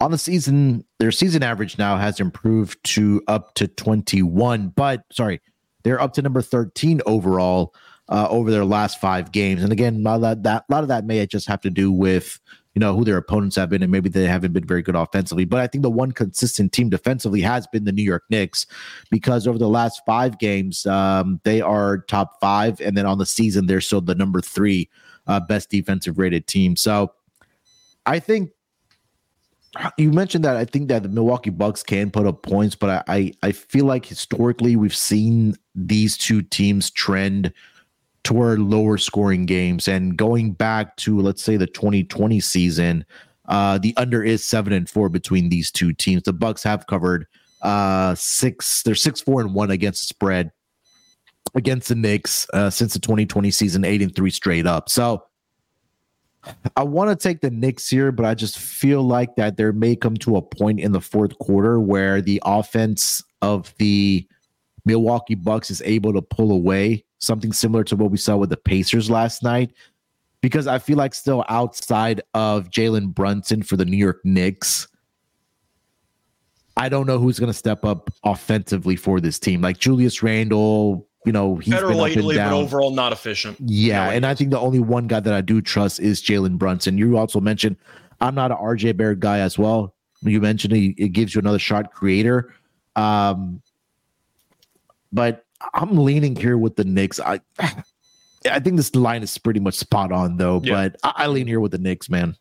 on 0.00 0.10
the 0.10 0.18
season, 0.18 0.84
their 0.98 1.12
season 1.12 1.42
average 1.42 1.78
now 1.78 1.96
has 1.96 2.20
improved 2.20 2.82
to 2.84 3.22
up 3.28 3.54
to 3.54 3.68
21, 3.68 4.68
but 4.68 5.04
sorry, 5.12 5.40
they're 5.84 6.00
up 6.00 6.14
to 6.14 6.22
number 6.22 6.42
13 6.42 7.02
overall 7.06 7.74
uh, 8.08 8.26
over 8.28 8.50
their 8.50 8.64
last 8.64 9.00
five 9.00 9.30
games. 9.30 9.62
And 9.62 9.72
again, 9.72 9.96
a 9.96 10.18
lot 10.18 10.32
of 10.38 10.42
that, 10.42 10.64
a 10.68 10.72
lot 10.72 10.82
of 10.82 10.88
that 10.88 11.04
may 11.04 11.24
just 11.26 11.46
have 11.48 11.60
to 11.60 11.70
do 11.70 11.92
with 11.92 12.40
you 12.74 12.80
know 12.80 12.94
who 12.94 13.04
their 13.04 13.16
opponents 13.16 13.56
have 13.56 13.70
been, 13.70 13.82
and 13.82 13.92
maybe 13.92 14.08
they 14.08 14.26
haven't 14.26 14.52
been 14.52 14.66
very 14.66 14.82
good 14.82 14.96
offensively. 14.96 15.44
But 15.44 15.60
I 15.60 15.66
think 15.66 15.82
the 15.82 15.90
one 15.90 16.12
consistent 16.12 16.72
team 16.72 16.88
defensively 16.88 17.40
has 17.42 17.66
been 17.66 17.84
the 17.84 17.92
New 17.92 18.02
York 18.02 18.24
Knicks 18.30 18.66
because 19.10 19.46
over 19.46 19.58
the 19.58 19.68
last 19.68 20.02
five 20.06 20.38
games, 20.38 20.86
um, 20.86 21.40
they 21.44 21.60
are 21.60 21.98
top 21.98 22.40
five, 22.40 22.80
and 22.80 22.96
then 22.96 23.06
on 23.06 23.18
the 23.18 23.26
season, 23.26 23.66
they're 23.66 23.80
still 23.80 24.00
the 24.00 24.14
number 24.14 24.40
three 24.40 24.88
uh, 25.26 25.40
best 25.40 25.70
defensive 25.70 26.18
rated 26.18 26.46
team. 26.46 26.76
So 26.76 27.12
I 28.06 28.18
think 28.18 28.50
you 29.96 30.10
mentioned 30.10 30.44
that 30.44 30.56
I 30.56 30.64
think 30.64 30.88
that 30.88 31.02
the 31.02 31.08
Milwaukee 31.08 31.50
Bucks 31.50 31.82
can 31.82 32.10
put 32.10 32.26
up 32.26 32.42
points, 32.42 32.74
but 32.74 33.04
I, 33.08 33.14
I, 33.14 33.32
I 33.48 33.52
feel 33.52 33.86
like 33.86 34.04
historically 34.04 34.76
we've 34.76 34.96
seen 34.96 35.56
these 35.74 36.16
two 36.16 36.42
teams 36.42 36.90
trend 36.90 37.52
toward 38.24 38.58
lower 38.60 38.98
scoring 38.98 39.46
games. 39.46 39.88
And 39.88 40.16
going 40.16 40.52
back 40.52 40.96
to 40.98 41.20
let's 41.20 41.42
say 41.42 41.56
the 41.56 41.66
2020 41.66 42.40
season, 42.40 43.04
uh, 43.48 43.78
the 43.78 43.94
under 43.96 44.22
is 44.22 44.44
seven 44.44 44.72
and 44.72 44.88
four 44.88 45.08
between 45.08 45.48
these 45.48 45.70
two 45.70 45.92
teams. 45.92 46.22
The 46.22 46.32
Bucks 46.32 46.62
have 46.62 46.86
covered 46.86 47.26
uh 47.62 48.14
six, 48.16 48.82
they're 48.82 48.94
six, 48.94 49.20
four, 49.20 49.40
and 49.40 49.54
one 49.54 49.70
against 49.70 50.08
spread 50.08 50.50
against 51.54 51.88
the 51.88 51.94
Knicks 51.94 52.46
uh, 52.54 52.70
since 52.70 52.94
the 52.94 52.98
2020 52.98 53.50
season, 53.50 53.84
eight 53.84 54.02
and 54.02 54.14
three 54.14 54.30
straight 54.30 54.66
up. 54.66 54.88
So 54.88 55.24
I 56.76 56.82
want 56.82 57.10
to 57.10 57.16
take 57.16 57.40
the 57.40 57.50
Knicks 57.50 57.88
here, 57.88 58.10
but 58.10 58.26
I 58.26 58.34
just 58.34 58.58
feel 58.58 59.02
like 59.02 59.36
that 59.36 59.56
there 59.56 59.72
may 59.72 59.94
come 59.94 60.16
to 60.18 60.36
a 60.36 60.42
point 60.42 60.80
in 60.80 60.92
the 60.92 61.00
fourth 61.00 61.38
quarter 61.38 61.78
where 61.78 62.20
the 62.20 62.40
offense 62.44 63.22
of 63.42 63.74
the 63.78 64.26
Milwaukee 64.84 65.36
Bucks 65.36 65.70
is 65.70 65.82
able 65.84 66.12
to 66.12 66.22
pull 66.22 66.50
away, 66.50 67.04
something 67.22 67.52
similar 67.52 67.84
to 67.84 67.96
what 67.96 68.10
we 68.10 68.18
saw 68.18 68.36
with 68.36 68.50
the 68.50 68.56
Pacers 68.56 69.08
last 69.08 69.42
night. 69.42 69.72
Because 70.40 70.66
I 70.66 70.80
feel 70.80 70.96
like 70.96 71.14
still 71.14 71.44
outside 71.48 72.20
of 72.34 72.68
Jalen 72.68 73.14
Brunson 73.14 73.62
for 73.62 73.76
the 73.76 73.84
New 73.84 73.96
York 73.96 74.20
Knicks, 74.24 74.88
I 76.76 76.88
don't 76.88 77.06
know 77.06 77.18
who's 77.18 77.38
going 77.38 77.52
to 77.52 77.56
step 77.56 77.84
up 77.84 78.10
offensively 78.24 78.96
for 78.96 79.20
this 79.20 79.38
team. 79.38 79.60
Like 79.60 79.78
Julius 79.78 80.20
Randle, 80.20 81.06
you 81.24 81.30
know, 81.30 81.56
he's 81.56 81.74
better 81.74 81.94
lately, 81.94 82.36
but 82.36 82.52
overall 82.52 82.90
not 82.90 83.12
efficient. 83.12 83.56
Yeah, 83.60 84.10
and 84.10 84.26
I 84.26 84.34
think 84.34 84.50
the 84.50 84.58
only 84.58 84.80
one 84.80 85.06
guy 85.06 85.20
that 85.20 85.32
I 85.32 85.42
do 85.42 85.60
trust 85.60 86.00
is 86.00 86.20
Jalen 86.20 86.58
Brunson. 86.58 86.98
You 86.98 87.16
also 87.18 87.40
mentioned 87.40 87.76
I'm 88.20 88.34
not 88.34 88.50
an 88.50 88.56
RJ 88.56 88.96
Barrett 88.96 89.20
guy 89.20 89.38
as 89.38 89.58
well. 89.58 89.94
You 90.22 90.40
mentioned 90.40 90.74
he, 90.74 90.94
it 90.98 91.08
gives 91.08 91.34
you 91.34 91.40
another 91.40 91.58
shot 91.58 91.92
creator. 91.92 92.52
Um, 92.96 93.62
but 95.12 95.44
I'm 95.74 95.96
leaning 95.96 96.36
here 96.36 96.58
with 96.58 96.76
the 96.76 96.84
Knicks. 96.84 97.20
I 97.20 97.40
I 97.58 98.60
think 98.60 98.76
this 98.76 98.94
line 98.94 99.22
is 99.22 99.36
pretty 99.38 99.60
much 99.60 99.74
spot 99.74 100.12
on 100.12 100.36
though, 100.36 100.60
yeah. 100.62 100.72
but 100.72 100.96
I, 101.02 101.24
I 101.24 101.26
lean 101.28 101.46
here 101.46 101.60
with 101.60 101.72
the 101.72 101.78
Knicks, 101.78 102.08
man. 102.08 102.36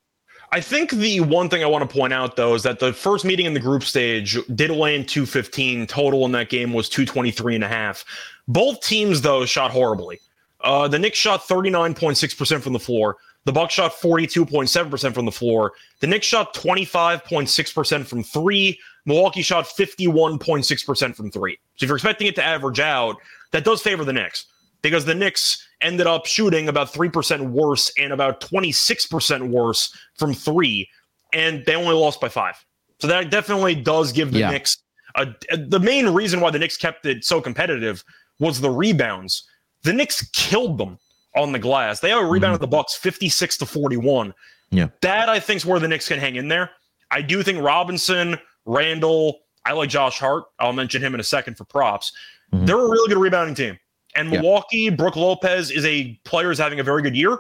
I 0.54 0.60
think 0.60 0.92
the 0.92 1.22
one 1.22 1.48
thing 1.48 1.64
I 1.64 1.68
want 1.68 1.90
to 1.90 1.98
point 1.98 2.12
out 2.12 2.36
though 2.36 2.56
is 2.56 2.64
that 2.64 2.80
the 2.80 2.92
first 2.92 3.24
meeting 3.24 3.46
in 3.46 3.54
the 3.54 3.60
group 3.60 3.84
stage 3.84 4.38
did 4.54 4.70
land 4.70 5.08
215 5.08 5.88
total 5.88 6.26
in 6.26 6.32
that 6.34 6.50
game 6.50 6.74
was 6.74 6.90
223 6.90 7.56
and 7.56 7.64
a 7.64 7.68
half. 7.68 8.04
Both 8.48 8.82
teams 8.82 9.22
though 9.22 9.46
shot 9.46 9.72
horribly. 9.72 10.20
Uh, 10.60 10.88
the 10.88 11.00
Knicks 11.00 11.18
shot 11.18 11.42
39.6% 11.42 12.62
from 12.62 12.74
the 12.74 12.80
floor. 12.80 13.18
The 13.46 13.52
Bucks 13.52 13.74
shot 13.74 13.94
42.7% 13.94 15.14
from 15.14 15.26
the 15.26 15.32
floor. 15.32 15.74
The 16.00 16.08
Knicks 16.08 16.28
shot 16.28 16.54
25.6% 16.54 18.06
from 18.06 18.24
3. 18.24 18.80
Milwaukee 19.06 19.42
shot 19.42 19.66
51.6% 19.66 21.16
from 21.16 21.32
3. 21.32 21.60
So 21.76 21.84
if 21.84 21.88
you're 21.88 21.98
expecting 21.98 22.28
it 22.28 22.36
to 22.36 22.44
average 22.44 22.80
out, 22.80 23.16
that 23.52 23.64
does 23.64 23.82
favor 23.82 24.06
the 24.06 24.14
Knicks 24.14 24.46
because 24.82 25.06
the 25.06 25.16
Knicks 25.16 25.68
ended 25.82 26.08
up 26.08 26.26
shooting 26.26 26.70
about 26.70 26.94
3% 26.94 27.50
worse 27.50 27.92
and 27.98 28.14
about 28.14 28.42
26% 28.42 29.50
worse 29.50 29.96
from 30.16 30.34
three, 30.34 30.88
and 31.34 31.64
they 31.66 31.76
only 31.76 31.96
lost 31.96 32.22
by 32.22 32.30
five. 32.30 32.64
So 33.00 33.08
that 33.08 33.32
definitely 33.32 33.76
does 33.76 34.12
give 34.12 34.32
the 34.32 34.40
Yeah. 34.40 34.52
Knicks 34.52 34.78
a, 35.16 35.28
the 35.58 35.80
main 35.80 36.08
reason 36.10 36.40
why 36.40 36.52
the 36.52 36.60
Knicks 36.60 36.78
kept 36.78 37.06
it 37.06 37.26
so 37.26 37.42
competitive 37.42 38.04
was 38.40 38.62
the 38.62 38.70
rebounds. 38.70 39.48
The 39.84 39.94
Knicks 39.94 40.30
killed 40.32 40.78
them 40.78 40.98
on 41.36 41.52
the 41.52 41.60
glass. 41.60 42.00
They 42.00 42.10
have 42.10 42.20
a 42.20 42.22
rebound 42.22 42.34
rebounded 42.34 42.62
the 42.62 42.68
Bucks 42.68 42.96
56 42.96 43.58
to 43.58 43.66
41. 43.66 44.34
Yeah. 44.70 44.88
That 45.02 45.30
I 45.30 45.40
think 45.40 45.58
is 45.58 45.66
where 45.66 45.80
the 45.80 45.88
Knicks 45.88 46.08
can 46.08 46.20
hang 46.20 46.36
in 46.36 46.48
there. 46.48 46.72
I 47.10 47.22
do 47.22 47.44
think 47.44 47.62
Robinson, 47.62 48.38
Randle, 48.66 49.40
I 49.66 49.74
like 49.74 49.90
Josh 49.90 50.18
Hart. 50.20 50.46
I'll 50.60 50.74
mention 50.74 51.02
him 51.02 51.14
in 51.14 51.20
a 51.20 51.24
second 51.24 51.58
for 51.58 51.66
props. 51.66 52.14
Mhm. 52.54 52.66
They're 52.66 52.80
a 52.80 52.90
really 52.90 53.10
good 53.10 53.20
rebounding 53.20 53.56
team. 53.56 53.78
And 54.16 54.32
Yeah. 54.32 54.42
Milwaukee, 54.42 54.90
Brook 54.90 55.16
Lopez 55.16 55.72
is 55.72 55.86
a 55.86 56.14
player 56.26 56.48
who's 56.48 56.58
having 56.58 56.80
a 56.80 56.84
very 56.84 57.02
good 57.02 57.16
year. 57.16 57.38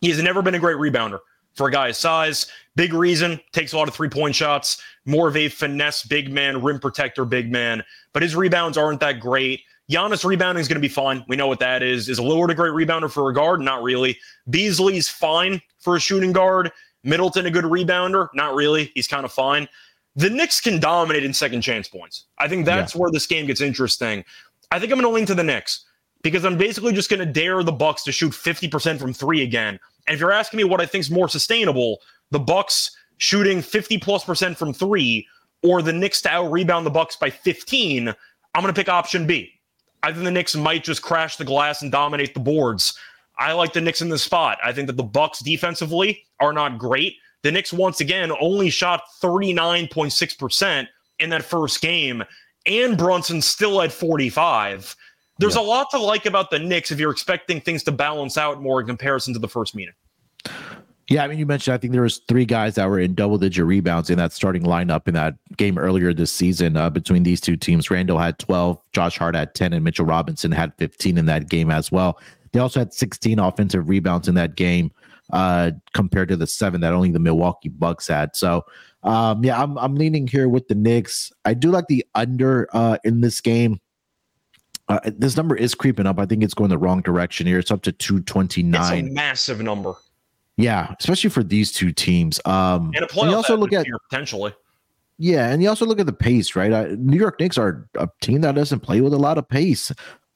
He 0.00 0.08
has 0.10 0.22
never 0.22 0.42
been 0.42 0.54
a 0.54 0.58
great 0.58 0.76
rebounder 0.76 1.18
for 1.54 1.68
a 1.68 1.70
guy 1.72 1.88
his 1.88 1.98
size. 1.98 2.46
Big 2.76 2.92
reason, 2.92 3.40
takes 3.52 3.72
a 3.72 3.76
lot 3.78 3.88
of 3.88 3.94
three 3.94 4.08
point 4.08 4.34
shots, 4.34 4.80
more 5.04 5.28
of 5.28 5.36
a 5.36 5.48
finesse 5.48 6.04
big 6.04 6.30
man, 6.32 6.62
rim 6.62 6.78
protector 6.78 7.24
big 7.24 7.50
man, 7.50 7.82
but 8.12 8.22
his 8.22 8.36
rebounds 8.36 8.78
aren't 8.78 9.00
that 9.00 9.20
great. 9.20 9.62
Giannis 9.90 10.24
rebounding 10.24 10.60
is 10.60 10.68
going 10.68 10.80
to 10.80 10.86
be 10.86 10.92
fine. 10.92 11.24
We 11.28 11.36
know 11.36 11.46
what 11.46 11.60
that 11.60 11.82
is. 11.82 12.08
Is 12.08 12.18
Lillard 12.18 12.50
a 12.50 12.54
great 12.54 12.72
rebounder 12.72 13.10
for 13.10 13.30
a 13.30 13.34
guard? 13.34 13.60
Not 13.60 13.82
really. 13.82 14.18
Beasley's 14.50 15.08
fine 15.08 15.62
for 15.78 15.96
a 15.96 16.00
shooting 16.00 16.32
guard. 16.32 16.70
Middleton 17.04 17.46
a 17.46 17.50
good 17.50 17.64
rebounder? 17.64 18.28
Not 18.34 18.54
really. 18.54 18.92
He's 18.94 19.08
kind 19.08 19.24
of 19.24 19.32
fine. 19.32 19.68
The 20.16 20.28
Knicks 20.28 20.60
can 20.60 20.80
dominate 20.80 21.24
in 21.24 21.32
second 21.32 21.62
chance 21.62 21.88
points. 21.88 22.24
I 22.38 22.48
think 22.48 22.66
that's 22.66 22.94
where 22.94 23.10
this 23.10 23.26
game 23.26 23.46
gets 23.46 23.60
interesting. 23.60 24.24
I 24.70 24.78
think 24.78 24.92
I'm 24.92 24.98
going 24.98 25.10
to 25.10 25.14
lean 25.14 25.26
to 25.26 25.34
the 25.34 25.44
Knicks 25.44 25.86
because 26.22 26.44
I'm 26.44 26.58
basically 26.58 26.92
just 26.92 27.08
going 27.08 27.20
to 27.20 27.26
dare 27.26 27.62
the 27.62 27.72
Bucks 27.72 28.02
to 28.04 28.12
shoot 28.12 28.32
50% 28.32 28.98
from 28.98 29.14
3 29.14 29.42
again. 29.42 29.78
And 30.06 30.14
if 30.14 30.20
you're 30.20 30.32
asking 30.32 30.58
me 30.58 30.64
what 30.64 30.80
I 30.80 30.86
think 30.86 31.02
is 31.02 31.10
more 31.10 31.28
sustainable, 31.28 32.00
the 32.30 32.38
Bucks 32.38 32.96
shooting 33.18 33.62
50 33.62 33.98
plus 33.98 34.24
percent 34.24 34.58
from 34.58 34.72
3 34.72 35.26
or 35.62 35.82
the 35.82 35.92
Knicks 35.92 36.20
to 36.22 36.30
out 36.30 36.50
rebound 36.50 36.84
the 36.84 36.90
Bucks 36.90 37.16
by 37.16 37.30
15, 37.30 38.08
I'm 38.08 38.62
going 38.62 38.74
to 38.74 38.78
pick 38.78 38.88
option 38.88 39.26
B. 39.26 39.57
I 40.02 40.12
think 40.12 40.24
the 40.24 40.30
Knicks 40.30 40.54
might 40.54 40.84
just 40.84 41.02
crash 41.02 41.36
the 41.36 41.44
glass 41.44 41.82
and 41.82 41.90
dominate 41.90 42.34
the 42.34 42.40
boards. 42.40 42.96
I 43.38 43.52
like 43.52 43.72
the 43.72 43.80
Knicks 43.80 44.02
in 44.02 44.08
this 44.08 44.22
spot. 44.22 44.58
I 44.64 44.72
think 44.72 44.86
that 44.86 44.96
the 44.96 45.02
Bucks 45.02 45.40
defensively 45.40 46.24
are 46.40 46.52
not 46.52 46.78
great. 46.78 47.16
The 47.42 47.52
Knicks 47.52 47.72
once 47.72 48.00
again 48.00 48.32
only 48.40 48.70
shot 48.70 49.02
39.6% 49.22 50.88
in 51.20 51.30
that 51.30 51.44
first 51.44 51.80
game 51.80 52.24
and 52.66 52.98
Brunson 52.98 53.42
still 53.42 53.80
at 53.82 53.92
45. 53.92 54.94
There's 55.38 55.56
a 55.56 55.60
lot 55.60 55.90
to 55.90 55.98
like 55.98 56.26
about 56.26 56.50
the 56.50 56.58
Knicks 56.58 56.90
if 56.90 56.98
you're 56.98 57.12
expecting 57.12 57.60
things 57.60 57.82
to 57.84 57.92
balance 57.92 58.36
out 58.36 58.60
more 58.60 58.80
in 58.80 58.86
comparison 58.86 59.32
to 59.34 59.38
the 59.38 59.48
first 59.48 59.74
meeting. 59.74 59.94
Yeah, 61.08 61.24
I 61.24 61.28
mean, 61.28 61.38
you 61.38 61.46
mentioned 61.46 61.74
I 61.74 61.78
think 61.78 61.94
there 61.94 62.02
was 62.02 62.18
three 62.28 62.44
guys 62.44 62.74
that 62.74 62.88
were 62.88 62.98
in 62.98 63.14
double-digit 63.14 63.64
rebounds 63.64 64.10
in 64.10 64.18
that 64.18 64.32
starting 64.32 64.62
lineup 64.62 65.08
in 65.08 65.14
that 65.14 65.36
game 65.56 65.78
earlier 65.78 66.12
this 66.12 66.30
season 66.30 66.76
uh, 66.76 66.90
between 66.90 67.22
these 67.22 67.40
two 67.40 67.56
teams. 67.56 67.90
Randle 67.90 68.18
had 68.18 68.38
12, 68.38 68.78
Josh 68.92 69.16
Hart 69.16 69.34
had 69.34 69.54
10, 69.54 69.72
and 69.72 69.82
Mitchell 69.82 70.04
Robinson 70.04 70.52
had 70.52 70.74
15 70.76 71.16
in 71.16 71.24
that 71.24 71.48
game 71.48 71.70
as 71.70 71.90
well. 71.90 72.20
They 72.52 72.60
also 72.60 72.80
had 72.80 72.92
16 72.92 73.38
offensive 73.38 73.88
rebounds 73.88 74.28
in 74.28 74.34
that 74.34 74.54
game 74.54 74.90
uh, 75.32 75.72
compared 75.94 76.28
to 76.28 76.36
the 76.36 76.46
seven 76.46 76.82
that 76.82 76.92
only 76.92 77.10
the 77.10 77.18
Milwaukee 77.18 77.70
Bucks 77.70 78.08
had. 78.08 78.36
So, 78.36 78.64
um, 79.02 79.44
yeah, 79.44 79.62
I'm 79.62 79.78
I'm 79.78 79.94
leaning 79.94 80.26
here 80.26 80.48
with 80.48 80.68
the 80.68 80.74
Knicks. 80.74 81.32
I 81.44 81.54
do 81.54 81.70
like 81.70 81.86
the 81.86 82.04
under 82.14 82.68
uh, 82.72 82.98
in 83.04 83.20
this 83.20 83.40
game. 83.40 83.80
Uh, 84.88 85.00
this 85.04 85.36
number 85.36 85.54
is 85.54 85.74
creeping 85.74 86.06
up. 86.06 86.18
I 86.18 86.24
think 86.24 86.42
it's 86.42 86.54
going 86.54 86.70
the 86.70 86.78
wrong 86.78 87.02
direction 87.02 87.46
here. 87.46 87.58
It's 87.58 87.70
up 87.70 87.82
to 87.82 87.92
229. 87.92 88.80
It's 88.80 88.90
a 88.90 89.12
massive 89.12 89.60
number. 89.60 89.94
Yeah, 90.58 90.92
especially 90.98 91.30
for 91.30 91.42
these 91.44 91.70
two 91.72 91.92
teams. 91.92 92.40
Um, 92.44 92.90
And 92.94 93.04
a 93.04 93.20
and 93.20 93.30
you 93.30 93.36
also 93.36 93.56
look 93.56 93.72
at 93.72 93.86
potentially. 94.10 94.52
yeah, 95.16 95.50
and 95.50 95.62
you 95.62 95.68
also 95.68 95.86
look 95.86 96.00
at 96.00 96.06
the 96.06 96.12
pace, 96.12 96.56
right? 96.56 96.72
Uh, 96.72 96.88
New 96.98 97.16
York 97.16 97.38
Knicks 97.40 97.56
are 97.56 97.88
a 97.96 98.08
team 98.20 98.40
that 98.42 98.56
doesn't 98.56 98.80
play 98.80 99.00
with 99.00 99.14
a 99.14 99.18
lot 99.18 99.38
of 99.38 99.48
pace. 99.48 99.92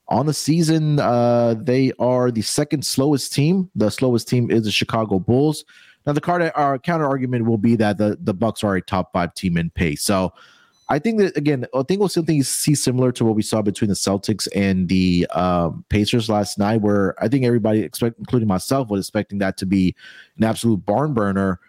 On 0.08 0.26
the 0.26 0.32
season, 0.35 1.00
uh, 1.00 1.54
they 1.61 1.92
are 1.98 2.30
the 2.30 2.42
second 2.42 2.87
slowest 2.87 3.32
team. 3.32 3.68
The 3.74 3.90
slowest 3.90 4.28
team 4.28 4.50
is 4.50 4.64
the 4.64 4.70
Chicago 4.70 5.18
Bulls. 5.18 5.64
Now, 6.06 6.12
the 6.12 6.20
card, 6.20 6.50
our 6.54 6.78
counter 6.78 7.06
argument 7.06 7.46
will 7.46 7.58
be 7.58 7.74
that 7.76 7.98
the 7.98 8.16
the 8.20 8.35
Bucks 8.35 8.62
are 8.62 8.76
a 8.76 8.82
top 8.82 9.12
five 9.12 9.35
team 9.35 9.56
in 9.56 9.70
pace. 9.70 10.02
So, 10.02 10.32
I 10.92 10.98
think 10.98 11.20
that 11.20 11.35
again, 11.38 11.64
I 11.74 11.83
think 11.85 12.00
we'll 12.00 12.11
something 12.11 12.42
see 12.42 12.74
similar 12.74 13.12
to 13.12 13.24
what 13.24 13.35
we 13.35 13.40
saw 13.40 13.62
between 13.62 13.88
the 13.88 13.94
Celtics 13.94 14.46
and 14.55 14.90
the 14.90 15.26
um, 15.28 15.87
Pacers 15.88 16.28
last 16.28 16.59
night, 16.59 16.83
where 16.83 17.14
I 17.18 17.28
think 17.28 17.46
everybody, 17.46 17.81
expect, 17.81 18.18
including 18.18 18.46
myself, 18.46 18.90
was 18.90 19.00
expecting 19.00 19.38
that 19.38 19.57
to 19.57 19.66
be 19.66 19.96
an 20.37 20.44
absolute 20.44 20.85
barn 20.85 21.14
burner. 21.14 21.61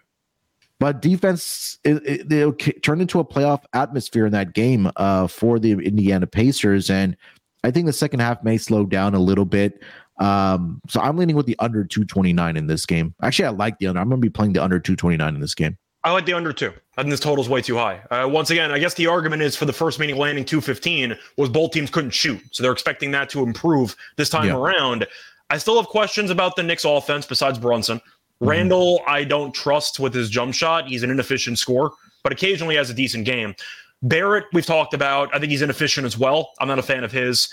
But 0.78 1.00
defense, 1.00 1.78
it, 1.84 2.06
it, 2.06 2.30
it'll 2.30 2.52
k- 2.52 2.78
turn 2.80 3.00
into 3.00 3.18
a 3.18 3.24
playoff 3.24 3.64
atmosphere 3.72 4.26
in 4.26 4.32
that 4.32 4.52
game 4.52 4.90
uh, 4.96 5.26
for 5.26 5.58
the 5.58 5.72
Indiana 5.72 6.26
Pacers, 6.26 6.90
and 6.90 7.16
I 7.62 7.70
think 7.70 7.86
the 7.86 7.94
second 7.94 8.20
half 8.20 8.44
may 8.44 8.58
slow 8.58 8.84
down 8.84 9.14
a 9.14 9.20
little 9.20 9.46
bit. 9.46 9.82
Um, 10.18 10.82
so 10.86 11.00
I'm 11.00 11.16
leaning 11.16 11.34
with 11.34 11.46
the 11.46 11.56
under 11.60 11.82
229 11.82 12.58
in 12.58 12.66
this 12.66 12.84
game. 12.84 13.14
Actually, 13.22 13.46
I 13.46 13.50
like 13.52 13.78
the 13.78 13.86
under. 13.86 14.00
I'm 14.02 14.10
going 14.10 14.20
to 14.20 14.26
be 14.26 14.30
playing 14.30 14.52
the 14.52 14.62
under 14.62 14.78
229 14.78 15.34
in 15.34 15.40
this 15.40 15.54
game. 15.54 15.78
I 16.04 16.12
like 16.12 16.26
the 16.26 16.34
under 16.34 16.52
two. 16.52 16.72
I 16.96 17.02
think 17.02 17.10
this 17.10 17.20
total 17.20 17.42
is 17.42 17.48
way 17.48 17.62
too 17.62 17.76
high. 17.76 18.00
Uh, 18.10 18.28
once 18.28 18.50
again, 18.50 18.70
I 18.70 18.78
guess 18.78 18.94
the 18.94 19.06
argument 19.06 19.42
is 19.42 19.56
for 19.56 19.64
the 19.64 19.72
first 19.72 19.98
meeting 19.98 20.16
landing 20.16 20.44
215 20.44 21.16
was 21.38 21.48
both 21.48 21.72
teams 21.72 21.90
couldn't 21.90 22.10
shoot. 22.10 22.40
So 22.52 22.62
they're 22.62 22.72
expecting 22.72 23.10
that 23.12 23.30
to 23.30 23.42
improve 23.42 23.96
this 24.16 24.28
time 24.28 24.46
Yeah. 24.46 24.56
around. 24.56 25.06
I 25.50 25.58
still 25.58 25.76
have 25.76 25.86
questions 25.86 26.30
about 26.30 26.56
the 26.56 26.62
Knicks 26.62 26.84
offense 26.84 27.26
besides 27.26 27.58
Brunson. 27.58 27.98
Mm-hmm. 27.98 28.48
Randle, 28.48 29.00
I 29.06 29.24
don't 29.24 29.52
trust 29.54 29.98
with 29.98 30.12
his 30.14 30.28
jump 30.28 30.54
shot. 30.54 30.86
He's 30.88 31.02
an 31.02 31.10
inefficient 31.10 31.58
scorer, 31.58 31.90
but 32.22 32.32
occasionally 32.32 32.76
has 32.76 32.90
a 32.90 32.94
decent 32.94 33.24
game. 33.24 33.54
Barrett, 34.02 34.44
we've 34.52 34.66
talked 34.66 34.92
about. 34.92 35.34
I 35.34 35.38
think 35.38 35.50
he's 35.50 35.62
inefficient 35.62 36.04
as 36.04 36.18
well. 36.18 36.52
I'm 36.60 36.68
not 36.68 36.78
a 36.78 36.82
fan 36.82 37.04
of 37.04 37.12
his. 37.12 37.48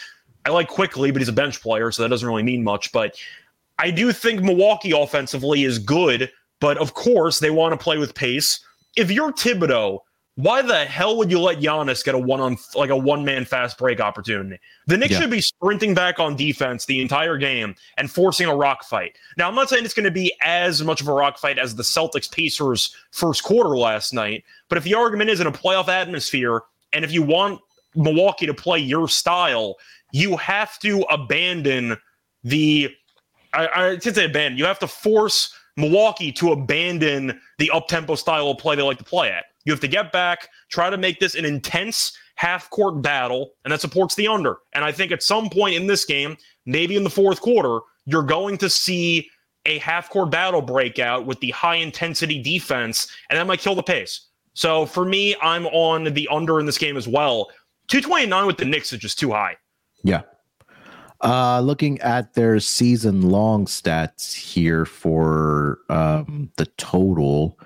I 0.45 0.49
like 0.49 0.67
Quickley, 0.67 1.11
but 1.11 1.21
he's 1.21 1.29
a 1.29 1.33
bench 1.33 1.61
player, 1.61 1.91
so 1.91 2.01
that 2.03 2.09
doesn't 2.09 2.27
really 2.27 2.43
mean 2.43 2.63
much. 2.63 2.91
But 2.91 3.15
I 3.79 3.91
do 3.91 4.11
think 4.11 4.41
Milwaukee 4.41 4.91
offensively 4.91 5.63
is 5.63 5.79
good, 5.79 6.29
but 6.61 6.77
of 6.77 6.93
course 6.93 7.39
they 7.39 7.49
want 7.49 7.77
to 7.77 7.83
play 7.83 7.97
with 7.97 8.15
pace. 8.15 8.63
If 8.95 9.11
you're 9.11 9.33
Thibodeau, 9.33 9.99
why 10.35 10.61
the 10.61 10.85
hell 10.85 11.17
would 11.17 11.29
you 11.29 11.39
let 11.41 11.59
Giannis 11.59 12.05
get 12.05 12.15
a 12.15 12.17
one 12.17 12.39
on 12.39 12.57
like 12.73 12.89
a 12.89 12.95
one 12.95 13.25
man 13.25 13.43
fast 13.43 13.77
break 13.77 13.99
opportunity? 13.99 14.59
The 14.87 14.95
Knicks 14.95 15.11
Yeah. 15.11 15.21
should 15.21 15.29
be 15.29 15.41
sprinting 15.41 15.93
back 15.93 16.19
on 16.19 16.37
defense 16.37 16.85
the 16.85 17.01
entire 17.01 17.37
game 17.37 17.75
and 17.97 18.09
forcing 18.09 18.47
a 18.47 18.55
rock 18.55 18.85
fight. 18.85 19.17
Now, 19.37 19.49
I'm 19.49 19.55
not 19.55 19.67
saying 19.67 19.83
it's 19.83 19.93
going 19.93 20.05
to 20.05 20.11
be 20.11 20.33
as 20.41 20.81
much 20.83 21.01
of 21.01 21.09
a 21.09 21.13
rock 21.13 21.37
fight 21.37 21.59
as 21.59 21.75
the 21.75 21.83
Celtics 21.83 22.31
Pacers 22.31 22.95
first 23.11 23.43
quarter 23.43 23.77
last 23.77 24.13
night, 24.13 24.45
but 24.69 24.77
if 24.77 24.85
the 24.85 24.93
argument 24.95 25.29
is 25.29 25.41
in 25.41 25.47
a 25.47 25.51
playoff 25.51 25.89
atmosphere, 25.89 26.61
and 26.93 27.03
if 27.03 27.11
you 27.11 27.21
want 27.21 27.59
Milwaukee 27.95 28.45
to 28.45 28.53
play 28.53 28.79
your 28.79 29.09
style, 29.09 29.75
you 30.13 30.37
have 30.37 30.79
to 30.79 31.01
abandon 31.09 31.97
the 32.43 32.89
I, 33.53 33.67
I 33.67 33.99
should 33.99 34.15
say 34.15 34.25
abandon. 34.25 34.57
You 34.57 34.65
have 34.65 34.79
to 34.79 34.87
force 34.87 35.53
Milwaukee 35.77 36.31
to 36.33 36.51
abandon 36.51 37.39
the 37.57 37.69
up 37.71 37.87
tempo 37.87 38.15
style 38.15 38.49
of 38.49 38.57
play 38.57 38.75
they 38.75 38.81
like 38.81 38.97
to 38.97 39.03
play 39.03 39.29
at. 39.29 39.45
You 39.65 39.73
have 39.73 39.79
to 39.81 39.87
get 39.87 40.11
back, 40.11 40.49
try 40.69 40.89
to 40.89 40.97
make 40.97 41.19
this 41.19 41.35
an 41.35 41.45
intense 41.45 42.17
half 42.35 42.69
court 42.69 43.01
battle, 43.01 43.51
and 43.63 43.71
that 43.71 43.81
supports 43.81 44.15
the 44.15 44.27
under. 44.27 44.57
And 44.73 44.83
I 44.83 44.91
think 44.91 45.11
at 45.11 45.21
some 45.21 45.49
point 45.49 45.75
in 45.75 45.87
this 45.87 46.05
game, 46.05 46.37
maybe 46.65 46.95
in 46.95 47.03
the 47.03 47.09
fourth 47.09 47.41
quarter, 47.41 47.79
you're 48.05 48.23
going 48.23 48.57
to 48.59 48.69
see 48.69 49.29
a 49.65 49.77
half 49.77 50.09
court 50.09 50.31
battle 50.31 50.61
breakout 50.61 51.25
with 51.27 51.39
the 51.39 51.51
high 51.51 51.75
intensity 51.75 52.41
defense, 52.41 53.07
and 53.29 53.37
that 53.37 53.45
might 53.45 53.59
kill 53.59 53.75
the 53.75 53.83
pace. 53.83 54.27
So 54.53 54.85
for 54.85 55.05
me, 55.05 55.35
I'm 55.41 55.67
on 55.67 56.05
the 56.05 56.27
under 56.29 56.59
in 56.59 56.65
this 56.65 56.77
game 56.77 56.97
as 56.97 57.07
well. 57.07 57.49
229 57.87 58.47
with 58.47 58.57
the 58.57 58.65
Knicks 58.65 58.91
is 58.91 58.99
just 58.99 59.19
too 59.19 59.31
high. 59.31 59.55
Yeah. 60.03 60.21
Uh, 61.23 61.61
looking 61.61 61.99
at 62.01 62.33
their 62.33 62.59
season 62.59 63.21
long 63.21 63.65
stats 63.65 64.33
here 64.33 64.85
for 64.85 65.79
um, 65.89 66.49
the 66.57 66.65
total. 66.77 67.59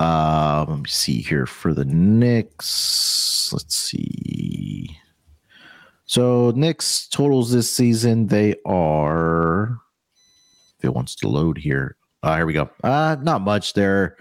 Um, 0.00 0.66
let 0.68 0.78
me 0.80 0.88
see 0.88 1.22
here 1.22 1.46
for 1.46 1.72
the 1.72 1.86
Knicks. 1.86 3.50
Let's 3.54 3.74
see. 3.74 4.98
So 6.04 6.52
Knicks 6.54 7.08
totals 7.08 7.50
this 7.52 7.70
season 7.70 8.26
they 8.26 8.56
are. 8.66 9.78
If 10.78 10.84
it 10.84 10.94
wants 10.94 11.14
to 11.16 11.28
load 11.28 11.56
here, 11.56 11.96
uh, 12.22 12.36
here 12.36 12.44
we 12.44 12.52
go. 12.52 12.68
Uh, 12.82 13.16
not 13.22 13.40
much. 13.40 13.72
They're 13.72 14.18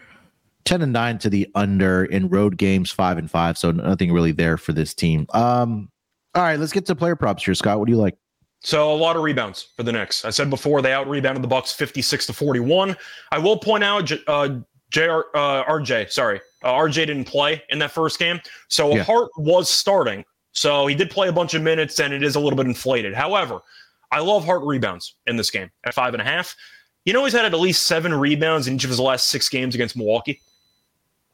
ten 0.64 0.82
and 0.82 0.94
nine 0.94 1.18
to 1.18 1.30
the 1.30 1.50
under 1.54 2.06
in 2.06 2.30
road 2.30 2.58
games, 2.58 2.92
five 2.92 3.18
and 3.18 3.30
five. 3.30 3.58
So 3.58 3.72
nothing 3.72 4.14
really 4.14 4.32
there 4.32 4.58
for 4.58 4.72
this 4.72 4.94
team. 4.94 5.28
Um, 5.34 5.90
all 6.34 6.44
right, 6.44 6.58
let's 6.58 6.72
get 6.72 6.86
to 6.86 6.96
player 6.96 7.18
props 7.18 7.44
here, 7.44 7.54
Scott. 7.54 7.80
What 7.80 7.88
do 7.88 7.92
you 7.92 8.00
like? 8.00 8.18
So 8.64 8.94
a 8.94 8.96
lot 8.96 9.16
of 9.18 9.24
rebounds 9.24 9.68
for 9.76 9.84
the 9.84 9.92
Knicks. 9.92 10.24
I 10.24 10.30
said 10.30 10.50
before 10.50 10.82
they 10.82 10.94
out 10.94 11.08
rebounded 11.10 11.44
the 11.44 11.48
Bucks 11.50 11.74
56 11.74 12.28
to 12.28 12.34
41. 12.34 12.96
I 13.32 13.38
will 13.38 13.58
point 13.58 13.84
out 13.84 14.10
uh, 14.28 14.56
JR, 14.90 15.22
uh, 15.36 15.66
RJ, 15.66 16.12
sorry, 16.12 16.40
uh, 16.64 16.72
RJ 16.72 16.94
didn't 16.94 17.26
play 17.26 17.62
in 17.70 17.80
that 17.80 17.92
first 17.92 18.20
game, 18.20 18.40
so 18.70 18.96
Yeah. 18.96 19.04
Hart 19.04 19.30
was 19.38 19.70
starting. 19.70 20.24
So 20.54 20.88
he 20.88 20.96
did 20.96 21.10
play 21.10 21.28
a 21.28 21.34
bunch 21.34 21.56
of 21.56 21.62
minutes, 21.62 22.00
and 22.00 22.14
it 22.14 22.24
is 22.24 22.36
a 22.36 22.40
little 22.40 22.56
bit 22.56 22.68
inflated. 22.68 23.14
However, 23.14 23.60
I 24.12 24.20
love 24.20 24.46
Hart 24.46 24.62
rebounds 24.64 25.16
in 25.26 25.36
this 25.36 25.50
game 25.50 25.70
at 25.84 25.94
five 25.94 26.14
and 26.14 26.22
a 26.22 26.26
half. 26.26 26.56
You 27.06 27.12
know 27.12 27.24
he's 27.26 27.34
had 27.34 27.44
at 27.44 27.60
least 27.60 27.86
seven 27.86 28.14
rebounds 28.14 28.68
in 28.68 28.76
each 28.76 28.84
of 28.86 28.90
his 28.92 29.00
last 29.00 29.28
six 29.28 29.50
games 29.50 29.76
against 29.76 29.98
Milwaukee. 29.98 30.40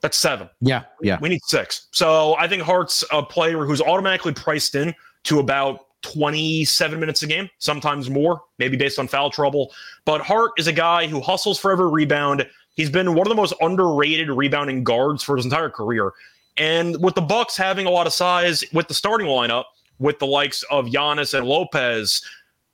That's 0.01 0.17
seven. 0.17 0.49
Yeah, 0.61 0.83
yeah. 1.01 1.19
We 1.21 1.29
need 1.29 1.41
six. 1.43 1.87
So 1.91 2.35
I 2.39 2.47
think 2.47 2.63
Hart's 2.63 3.03
a 3.11 3.21
player 3.21 3.65
who's 3.65 3.81
automatically 3.81 4.33
priced 4.33 4.73
in 4.75 4.95
to 5.25 5.39
about 5.39 5.87
27 6.01 6.99
minutes 6.99 7.23
a 7.23 7.27
game, 7.27 7.49
sometimes 7.57 8.09
more, 8.09 8.41
maybe 8.57 8.77
based 8.77 8.99
on 8.99 9.07
foul 9.07 9.29
trouble. 9.29 9.71
But 10.05 10.21
Hart 10.21 10.51
is 10.57 10.67
a 10.67 10.73
guy 10.73 11.07
who 11.07 11.21
hustles 11.21 11.59
for 11.59 11.71
every 11.71 11.89
rebound. 11.89 12.47
He's 12.75 12.89
been 12.89 13.13
one 13.13 13.27
of 13.27 13.29
the 13.29 13.35
most 13.35 13.53
underrated 13.61 14.29
rebounding 14.29 14.83
guards 14.83 15.23
for 15.23 15.35
his 15.35 15.45
entire 15.45 15.69
career. 15.69 16.13
And 16.57 17.01
with 17.01 17.15
the 17.15 17.21
Bucks 17.21 17.55
having 17.55 17.85
a 17.85 17.89
lot 17.89 18.07
of 18.07 18.13
size 18.13 18.63
with 18.73 18.87
the 18.87 18.93
starting 18.93 19.27
lineup, 19.27 19.65
with 19.99 20.19
the 20.19 20.27
likes 20.27 20.63
of 20.71 20.87
Giannis 20.87 21.37
and 21.37 21.47
Lopez, 21.47 22.21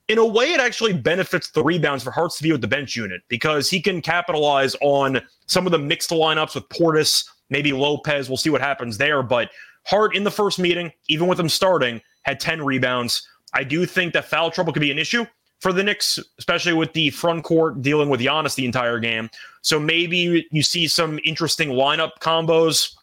in 0.07 0.19
a 0.19 0.25
way, 0.25 0.53
it 0.53 0.59
actually 0.59 0.93
benefits 0.93 1.49
the 1.49 1.63
rebounds 1.63 2.03
for 2.03 2.11
Hart's 2.11 2.37
to 2.37 2.43
be 2.43 2.51
with 2.51 2.61
the 2.61 2.67
bench 2.67 2.95
unit 2.95 3.21
because 3.27 3.69
he 3.69 3.81
can 3.81 4.01
capitalize 4.01 4.75
on 4.81 5.19
some 5.47 5.65
of 5.65 5.71
the 5.71 5.79
mixed 5.79 6.11
lineups 6.11 6.53
with 6.53 6.69
Portis, 6.69 7.27
maybe 7.49 7.73
Lopez. 7.73 8.29
We'll 8.29 8.37
see 8.37 8.51
what 8.51 8.61
happens 8.61 8.97
there. 8.99 9.23
But 9.23 9.49
Hart 9.85 10.15
in 10.15 10.23
the 10.23 10.31
first 10.31 10.59
meeting, 10.59 10.91
even 11.07 11.27
with 11.27 11.39
him 11.39 11.49
starting, 11.49 12.01
had 12.25 12.39
10 12.39 12.63
rebounds. 12.63 13.27
I 13.53 13.63
do 13.63 13.85
think 13.85 14.13
that 14.13 14.25
foul 14.25 14.51
trouble 14.51 14.73
could 14.73 14.81
be 14.81 14.91
an 14.91 14.99
issue 14.99 15.25
for 15.61 15.71
the 15.71 15.83
Knicks, 15.83 16.19
especially 16.37 16.73
with 16.73 16.91
the 16.93 17.09
front 17.11 17.43
court 17.43 17.81
dealing 17.81 18.09
with 18.09 18.19
Giannis 18.19 18.55
the 18.55 18.65
entire 18.65 18.99
game. 18.99 19.29
So 19.61 19.79
maybe 19.79 20.45
you 20.51 20.61
see 20.61 20.87
some 20.87 21.19
interesting 21.23 21.69
lineup 21.69 22.11
combos, 22.19 22.93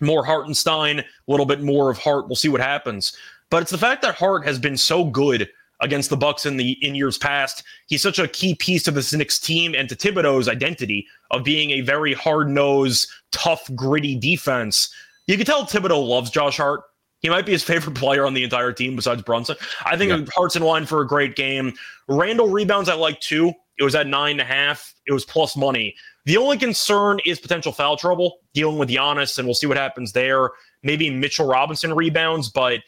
more 0.00 0.24
Hartenstein, 0.24 1.00
a 1.00 1.04
little 1.28 1.46
bit 1.46 1.62
more 1.62 1.90
of 1.90 1.98
Hart. 1.98 2.26
We'll 2.26 2.36
see 2.36 2.48
what 2.48 2.60
happens. 2.60 3.16
But 3.50 3.62
it's 3.62 3.70
the 3.70 3.78
fact 3.78 4.02
that 4.02 4.16
Hart 4.16 4.44
has 4.44 4.58
been 4.58 4.76
so 4.76 5.04
good 5.04 5.48
against 5.80 6.10
the 6.10 6.16
Bucks 6.16 6.46
in 6.46 6.56
the 6.56 6.72
in 6.86 6.94
years 6.94 7.16
past. 7.16 7.62
He's 7.86 8.02
such 8.02 8.18
a 8.18 8.28
key 8.28 8.54
piece 8.54 8.86
of 8.86 8.94
this 8.94 9.12
Knicks 9.12 9.38
team 9.38 9.74
and 9.74 9.88
to 9.88 9.96
Thibodeau's 9.96 10.48
identity 10.48 11.06
of 11.30 11.44
being 11.44 11.70
a 11.70 11.80
very 11.80 12.12
hard-nosed, 12.12 13.08
tough, 13.32 13.68
gritty 13.74 14.16
defense. 14.16 14.92
You 15.26 15.36
can 15.36 15.46
tell 15.46 15.64
Thibodeau 15.64 16.06
loves 16.06 16.30
Josh 16.30 16.56
Hart. 16.56 16.82
He 17.20 17.28
might 17.28 17.46
be 17.46 17.52
his 17.52 17.62
favorite 17.62 17.96
player 17.96 18.26
on 18.26 18.34
the 18.34 18.44
entire 18.44 18.72
team 18.72 18.96
besides 18.96 19.22
Brunson. 19.22 19.56
I 19.84 19.96
think 19.96 20.10
yeah. 20.10 20.24
Hart's 20.34 20.56
in 20.56 20.62
line 20.62 20.86
for 20.86 21.02
a 21.02 21.06
great 21.06 21.36
game. 21.36 21.74
Randle 22.08 22.48
rebounds 22.48 22.88
I 22.88 22.94
like 22.94 23.20
too. 23.20 23.52
It 23.78 23.84
was 23.84 23.94
at 23.94 24.06
nine 24.06 24.32
and 24.32 24.40
a 24.40 24.44
half. 24.44 24.94
It 25.06 25.12
was 25.12 25.24
plus 25.24 25.56
money. 25.56 25.94
The 26.26 26.36
only 26.36 26.58
concern 26.58 27.18
is 27.24 27.40
potential 27.40 27.72
foul 27.72 27.96
trouble 27.96 28.38
dealing 28.52 28.78
with 28.78 28.90
Giannis, 28.90 29.38
and 29.38 29.46
we'll 29.46 29.54
see 29.54 29.66
what 29.66 29.76
happens 29.76 30.12
there. 30.12 30.50
Maybe 30.82 31.10
Mitchell 31.10 31.46
Robinson 31.46 31.94
rebounds, 31.94 32.50
but 32.50 32.80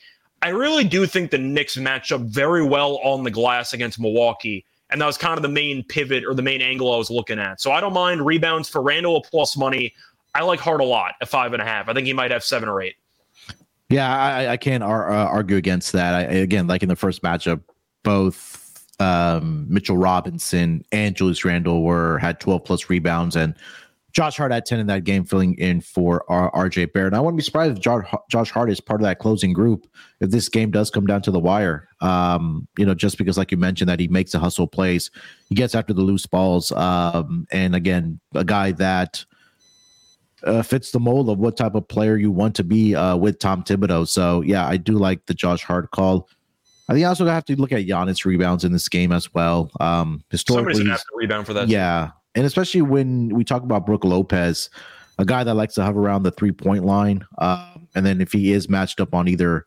I 0.42 0.48
really 0.48 0.84
do 0.84 1.06
think 1.06 1.30
the 1.30 1.38
Knicks 1.38 1.76
match 1.76 2.12
up 2.12 2.20
very 2.22 2.64
well 2.64 2.98
on 2.98 3.24
the 3.24 3.30
glass 3.30 3.72
against 3.72 4.00
Milwaukee. 4.00 4.64
And 4.90 5.00
that 5.00 5.06
was 5.06 5.16
kind 5.16 5.38
of 5.38 5.42
the 5.42 5.48
main 5.48 5.84
pivot 5.84 6.24
or 6.26 6.34
the 6.34 6.42
main 6.42 6.60
angle 6.60 6.92
I 6.92 6.98
was 6.98 7.10
looking 7.10 7.38
at. 7.38 7.60
So 7.60 7.72
I 7.72 7.80
don't 7.80 7.94
mind 7.94 8.26
rebounds 8.26 8.68
for 8.68 8.82
Randle 8.82 9.22
plus 9.22 9.56
money. 9.56 9.94
I 10.34 10.42
like 10.42 10.60
Hart 10.60 10.80
a 10.80 10.84
lot 10.84 11.14
at 11.22 11.28
five 11.28 11.54
and 11.54 11.62
a 11.62 11.64
half. 11.64 11.88
I 11.88 11.94
think 11.94 12.06
he 12.06 12.12
might 12.12 12.30
have 12.30 12.44
seven 12.44 12.68
or 12.68 12.82
eight. 12.82 12.96
Yeah, 13.92 14.16
I, 14.16 14.52
I 14.52 14.56
can't 14.56 14.82
ar- 14.82 15.10
uh, 15.10 15.26
argue 15.26 15.56
against 15.56 15.92
that. 15.92 16.14
I, 16.14 16.22
again, 16.22 16.66
like 16.66 16.82
in 16.82 16.88
the 16.88 16.96
first 16.96 17.22
matchup, 17.22 17.62
both 18.02 18.86
um, 19.00 19.66
Mitchell 19.68 19.96
Robinson 19.96 20.84
and 20.92 21.14
Julius 21.14 21.44
Randle 21.44 21.82
were 21.82 22.18
had 22.18 22.40
12 22.40 22.64
plus 22.64 22.88
rebounds, 22.88 23.36
and 23.36 23.54
Josh 24.12 24.36
Hart 24.36 24.52
had 24.52 24.66
10 24.66 24.78
in 24.78 24.86
that 24.88 25.04
game, 25.04 25.24
filling 25.24 25.54
in 25.54 25.80
for 25.80 26.24
R- 26.28 26.50
RJ 26.52 26.92
Barrett. 26.92 27.12
And 27.12 27.16
I 27.16 27.20
wouldn't 27.20 27.38
be 27.38 27.42
surprised 27.42 27.76
if 27.76 27.82
Josh, 27.82 28.04
Josh 28.30 28.50
Hart 28.50 28.70
is 28.70 28.80
part 28.80 29.00
of 29.00 29.04
that 29.04 29.18
closing 29.18 29.52
group 29.52 29.86
if 30.20 30.30
this 30.30 30.48
game 30.48 30.70
does 30.70 30.90
come 30.90 31.06
down 31.06 31.22
to 31.22 31.30
the 31.30 31.38
wire. 31.38 31.88
Um, 32.00 32.68
you 32.78 32.84
know, 32.84 32.94
just 32.94 33.16
because, 33.16 33.38
like 33.38 33.50
you 33.50 33.56
mentioned, 33.56 33.88
that 33.88 34.00
he 34.00 34.08
makes 34.08 34.32
the 34.32 34.38
hustle 34.38 34.66
plays, 34.66 35.10
he 35.48 35.54
gets 35.54 35.74
after 35.74 35.94
the 35.94 36.02
loose 36.02 36.26
balls, 36.26 36.72
um, 36.72 37.46
and 37.50 37.74
again, 37.74 38.20
a 38.34 38.44
guy 38.44 38.72
that 38.72 39.24
uh, 40.44 40.62
fits 40.62 40.90
the 40.90 41.00
mold 41.00 41.28
of 41.28 41.38
what 41.38 41.56
type 41.56 41.74
of 41.74 41.86
player 41.88 42.16
you 42.16 42.30
want 42.30 42.54
to 42.56 42.64
be 42.64 42.94
uh, 42.94 43.16
with 43.16 43.38
Tom 43.38 43.62
Thibodeau. 43.62 44.06
So 44.08 44.40
yeah, 44.42 44.66
I 44.66 44.76
do 44.76 44.94
like 44.94 45.26
the 45.26 45.34
Josh 45.34 45.62
Hart 45.62 45.90
call. 45.90 46.28
I 46.88 46.94
think 46.94 47.04
I 47.04 47.08
also 47.08 47.26
have 47.26 47.44
to 47.46 47.56
look 47.56 47.72
at 47.72 47.86
Giannis 47.86 48.24
rebounds 48.24 48.64
in 48.64 48.72
this 48.72 48.88
game 48.88 49.12
as 49.12 49.32
well. 49.32 49.70
Um, 49.80 50.24
historically, 50.30 50.74
somebody's 50.74 50.78
gonna 50.80 50.90
have 50.90 51.00
to 51.00 51.16
rebound 51.16 51.46
for 51.46 51.54
that. 51.54 51.68
Yeah, 51.68 52.10
and 52.34 52.44
especially 52.44 52.82
when 52.82 53.28
we 53.30 53.44
talk 53.44 53.62
about 53.62 53.86
Brook 53.86 54.04
Lopez, 54.04 54.68
a 55.18 55.24
guy 55.24 55.44
that 55.44 55.54
likes 55.54 55.74
to 55.74 55.84
hover 55.84 56.00
around 56.00 56.24
the 56.24 56.32
three 56.32 56.52
point 56.52 56.84
line, 56.84 57.24
um, 57.38 57.88
and 57.94 58.04
then 58.04 58.20
if 58.20 58.32
he 58.32 58.52
is 58.52 58.68
matched 58.68 59.00
up 59.00 59.14
on 59.14 59.28
either, 59.28 59.64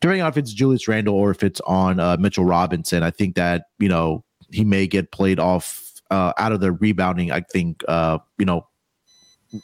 depending 0.00 0.22
on 0.22 0.28
if 0.28 0.36
it's 0.36 0.52
Julius 0.52 0.88
Randle 0.88 1.14
or 1.14 1.30
if 1.30 1.42
it's 1.42 1.60
on 1.62 2.00
uh, 2.00 2.16
Mitchell 2.18 2.44
Robinson, 2.44 3.02
I 3.02 3.10
think 3.10 3.36
that 3.36 3.66
you 3.78 3.88
know 3.88 4.24
he 4.50 4.64
may 4.64 4.86
get 4.86 5.12
played 5.12 5.38
off 5.38 5.92
uh, 6.10 6.32
out 6.38 6.52
of 6.52 6.60
the 6.60 6.72
rebounding. 6.72 7.30
I 7.30 7.40
think 7.40 7.84
uh, 7.88 8.18
you 8.38 8.46
know 8.46 8.66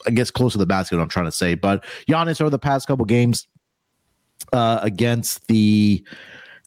I 0.07 0.11
guess 0.11 0.31
close 0.31 0.53
to 0.53 0.57
the 0.57 0.65
basket. 0.65 0.99
I'm 0.99 1.09
trying 1.09 1.25
to 1.25 1.31
say, 1.31 1.55
but 1.55 1.83
Giannis 2.07 2.41
over 2.41 2.49
the 2.49 2.59
past 2.59 2.87
couple 2.87 3.05
games 3.05 3.47
uh, 4.53 4.79
against 4.81 5.47
the 5.47 6.03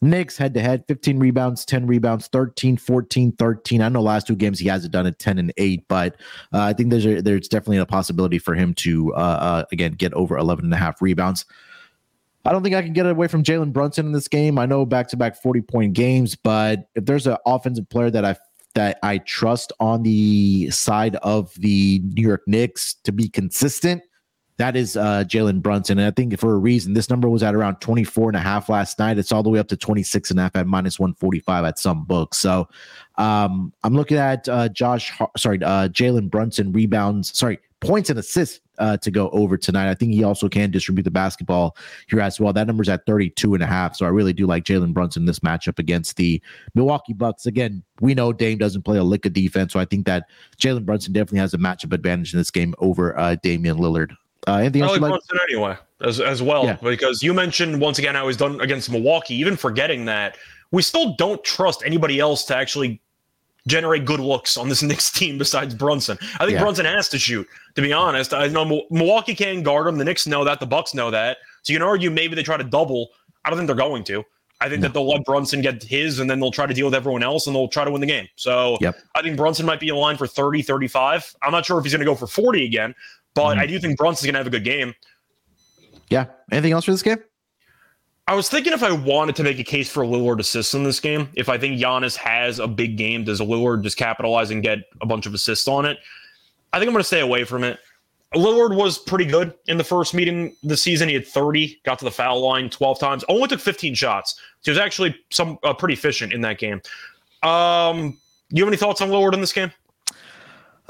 Knicks 0.01 0.37
head 0.37 0.53
to 0.53 0.61
head 0.61 0.83
15 0.87 1.19
rebounds, 1.19 1.65
10 1.65 1.87
rebounds, 1.87 2.27
13, 2.27 2.77
14, 2.77 3.31
13. 3.33 3.81
I 3.81 3.89
know 3.89 4.01
last 4.01 4.27
two 4.27 4.35
games 4.35 4.59
he 4.59 4.67
hasn't 4.67 4.93
done 4.93 5.05
it 5.05 5.19
10 5.19 5.39
and 5.39 5.53
8, 5.57 5.87
but 5.87 6.15
uh, 6.53 6.61
I 6.61 6.73
think 6.73 6.89
there's 6.89 7.05
a, 7.05 7.21
there's 7.21 7.47
definitely 7.47 7.77
a 7.77 7.85
possibility 7.85 8.37
for 8.37 8.53
him 8.53 8.73
to 8.75 9.13
uh, 9.15 9.17
uh, 9.17 9.65
again 9.71 9.93
get 9.93 10.13
over 10.13 10.37
11 10.37 10.65
and 10.65 10.73
a 10.73 10.77
half 10.77 11.01
rebounds. 11.01 11.45
I 12.45 12.51
don't 12.51 12.61
think 12.61 12.75
I 12.75 12.83
can 12.83 12.93
get 12.93 13.07
away 13.07 13.27
from 13.27 13.41
Jalen 13.41 13.73
Brunson 13.73 14.05
in 14.05 14.11
this 14.11 14.27
game. 14.27 14.59
I 14.59 14.67
know 14.67 14.85
back 14.85 15.07
to 15.09 15.17
back 15.17 15.41
40 15.41 15.61
point 15.61 15.93
games, 15.93 16.35
but 16.35 16.87
if 16.93 17.05
there's 17.05 17.25
an 17.25 17.37
offensive 17.45 17.89
player 17.89 18.11
that 18.11 18.23
I 18.23 18.35
that 18.75 18.99
I 19.03 19.17
trust 19.19 19.73
on 19.79 20.03
the 20.03 20.69
side 20.69 21.15
of 21.17 21.53
the 21.55 22.01
New 22.03 22.21
York 22.21 22.43
Knicks 22.45 22.95
to 23.03 23.11
be 23.11 23.27
consistent. 23.27 24.03
That 24.57 24.77
is 24.77 24.95
uh, 24.95 25.25
Jalen 25.27 25.61
Brunson. 25.61 25.97
And 25.99 26.07
I 26.07 26.11
think 26.11 26.37
for 26.39 26.53
a 26.53 26.57
reason, 26.57 26.93
this 26.93 27.09
number 27.09 27.27
was 27.27 27.43
at 27.43 27.55
around 27.55 27.81
24 27.81 28.29
and 28.29 28.37
a 28.37 28.39
half 28.39 28.69
last 28.69 28.99
night. 28.99 29.17
It's 29.17 29.31
all 29.31 29.43
the 29.43 29.49
way 29.49 29.59
up 29.59 29.67
to 29.69 29.77
26 29.77 30.31
and 30.31 30.39
a 30.39 30.43
half 30.43 30.55
at 30.55 30.67
minus 30.67 30.97
145 30.97 31.65
at 31.65 31.79
some 31.79 32.05
books. 32.05 32.37
So 32.37 32.69
um, 33.17 33.73
I'm 33.83 33.95
looking 33.95 34.17
at 34.17 34.47
uh, 34.49 34.69
Josh, 34.69 35.11
sorry, 35.37 35.61
uh, 35.63 35.89
Jalen 35.89 36.29
Brunson 36.29 36.71
rebounds, 36.71 37.37
sorry, 37.37 37.59
points 37.79 38.09
and 38.09 38.19
assists 38.19 38.61
uh, 38.77 38.97
to 38.97 39.11
go 39.11 39.29
over 39.29 39.57
tonight. 39.57 39.89
I 39.89 39.93
think 39.93 40.13
he 40.13 40.23
also 40.23 40.49
can 40.49 40.71
distribute 40.71 41.03
the 41.03 41.11
basketball 41.11 41.77
here 42.07 42.19
as 42.19 42.39
well. 42.39 42.51
That 42.51 42.67
number's 42.67 42.89
at 42.89 43.05
32 43.05 43.53
and 43.53 43.63
a 43.63 43.67
half. 43.67 43.95
So 43.95 44.05
I 44.05 44.09
really 44.09 44.33
do 44.33 44.45
like 44.45 44.63
Jalen 44.63 44.93
Brunson 44.93 45.25
this 45.25 45.39
matchup 45.39 45.79
against 45.79 46.17
the 46.17 46.41
Milwaukee 46.73 47.13
Bucks. 47.13 47.45
Again, 47.45 47.83
we 48.01 48.13
know 48.13 48.33
Dame 48.33 48.57
doesn't 48.57 48.83
play 48.83 48.97
a 48.97 49.03
lick 49.03 49.25
of 49.25 49.33
defense. 49.33 49.73
So 49.73 49.79
I 49.79 49.85
think 49.85 50.05
that 50.07 50.25
Jalen 50.57 50.85
Brunson 50.85 51.13
definitely 51.13 51.39
has 51.39 51.53
a 51.53 51.57
matchup 51.57 51.93
advantage 51.93 52.33
in 52.33 52.39
this 52.39 52.51
game 52.51 52.73
over 52.79 53.17
uh, 53.17 53.35
Damian 53.41 53.77
Lillard. 53.77 54.15
Uh, 54.47 54.57
anything 54.57 54.81
else? 54.81 54.91
like 54.91 54.99
Brunson 54.99 55.39
anyway, 55.49 55.75
as, 56.01 56.19
as 56.19 56.43
well, 56.43 56.65
yeah. 56.65 56.77
because 56.81 57.23
you 57.23 57.33
mentioned 57.33 57.81
once 57.81 57.97
again 57.97 58.13
how 58.13 58.27
he's 58.27 58.37
done 58.37 58.61
against 58.61 58.91
Milwaukee, 58.91 59.33
even 59.35 59.55
forgetting 59.55 60.05
that 60.05 60.37
we 60.69 60.83
still 60.83 61.15
don't 61.15 61.43
trust 61.43 61.81
anybody 61.83 62.19
else 62.19 62.45
to 62.45 62.55
actually 62.55 63.01
generate 63.67 64.05
good 64.05 64.19
looks 64.19 64.57
on 64.57 64.69
this 64.69 64.83
Knicks 64.83 65.11
team 65.11 65.37
besides 65.37 65.73
Brunson. 65.73 66.17
I 66.35 66.45
think 66.45 66.51
yeah. 66.51 66.61
Brunson 66.61 66.85
has 66.85 67.09
to 67.09 67.19
shoot. 67.19 67.47
To 67.75 67.81
be 67.81 67.93
honest, 67.93 68.33
I 68.33 68.47
know 68.47 68.85
Milwaukee 68.89 69.35
can 69.35 69.63
guard 69.63 69.87
him. 69.87 69.97
The 69.97 70.05
Knicks 70.05 70.27
know 70.27 70.43
that. 70.43 70.59
The 70.59 70.65
Bucks 70.65 70.93
know 70.93 71.11
that. 71.11 71.37
So 71.63 71.73
you 71.73 71.79
can 71.79 71.87
argue 71.87 72.09
maybe 72.09 72.35
they 72.35 72.43
try 72.43 72.57
to 72.57 72.63
double. 72.63 73.09
I 73.43 73.49
don't 73.49 73.57
think 73.57 73.67
they're 73.67 73.75
going 73.75 74.03
to. 74.05 74.23
I 74.61 74.69
think 74.69 74.81
no. 74.81 74.87
that 74.87 74.93
they'll 74.93 75.07
let 75.07 75.25
Brunson 75.25 75.61
get 75.61 75.83
his 75.83 76.19
and 76.19 76.29
then 76.29 76.39
they'll 76.39 76.51
try 76.51 76.65
to 76.65 76.73
deal 76.73 76.85
with 76.85 76.95
everyone 76.95 77.23
else 77.23 77.45
and 77.45 77.55
they'll 77.55 77.67
try 77.67 77.83
to 77.83 77.91
win 77.91 77.99
the 77.99 78.07
game. 78.07 78.27
So 78.35 78.77
yep. 78.79 78.97
I 79.13 79.21
think 79.21 79.35
Brunson 79.35 79.65
might 79.65 79.81
be 79.81 79.89
in 79.89 79.95
line 79.95 80.15
for 80.15 80.27
30, 80.27 80.61
35. 80.61 81.35
I'm 81.41 81.51
not 81.51 81.65
sure 81.65 81.77
if 81.77 81.83
he's 81.83 81.91
going 81.91 81.99
to 81.99 82.05
go 82.05 82.15
for 82.15 82.27
40 82.27 82.65
again, 82.65 82.95
but 83.33 83.51
mm-hmm. 83.51 83.59
I 83.59 83.65
do 83.65 83.79
think 83.79 83.97
Brunson's 83.97 84.25
going 84.25 84.33
to 84.33 84.39
have 84.39 84.47
a 84.47 84.51
good 84.51 84.63
game. 84.63 84.93
Yeah. 86.09 86.27
Anything 86.51 86.71
else 86.71 86.85
for 86.85 86.91
this 86.91 87.01
game? 87.01 87.17
I 88.27 88.33
was 88.33 88.49
thinking 88.49 88.73
if 88.73 88.81
I 88.81 88.91
wanted 88.91 89.35
to 89.35 89.43
make 89.43 89.59
a 89.59 89.63
case 89.63 89.89
for 89.89 90.03
Lillard 90.03 90.39
assists 90.39 90.73
in 90.73 90.83
this 90.83 90.99
game, 90.99 91.29
if 91.35 91.47
I 91.47 91.59
think 91.59 91.79
Giannis 91.79 92.15
has 92.15 92.57
a 92.57 92.67
big 92.67 92.97
game, 92.97 93.23
does 93.23 93.39
Lillard 93.39 93.83
just 93.83 93.97
capitalize 93.97 94.49
and 94.49 94.63
get 94.63 94.79
a 95.01 95.05
bunch 95.05 95.27
of 95.27 95.33
assists 95.35 95.67
on 95.67 95.85
it? 95.85 95.97
I 96.73 96.79
think 96.79 96.87
I'm 96.87 96.93
going 96.93 97.01
to 97.01 97.07
stay 97.07 97.19
away 97.19 97.43
from 97.43 97.63
it. 97.63 97.79
Lillard 98.33 98.75
was 98.75 98.97
pretty 98.97 99.25
good 99.25 99.53
in 99.67 99.77
the 99.77 99.83
first 99.83 100.13
meeting 100.13 100.55
this 100.63 100.81
season. 100.81 101.07
He 101.07 101.13
had 101.13 101.27
30, 101.27 101.79
got 101.85 101.99
to 101.99 102.05
the 102.05 102.11
foul 102.11 102.41
line 102.41 102.69
12 102.69 102.99
times, 102.99 103.23
only 103.29 103.47
took 103.47 103.59
15 103.59 103.93
shots. 103.93 104.33
So 104.33 104.41
he 104.63 104.71
was 104.71 104.79
actually 104.79 105.15
some 105.29 105.59
uh, 105.63 105.73
pretty 105.73 105.93
efficient 105.93 106.33
in 106.33 106.41
that 106.41 106.57
game. 106.57 106.81
Um, 107.43 108.17
you 108.49 108.63
have 108.63 108.67
any 108.67 108.77
thoughts 108.77 109.01
on 109.01 109.09
Lillard 109.09 109.33
in 109.33 109.41
this 109.41 109.53
game? 109.53 109.71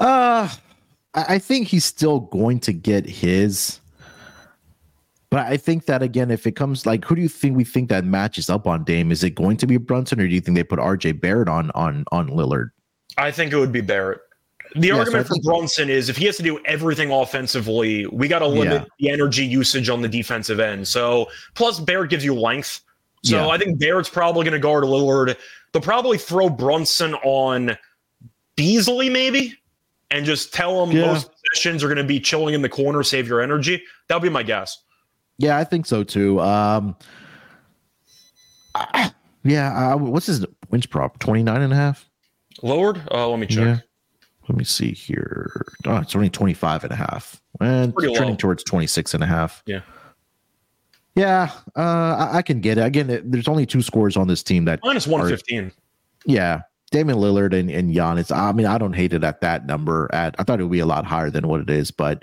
Uh, 0.00 0.48
I 1.14 1.38
think 1.38 1.68
he's 1.68 1.84
still 1.84 2.20
going 2.20 2.60
to 2.60 2.72
get 2.72 3.06
his. 3.06 3.80
But 5.30 5.46
I 5.46 5.56
think 5.56 5.86
that 5.86 6.02
again, 6.02 6.30
if 6.30 6.46
it 6.46 6.52
comes 6.52 6.86
like, 6.86 7.04
who 7.04 7.16
do 7.16 7.22
you 7.22 7.28
think 7.28 7.56
we 7.56 7.64
think 7.64 7.88
that 7.88 8.04
matches 8.04 8.48
up 8.48 8.66
on 8.66 8.84
Dame? 8.84 9.10
Is 9.10 9.24
it 9.24 9.30
going 9.30 9.56
to 9.58 9.66
be 9.66 9.76
Brunson, 9.76 10.20
or 10.20 10.28
do 10.28 10.34
you 10.34 10.40
think 10.40 10.56
they 10.56 10.64
put 10.64 10.78
RJ 10.78 11.20
Barrett 11.20 11.48
on 11.48 11.70
on 11.74 12.04
on 12.12 12.28
Lillard? 12.28 12.70
I 13.18 13.30
think 13.30 13.52
it 13.52 13.56
would 13.56 13.72
be 13.72 13.80
Barrett. 13.80 14.20
The 14.74 14.88
yeah, 14.88 14.94
argument 14.94 15.26
so 15.26 15.34
for 15.34 15.42
Brunson 15.42 15.88
is 15.88 16.08
if 16.08 16.16
he 16.16 16.26
has 16.26 16.36
to 16.36 16.42
do 16.42 16.60
everything 16.64 17.10
offensively, 17.10 18.06
we 18.06 18.28
got 18.28 18.40
to 18.40 18.46
limit 18.46 18.82
yeah. 18.82 18.84
the 18.98 19.10
energy 19.10 19.44
usage 19.44 19.88
on 19.88 20.02
the 20.02 20.08
defensive 20.08 20.60
end. 20.60 20.86
So 20.86 21.28
plus 21.54 21.80
Barrett 21.80 22.10
gives 22.10 22.24
you 22.24 22.34
length. 22.34 22.82
So 23.22 23.36
yeah. 23.36 23.48
I 23.48 23.58
think 23.58 23.78
Barrett's 23.78 24.08
probably 24.08 24.44
going 24.44 24.52
to 24.52 24.58
guard 24.58 24.84
Lillard. 24.84 25.36
They'll 25.72 25.82
probably 25.82 26.18
throw 26.18 26.48
Brunson 26.48 27.14
on 27.14 27.76
Beasley 28.56 29.08
maybe, 29.08 29.54
and 30.10 30.24
just 30.26 30.52
tell 30.52 30.84
him 30.84 30.98
most 30.98 31.30
Pistons 31.52 31.82
are 31.82 31.88
going 31.88 31.98
to 31.98 32.04
be 32.04 32.20
chilling 32.20 32.54
in 32.54 32.62
the 32.62 32.68
corner, 32.68 33.02
save 33.02 33.28
your 33.28 33.40
energy. 33.40 33.82
That 34.08 34.16
would 34.16 34.22
be 34.22 34.28
my 34.28 34.42
guess. 34.42 34.82
Yeah, 35.38 35.58
I 35.58 35.64
think 35.64 35.86
so 35.86 36.02
too. 36.04 36.40
Um, 36.40 36.96
I, 38.74 39.12
yeah, 39.44 39.92
uh, 39.94 39.96
what's 39.96 40.26
his 40.26 40.44
winch 40.70 40.90
prop? 40.90 41.18
29 41.18 41.62
and 41.62 41.72
a 41.72 41.76
half? 41.76 42.08
Lowered? 42.62 43.00
Uh, 43.10 43.28
let 43.28 43.38
me 43.38 43.46
check. 43.46 43.58
Yeah. 43.64 43.78
Let 44.48 44.58
me 44.58 44.64
see 44.64 44.92
here. 44.92 45.64
Oh, 45.86 45.96
it's 45.96 46.14
only 46.14 46.30
25 46.30 46.84
and 46.84 46.92
a 46.92 46.96
half. 46.96 47.40
And 47.60 47.94
Pretty 47.94 48.14
trending 48.14 48.34
low. 48.34 48.38
towards 48.38 48.62
26 48.64 49.14
and 49.14 49.22
a 49.24 49.26
half. 49.26 49.62
Yeah. 49.66 49.80
Yeah, 51.16 51.50
uh, 51.74 52.28
I, 52.30 52.36
I 52.38 52.42
can 52.42 52.60
get 52.60 52.76
it. 52.76 52.82
Again, 52.82 53.08
it, 53.08 53.32
there's 53.32 53.48
only 53.48 53.64
two 53.64 53.80
scores 53.80 54.18
on 54.18 54.28
this 54.28 54.42
team 54.42 54.66
that, 54.66 54.80
Minus 54.84 55.06
115. 55.06 55.72
yeah, 56.26 56.60
Damian 56.90 57.18
Lillard 57.18 57.58
and, 57.58 57.70
and 57.70 57.94
Giannis. 57.94 58.30
I 58.30 58.52
mean, 58.52 58.66
I 58.66 58.76
don't 58.76 58.92
hate 58.92 59.14
it 59.14 59.24
at 59.24 59.40
that 59.40 59.64
number. 59.64 60.10
At 60.12 60.34
I 60.38 60.42
thought 60.42 60.60
it 60.60 60.64
would 60.64 60.72
be 60.72 60.80
a 60.80 60.86
lot 60.86 61.06
higher 61.06 61.30
than 61.30 61.48
what 61.48 61.62
it 61.62 61.70
is, 61.70 61.90
but 61.90 62.22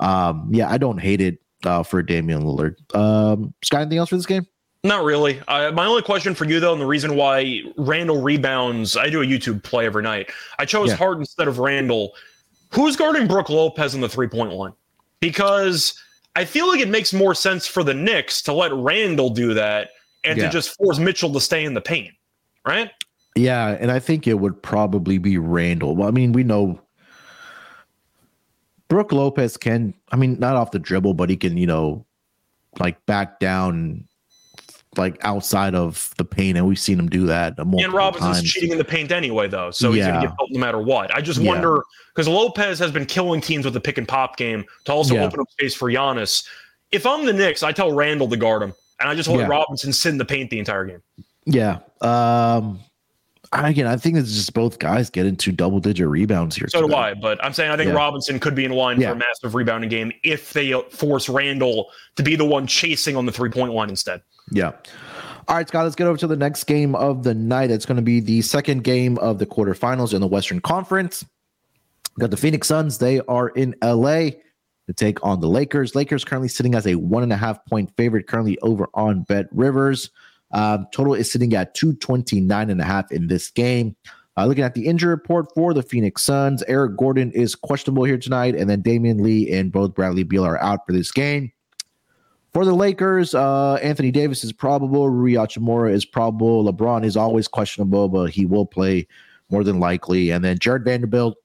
um, 0.00 0.48
yeah, 0.52 0.68
I 0.68 0.76
don't 0.76 0.98
hate 0.98 1.20
it 1.20 1.38
uh, 1.64 1.82
for 1.82 2.02
Damian 2.02 2.42
Lillard. 2.42 2.74
Um, 2.94 3.54
Scott, 3.62 3.82
anything 3.82 3.98
else 3.98 4.08
for 4.10 4.16
this 4.16 4.26
game? 4.26 4.46
Not 4.84 5.04
really. 5.04 5.40
Uh, 5.46 5.70
my 5.72 5.86
only 5.86 6.02
question 6.02 6.34
for 6.34 6.44
you, 6.44 6.58
though, 6.58 6.72
and 6.72 6.80
the 6.80 6.86
reason 6.86 7.14
why 7.14 7.62
Randle 7.76 8.20
rebounds, 8.20 8.96
I 8.96 9.08
do 9.10 9.22
a 9.22 9.24
YouTube 9.24 9.62
play 9.62 9.86
every 9.86 10.02
night. 10.02 10.30
I 10.58 10.64
chose 10.64 10.88
Yeah. 10.90 10.96
Hart 10.96 11.18
instead 11.18 11.46
of 11.46 11.58
Randle. 11.60 12.14
Who's 12.70 12.96
guarding 12.96 13.28
Brook 13.28 13.48
Lopez 13.48 13.94
in 13.94 14.00
the 14.00 14.08
three 14.08 14.28
point 14.28 14.52
line? 14.52 14.72
Because 15.20 15.94
I 16.34 16.44
feel 16.44 16.66
like 16.68 16.80
it 16.80 16.88
makes 16.88 17.12
more 17.12 17.34
sense 17.34 17.66
for 17.66 17.84
the 17.84 17.94
Knicks 17.94 18.42
to 18.42 18.52
let 18.52 18.72
Randle 18.72 19.30
do 19.30 19.54
that 19.54 19.90
and 20.24 20.36
Yeah. 20.36 20.46
to 20.46 20.50
just 20.50 20.76
force 20.76 20.98
Mitchell 20.98 21.32
to 21.32 21.40
stay 21.40 21.64
in 21.64 21.74
the 21.74 21.80
paint, 21.80 22.12
right? 22.66 22.90
Yeah, 23.36 23.76
and 23.80 23.90
I 23.90 23.98
think 23.98 24.26
it 24.26 24.34
would 24.40 24.60
probably 24.62 25.18
be 25.18 25.38
Randle. 25.38 25.94
Well, 25.96 26.08
I 26.08 26.10
mean, 26.10 26.32
we 26.32 26.42
know 26.44 26.80
Brook 28.92 29.10
Lopez 29.10 29.56
can, 29.56 29.94
I 30.10 30.16
mean, 30.16 30.38
not 30.38 30.54
off 30.54 30.70
the 30.70 30.78
dribble, 30.78 31.14
but 31.14 31.30
he 31.30 31.36
can, 31.38 31.56
you 31.56 31.66
know, 31.66 32.04
like 32.78 33.04
back 33.06 33.40
down 33.40 34.06
like 34.98 35.16
outside 35.24 35.74
of 35.74 36.10
the 36.18 36.24
paint, 36.26 36.58
and 36.58 36.66
we've 36.66 36.78
seen 36.78 36.98
him 36.98 37.08
do 37.08 37.24
that 37.24 37.54
and 37.56 37.94
Robinson's 37.94 38.36
times. 38.40 38.52
cheating 38.52 38.72
in 38.72 38.76
the 38.76 38.84
paint 38.84 39.10
anyway, 39.10 39.48
though, 39.48 39.70
so 39.70 39.90
he's 39.92 40.04
going 40.04 40.20
to 40.20 40.26
get 40.26 40.36
built 40.36 40.50
no 40.50 40.60
matter 40.60 40.78
what. 40.78 41.14
I 41.14 41.22
just 41.22 41.40
Yeah. 41.40 41.48
wonder 41.48 41.82
because 42.14 42.28
Lopez 42.28 42.78
has 42.80 42.90
been 42.90 43.06
killing 43.06 43.40
teams 43.40 43.64
with 43.64 43.72
the 43.72 43.80
pick 43.80 43.96
and 43.96 44.06
pop 44.06 44.36
game 44.36 44.66
to 44.84 44.92
also 44.92 45.14
Yeah. 45.14 45.24
open 45.24 45.40
up 45.40 45.50
space 45.52 45.74
for 45.74 45.88
Giannis. 45.90 46.44
If 46.90 47.06
I'm 47.06 47.24
the 47.24 47.32
Knicks, 47.32 47.62
I 47.62 47.72
tell 47.72 47.92
Randle 47.94 48.28
to 48.28 48.36
guard 48.36 48.62
him, 48.62 48.74
and 49.00 49.08
I 49.08 49.14
just 49.14 49.30
Yeah. 49.30 49.46
Robinson 49.46 49.94
sit 49.94 50.10
in 50.10 50.18
the 50.18 50.26
paint 50.26 50.50
the 50.50 50.58
entire 50.58 50.84
game. 50.84 51.00
Yeah. 51.46 51.78
Um 52.02 52.80
again, 53.52 53.86
I 53.86 53.96
think 53.96 54.16
it's 54.16 54.32
just 54.32 54.52
both 54.54 54.78
guys 54.78 55.10
get 55.10 55.26
into 55.26 55.52
double 55.52 55.78
digit 55.80 56.08
rebounds 56.08 56.56
here. 56.56 56.68
So 56.68 56.86
do. 56.88 56.94
I, 56.94 57.14
but 57.14 57.42
I'm 57.44 57.52
saying 57.52 57.70
I 57.70 57.76
think 57.76 57.88
Yeah. 57.88 57.94
Robinson 57.96 58.38
could 58.40 58.54
be 58.54 58.64
in 58.64 58.72
line 58.72 59.00
Yeah. 59.00 59.08
for 59.10 59.14
a 59.14 59.18
massive 59.18 59.54
rebounding 59.54 59.90
game 59.90 60.12
if 60.22 60.52
they 60.52 60.72
force 60.90 61.28
Randle 61.28 61.90
to 62.16 62.22
be 62.22 62.36
the 62.36 62.44
one 62.44 62.66
chasing 62.66 63.16
on 63.16 63.26
the 63.26 63.32
three 63.32 63.50
point 63.50 63.72
line 63.72 63.90
instead. 63.90 64.22
Yeah. 64.50 64.72
All 65.48 65.56
right, 65.56 65.66
Scott, 65.66 65.84
let's 65.84 65.96
get 65.96 66.06
over 66.06 66.16
to 66.18 66.26
the 66.28 66.36
next 66.36 66.64
game 66.64 66.94
of 66.94 67.24
the 67.24 67.34
night. 67.34 67.70
It's 67.70 67.84
going 67.84 67.96
to 67.96 68.02
be 68.02 68.20
the 68.20 68.42
second 68.42 68.84
game 68.84 69.18
of 69.18 69.38
the 69.38 69.46
quarterfinals 69.46 70.14
in 70.14 70.20
the 70.20 70.26
Western 70.28 70.60
Conference. 70.60 71.24
Got 72.18 72.30
the 72.30 72.36
Phoenix 72.36 72.68
Suns. 72.68 72.98
They 72.98 73.20
are 73.22 73.48
in 73.48 73.74
LA 73.82 74.30
to 74.86 74.92
take 74.94 75.24
on 75.24 75.40
the 75.40 75.48
Lakers. 75.48 75.94
Lakers 75.94 76.24
currently 76.24 76.48
sitting 76.48 76.74
as 76.74 76.86
a 76.86 76.94
one 76.94 77.22
and 77.24 77.32
a 77.32 77.36
half 77.36 77.64
point 77.66 77.90
favorite, 77.96 78.28
currently 78.28 78.56
over 78.60 78.88
on 78.94 79.22
Bet 79.22 79.46
Rivers. 79.50 80.10
Um, 80.52 80.86
total 80.92 81.14
is 81.14 81.30
sitting 81.30 81.54
at 81.54 81.74
229 81.74 82.70
and 82.70 82.80
a 82.80 82.84
half 82.84 83.10
in 83.10 83.28
this 83.28 83.50
game. 83.50 83.96
Uh, 84.36 84.46
looking 84.46 84.64
at 84.64 84.74
the 84.74 84.86
injury 84.86 85.10
report 85.10 85.46
for 85.54 85.74
the 85.74 85.82
Phoenix 85.82 86.22
Suns, 86.22 86.62
Eric 86.66 86.96
Gordon 86.96 87.30
is 87.32 87.54
questionable 87.54 88.04
here 88.04 88.16
tonight, 88.16 88.54
and 88.54 88.68
then 88.68 88.82
Damion 88.82 89.20
Lee 89.20 89.50
and 89.52 89.70
both 89.70 89.94
Bradley 89.94 90.22
Beal 90.22 90.44
are 90.44 90.62
out 90.62 90.86
for 90.86 90.92
this 90.92 91.10
game. 91.10 91.52
For 92.54 92.64
the 92.64 92.74
Lakers, 92.74 93.34
uh, 93.34 93.74
Anthony 93.76 94.10
Davis 94.10 94.44
is 94.44 94.52
probable. 94.52 95.08
Rui 95.08 95.32
Hachimura 95.32 95.92
is 95.92 96.04
probable. 96.04 96.70
LeBron 96.70 97.04
is 97.04 97.16
always 97.16 97.48
questionable, 97.48 98.08
but 98.08 98.30
he 98.30 98.44
will 98.44 98.66
play 98.66 99.06
more 99.50 99.64
than 99.64 99.80
likely. 99.80 100.30
And 100.30 100.44
then 100.44 100.58
Jared 100.58 100.84
Vanderbilt, 100.84 101.36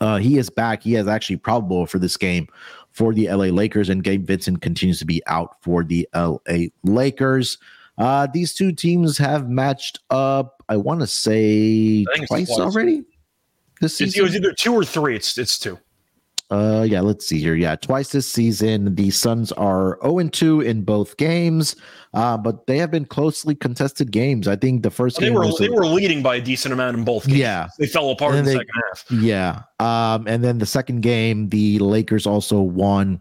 uh, 0.00 0.16
he 0.16 0.38
is 0.38 0.48
back. 0.48 0.82
He 0.82 0.94
is 0.94 1.06
actually 1.06 1.36
probable 1.36 1.86
for 1.86 1.98
this 1.98 2.16
game 2.16 2.48
for 2.92 3.12
the 3.12 3.28
LA 3.28 3.46
Lakers, 3.46 3.88
and 3.88 4.04
Gabe 4.04 4.26
Vincent 4.26 4.62
continues 4.62 4.98
to 4.98 5.04
be 5.04 5.22
out 5.26 5.56
for 5.62 5.84
the 5.84 6.08
LA 6.14 6.68
Lakers. 6.84 7.58
Uh, 7.98 8.26
these 8.32 8.54
two 8.54 8.72
teams 8.72 9.16
have 9.18 9.48
matched 9.48 10.00
up. 10.10 10.62
I 10.68 10.76
want 10.76 11.00
to 11.00 11.06
say 11.06 12.04
I 12.08 12.12
think 12.12 12.22
it's 12.24 12.28
twice, 12.28 12.46
twice. 12.48 12.58
already. 12.58 13.02
This 13.80 13.96
season, 13.96 14.20
it 14.20 14.22
was 14.22 14.34
either 14.36 14.52
two 14.52 14.72
or 14.74 14.84
three. 14.84 15.14
It's 15.16 15.36
it's 15.38 15.58
two. 15.58 15.78
uh, 16.50 16.86
yeah, 16.88 17.00
let's 17.00 17.26
see 17.26 17.38
here. 17.40 17.54
Yeah, 17.54 17.74
twice 17.76 18.10
this 18.10 18.30
season. 18.30 18.94
The 18.94 19.10
Suns 19.10 19.50
are 19.52 19.98
0 20.02 20.18
and 20.18 20.32
2 20.32 20.60
in 20.60 20.82
both 20.82 21.16
games, 21.16 21.74
uh, 22.14 22.36
but 22.36 22.66
they 22.66 22.78
have 22.78 22.90
been 22.90 23.04
closely 23.04 23.54
contested 23.54 24.10
games. 24.12 24.46
I 24.46 24.54
think 24.56 24.82
the 24.82 24.90
first 24.90 25.18
They 25.18 25.26
game 25.26 25.34
were 25.34 25.46
was 25.46 25.58
they 25.58 25.68
were 25.70 25.86
leading 25.86 26.22
by 26.22 26.36
a 26.36 26.40
decent 26.40 26.72
amount 26.74 26.96
in 26.96 27.04
both 27.04 27.26
games. 27.26 27.38
Yeah. 27.38 27.68
They 27.78 27.86
fell 27.86 28.10
apart 28.10 28.34
in 28.36 28.44
the 28.44 28.50
they- 28.52 28.56
second 28.58 28.72
half. 28.88 29.04
yeah. 29.10 29.62
Um, 29.80 30.26
and 30.28 30.44
then 30.44 30.58
the 30.58 30.66
second 30.66 31.00
game, 31.00 31.48
the 31.48 31.78
Lakers 31.80 32.26
also 32.26 32.60
won 32.60 33.20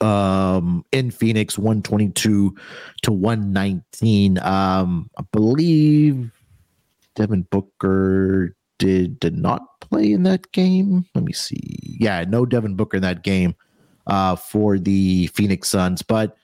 um 0.00 0.84
in 0.92 1.10
Phoenix 1.10 1.58
122 1.58 2.54
to 3.02 3.12
119. 3.12 4.38
Um, 4.38 5.10
I 5.18 5.22
believe 5.32 6.30
Devin 7.14 7.42
Booker 7.50 8.54
did 8.78 9.18
did 9.20 9.36
not 9.36 9.80
play 9.80 10.12
in 10.12 10.22
that 10.24 10.52
game. 10.52 11.06
Let 11.14 11.24
me 11.24 11.32
see. 11.32 11.96
Yeah, 12.00 12.24
no 12.28 12.44
Devin 12.44 12.76
Booker 12.76 12.96
in 12.96 13.02
that 13.02 13.22
game 13.22 13.54
uh 14.06 14.36
for 14.36 14.78
the 14.78 15.28
Phoenix 15.28 15.68
Suns, 15.68 16.02
but 16.02 16.36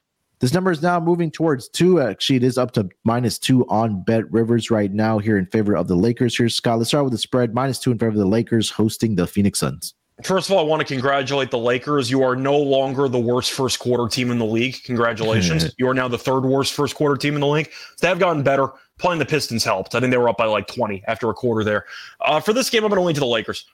this 0.42 0.52
number 0.52 0.72
is 0.72 0.82
now 0.82 0.98
moving 0.98 1.30
towards 1.30 1.68
two. 1.68 2.00
Actually, 2.00 2.34
it 2.34 2.42
is 2.42 2.58
up 2.58 2.72
to 2.72 2.88
minus 3.04 3.38
two 3.38 3.64
on 3.68 4.02
Bet 4.02 4.28
Rivers 4.32 4.72
right 4.72 4.92
now 4.92 5.18
here 5.18 5.38
in 5.38 5.46
favor 5.46 5.76
of 5.76 5.86
the 5.86 5.94
Lakers. 5.94 6.36
Here, 6.36 6.48
Scott. 6.48 6.78
Let's 6.78 6.88
start 6.88 7.04
with 7.04 7.12
the 7.12 7.18
spread 7.18 7.54
minus 7.54 7.78
two 7.78 7.92
in 7.92 7.98
favor 8.00 8.10
of 8.10 8.16
the 8.16 8.26
Lakers 8.26 8.68
hosting 8.68 9.14
the 9.14 9.28
Phoenix 9.28 9.60
Suns. 9.60 9.94
First 10.24 10.48
of 10.48 10.56
all, 10.56 10.60
I 10.60 10.62
want 10.62 10.80
to 10.80 10.86
congratulate 10.86 11.50
the 11.50 11.58
Lakers. 11.58 12.10
You 12.10 12.22
are 12.22 12.36
no 12.36 12.56
longer 12.56 13.08
the 13.08 13.18
worst 13.18 13.52
first 13.52 13.78
quarter 13.78 14.08
team 14.08 14.30
in 14.30 14.38
the 14.38 14.44
league. 14.44 14.82
Congratulations. 14.84 15.72
you 15.78 15.88
are 15.88 15.94
now 15.94 16.08
the 16.08 16.18
third 16.18 16.40
worst 16.40 16.74
first 16.74 16.94
quarter 16.94 17.16
team 17.16 17.34
in 17.34 17.40
the 17.40 17.46
league. 17.46 17.70
They 18.00 18.08
have 18.08 18.18
gotten 18.18 18.42
better. 18.42 18.68
Playing 18.98 19.18
the 19.18 19.26
Pistons 19.26 19.64
helped. 19.64 19.94
I 19.94 20.00
think 20.00 20.10
they 20.10 20.18
were 20.18 20.28
up 20.28 20.36
by 20.36 20.44
like 20.44 20.68
20 20.68 21.02
after 21.08 21.28
a 21.28 21.34
quarter 21.34 21.64
there. 21.64 21.86
Uh, 22.20 22.40
for 22.40 22.52
this 22.52 22.70
game, 22.70 22.84
I'm 22.84 22.90
going 22.90 23.00
to 23.00 23.06
lean 23.06 23.14
to 23.14 23.20
the 23.20 23.26
Lakers. 23.26 23.66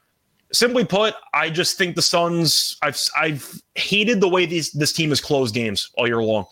Simply 0.52 0.84
put, 0.84 1.14
I 1.34 1.50
just 1.50 1.76
think 1.76 1.96
the 1.96 2.02
Suns. 2.02 2.78
I've 2.80 2.98
I've 3.18 3.60
hated 3.74 4.20
the 4.20 4.28
way 4.28 4.46
these 4.46 4.72
this 4.72 4.92
team 4.92 5.10
has 5.10 5.20
closed 5.20 5.54
games 5.54 5.90
all 5.98 6.06
year 6.06 6.22
long, 6.22 6.46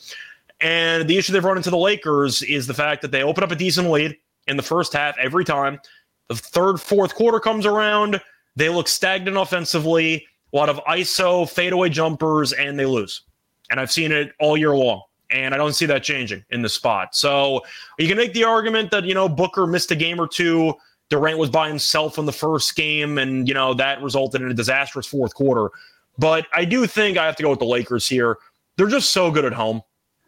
and 0.60 1.08
the 1.08 1.16
issue 1.16 1.32
they've 1.32 1.42
run 1.42 1.56
into 1.56 1.70
the 1.70 1.78
Lakers 1.78 2.42
is 2.42 2.66
the 2.66 2.74
fact 2.74 3.00
that 3.02 3.10
they 3.10 3.22
open 3.22 3.42
up 3.42 3.50
a 3.50 3.56
decent 3.56 3.88
lead 3.88 4.18
in 4.46 4.58
the 4.58 4.62
first 4.62 4.92
half 4.92 5.16
every 5.16 5.44
time. 5.44 5.80
The 6.28 6.34
third, 6.34 6.78
fourth 6.78 7.14
quarter 7.14 7.40
comes 7.40 7.64
around, 7.64 8.20
they 8.56 8.68
look 8.68 8.88
stagnant 8.88 9.36
offensively. 9.36 10.26
A 10.52 10.56
lot 10.56 10.68
of 10.68 10.78
ISO 10.84 11.48
fadeaway 11.48 11.90
jumpers, 11.90 12.52
and 12.52 12.78
they 12.78 12.86
lose. 12.86 13.22
And 13.70 13.78
I've 13.78 13.92
seen 13.92 14.12
it 14.12 14.32
all 14.40 14.56
year 14.56 14.74
long. 14.74 15.02
And 15.30 15.52
I 15.52 15.56
don't 15.56 15.72
see 15.72 15.86
that 15.86 16.04
changing 16.04 16.44
in 16.50 16.62
the 16.62 16.68
spot. 16.68 17.14
So 17.14 17.62
you 17.98 18.06
can 18.06 18.16
make 18.16 18.32
the 18.32 18.44
argument 18.44 18.92
that, 18.92 19.04
you 19.04 19.12
know, 19.12 19.28
Booker 19.28 19.66
missed 19.66 19.90
a 19.90 19.96
game 19.96 20.20
or 20.20 20.28
two. 20.28 20.74
Durant 21.10 21.38
was 21.38 21.50
by 21.50 21.68
himself 21.68 22.16
in 22.16 22.26
the 22.26 22.32
first 22.32 22.74
game, 22.76 23.18
and, 23.18 23.46
you 23.46 23.54
know, 23.54 23.74
that 23.74 24.02
resulted 24.02 24.40
in 24.40 24.50
a 24.50 24.54
disastrous 24.54 25.06
fourth 25.06 25.34
quarter. 25.34 25.70
But 26.16 26.46
I 26.52 26.64
do 26.64 26.86
think 26.86 27.18
I 27.18 27.26
have 27.26 27.36
to 27.36 27.42
go 27.42 27.50
with 27.50 27.58
the 27.58 27.66
Lakers 27.66 28.08
here. 28.08 28.38
They're 28.76 28.88
just 28.88 29.10
so 29.10 29.30
good 29.30 29.44
at 29.44 29.52
home. 29.52 29.82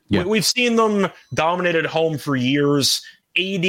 Yeah. 0.08 0.24
We, 0.24 0.30
we've 0.30 0.44
seen 0.46 0.76
them 0.76 1.08
dominate 1.32 1.74
at 1.74 1.86
home 1.86 2.18
for 2.18 2.36
years. 2.36 3.00
AD 3.36 3.62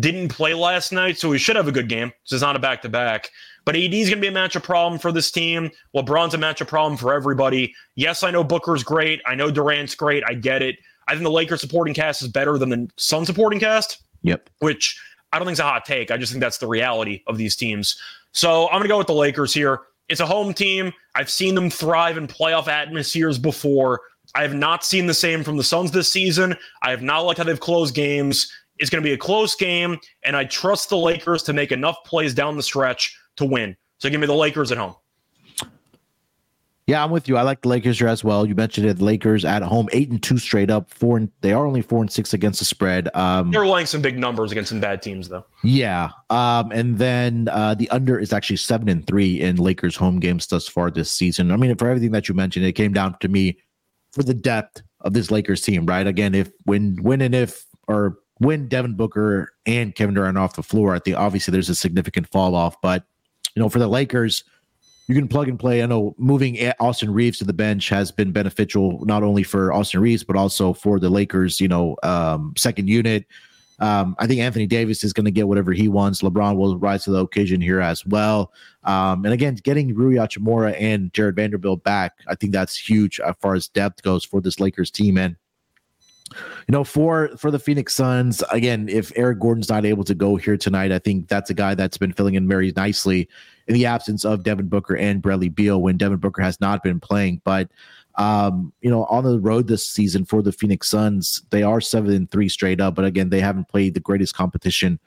didn't 0.00 0.28
play 0.28 0.54
last 0.54 0.92
night, 0.92 1.18
so 1.18 1.30
he 1.30 1.38
should 1.38 1.56
have 1.56 1.68
a 1.68 1.72
good 1.72 1.88
game. 1.88 2.12
So 2.24 2.36
it's 2.36 2.42
not 2.42 2.56
a 2.56 2.60
back 2.60 2.82
to 2.82 2.88
back. 2.88 3.30
But 3.70 3.76
AD 3.76 3.94
is 3.94 4.08
going 4.10 4.20
to 4.20 4.28
be 4.28 4.36
a 4.36 4.36
matchup 4.36 4.64
problem 4.64 4.98
for 4.98 5.12
this 5.12 5.30
team. 5.30 5.70
LeBron's 5.94 6.34
a 6.34 6.38
matchup 6.38 6.66
problem 6.66 6.96
for 6.98 7.14
everybody. 7.14 7.72
Yes, 7.94 8.24
I 8.24 8.32
know 8.32 8.42
Booker's 8.42 8.82
great. 8.82 9.20
I 9.26 9.36
know 9.36 9.48
Durant's 9.48 9.94
great. 9.94 10.24
I 10.26 10.34
get 10.34 10.60
it. 10.60 10.78
I 11.06 11.12
think 11.12 11.22
the 11.22 11.30
Lakers 11.30 11.60
supporting 11.60 11.94
cast 11.94 12.20
is 12.20 12.26
better 12.26 12.58
than 12.58 12.68
the 12.70 12.88
Sun 12.96 13.26
supporting 13.26 13.60
cast, 13.60 14.02
Yep. 14.22 14.50
which 14.58 15.00
I 15.32 15.38
don't 15.38 15.46
think 15.46 15.52
is 15.52 15.60
a 15.60 15.62
hot 15.62 15.84
take. 15.84 16.10
I 16.10 16.16
just 16.16 16.32
think 16.32 16.40
that's 16.40 16.58
the 16.58 16.66
reality 16.66 17.22
of 17.28 17.38
these 17.38 17.54
teams. 17.54 17.96
So 18.32 18.66
I'm 18.70 18.72
going 18.72 18.82
to 18.82 18.88
go 18.88 18.98
with 18.98 19.06
the 19.06 19.14
Lakers 19.14 19.54
here. 19.54 19.82
It's 20.08 20.18
a 20.18 20.26
home 20.26 20.52
team. 20.52 20.92
I've 21.14 21.30
seen 21.30 21.54
them 21.54 21.70
thrive 21.70 22.16
in 22.16 22.26
playoff 22.26 22.66
atmospheres 22.66 23.38
before. 23.38 24.00
I 24.34 24.42
have 24.42 24.54
not 24.56 24.84
seen 24.84 25.06
the 25.06 25.14
same 25.14 25.44
from 25.44 25.56
the 25.56 25.62
Suns 25.62 25.92
this 25.92 26.10
season. 26.10 26.56
I 26.82 26.90
have 26.90 27.02
not 27.02 27.20
liked 27.20 27.38
how 27.38 27.44
they've 27.44 27.60
closed 27.60 27.94
games. 27.94 28.52
It's 28.78 28.90
going 28.90 29.00
to 29.00 29.08
be 29.08 29.14
a 29.14 29.18
close 29.18 29.54
game, 29.54 30.00
and 30.24 30.36
I 30.36 30.46
trust 30.46 30.88
the 30.88 30.96
Lakers 30.96 31.44
to 31.44 31.52
make 31.52 31.70
enough 31.70 31.98
plays 32.04 32.34
down 32.34 32.56
the 32.56 32.64
stretch 32.64 33.16
to 33.40 33.46
win. 33.46 33.76
So 33.98 34.08
give 34.08 34.20
me 34.20 34.26
the 34.26 34.34
Lakers 34.34 34.72
at 34.72 34.78
home. 34.78 34.94
Yeah, 36.86 37.04
I'm 37.04 37.10
with 37.12 37.28
you. 37.28 37.36
I 37.36 37.42
like 37.42 37.60
the 37.60 37.68
Lakers 37.68 38.00
here 38.00 38.08
as 38.08 38.24
well. 38.24 38.44
You 38.44 38.56
mentioned 38.56 38.84
it. 38.88 38.98
The 38.98 39.04
Lakers 39.04 39.44
at 39.44 39.62
home, 39.62 39.88
eight 39.92 40.10
and 40.10 40.20
two 40.20 40.38
straight 40.38 40.70
up. 40.70 40.90
Four 40.90 41.18
and 41.18 41.30
they 41.40 41.52
are 41.52 41.64
only 41.64 41.82
four 41.82 42.00
and 42.00 42.10
six 42.10 42.34
against 42.34 42.58
the 42.58 42.64
spread. 42.64 43.08
Um, 43.14 43.52
They're 43.52 43.64
laying 43.64 43.86
some 43.86 44.02
big 44.02 44.18
numbers 44.18 44.50
against 44.50 44.70
some 44.70 44.80
bad 44.80 45.00
teams, 45.00 45.28
though. 45.28 45.46
Yeah, 45.62 46.10
um, 46.30 46.72
and 46.72 46.98
then 46.98 47.48
uh, 47.52 47.74
the 47.74 47.88
under 47.90 48.18
is 48.18 48.32
actually 48.32 48.56
seven 48.56 48.88
and 48.88 49.06
three 49.06 49.40
in 49.40 49.54
Lakers 49.54 49.94
home 49.94 50.18
games 50.18 50.48
thus 50.48 50.66
far 50.66 50.90
this 50.90 51.12
season. 51.12 51.52
I 51.52 51.56
mean, 51.56 51.76
for 51.76 51.88
everything 51.88 52.10
that 52.10 52.28
you 52.28 52.34
mentioned, 52.34 52.66
it 52.66 52.72
came 52.72 52.92
down 52.92 53.16
to 53.20 53.28
me 53.28 53.58
for 54.10 54.24
the 54.24 54.34
depth 54.34 54.82
of 55.02 55.12
this 55.12 55.30
Lakers 55.30 55.62
team. 55.62 55.86
Right? 55.86 56.08
Again, 56.08 56.34
if 56.34 56.50
when 56.64 57.00
when 57.02 57.20
and 57.20 57.36
if 57.36 57.66
or 57.86 58.18
when 58.38 58.66
Devin 58.66 58.96
Booker 58.96 59.52
and 59.64 59.94
Kevin 59.94 60.16
Durant 60.16 60.38
off 60.38 60.56
the 60.56 60.64
floor, 60.64 60.96
I 60.96 60.98
think 60.98 61.16
obviously 61.16 61.52
there's 61.52 61.68
a 61.68 61.74
significant 61.76 62.26
fall 62.32 62.56
off. 62.56 62.80
But 62.80 63.04
you 63.54 63.62
know, 63.62 63.68
for 63.68 63.78
the 63.78 63.88
Lakers 63.88 64.44
you 65.10 65.16
can 65.16 65.26
plug 65.26 65.48
and 65.48 65.58
play. 65.58 65.82
I 65.82 65.86
know 65.86 66.14
moving 66.18 66.56
Austin 66.78 67.12
Reaves 67.12 67.38
to 67.38 67.44
the 67.44 67.52
bench 67.52 67.88
has 67.88 68.12
been 68.12 68.30
beneficial 68.30 69.04
not 69.04 69.24
only 69.24 69.42
for 69.42 69.72
Austin 69.72 70.00
Reaves 70.00 70.22
but 70.22 70.36
also 70.36 70.72
for 70.72 71.00
the 71.00 71.10
Lakers. 71.10 71.60
You 71.60 71.66
know, 71.66 71.96
um, 72.04 72.54
second 72.56 72.88
unit. 72.88 73.26
Um, 73.80 74.14
I 74.20 74.28
think 74.28 74.40
Anthony 74.40 74.68
Davis 74.68 75.02
is 75.02 75.12
going 75.12 75.24
to 75.24 75.32
get 75.32 75.48
whatever 75.48 75.72
he 75.72 75.88
wants. 75.88 76.22
LeBron 76.22 76.56
will 76.56 76.78
rise 76.78 77.04
to 77.04 77.10
the 77.10 77.24
occasion 77.24 77.60
here 77.60 77.80
as 77.80 78.06
well. 78.06 78.52
Um, 78.84 79.24
and 79.24 79.34
again, 79.34 79.56
getting 79.56 79.94
Rui 79.94 80.14
Hachimura 80.14 80.76
and 80.78 81.12
Jared 81.12 81.34
Vanderbilt 81.34 81.82
back, 81.82 82.12
I 82.28 82.36
think 82.36 82.52
that's 82.52 82.76
huge 82.76 83.18
as 83.20 83.34
far 83.40 83.54
as 83.54 83.68
depth 83.68 84.02
goes 84.02 84.24
for 84.24 84.40
this 84.40 84.60
Lakers 84.60 84.90
team. 84.90 85.16
And 85.18 85.34
you 86.30 86.72
know, 86.72 86.84
for 86.84 87.30
for 87.36 87.50
the 87.50 87.58
Phoenix 87.58 87.94
Suns, 87.94 88.42
again, 88.50 88.88
if 88.88 89.12
Eric 89.16 89.40
Gordon's 89.40 89.68
not 89.68 89.84
able 89.84 90.04
to 90.04 90.14
go 90.14 90.36
here 90.36 90.56
tonight, 90.56 90.92
I 90.92 90.98
think 90.98 91.28
that's 91.28 91.50
a 91.50 91.54
guy 91.54 91.74
that's 91.74 91.98
been 91.98 92.12
filling 92.12 92.34
in 92.34 92.48
very 92.48 92.72
nicely 92.76 93.28
in 93.66 93.74
the 93.74 93.86
absence 93.86 94.24
of 94.24 94.42
Devin 94.42 94.68
Booker 94.68 94.96
and 94.96 95.22
Bradley 95.22 95.48
Beal 95.48 95.80
when 95.80 95.96
Devin 95.96 96.18
Booker 96.18 96.42
has 96.42 96.60
not 96.60 96.82
been 96.82 97.00
playing. 97.00 97.40
But 97.44 97.70
um, 98.16 98.72
you 98.80 98.90
know, 98.90 99.04
on 99.04 99.24
the 99.24 99.38
road 99.40 99.66
this 99.66 99.86
season 99.86 100.24
for 100.24 100.42
the 100.42 100.52
Phoenix 100.52 100.88
Suns, 100.88 101.42
they 101.50 101.62
are 101.62 101.80
seven 101.80 102.12
and 102.12 102.30
three 102.30 102.48
straight 102.48 102.80
up, 102.80 102.94
but 102.94 103.04
again, 103.04 103.30
they 103.30 103.40
haven't 103.40 103.68
played 103.68 103.94
the 103.94 104.00
greatest 104.00 104.34
competition 104.34 104.98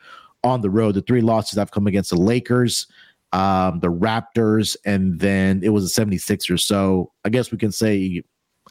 on 0.44 0.62
the 0.62 0.70
road. 0.70 0.96
The 0.96 1.02
three 1.02 1.22
losses 1.22 1.58
have 1.58 1.72
come 1.72 1.88
against 1.88 2.10
the 2.10 2.18
Lakers, 2.18 2.88
um, 3.32 3.80
the 3.80 3.92
Raptors, 3.92 4.76
and 4.86 5.20
then 5.20 5.62
it 5.64 5.70
was 5.70 5.94
the 5.94 6.02
76ers. 6.02 6.62
So 6.62 7.12
I 7.26 7.30
guess 7.30 7.52
we 7.52 7.58
can 7.58 7.72
say 7.72 8.24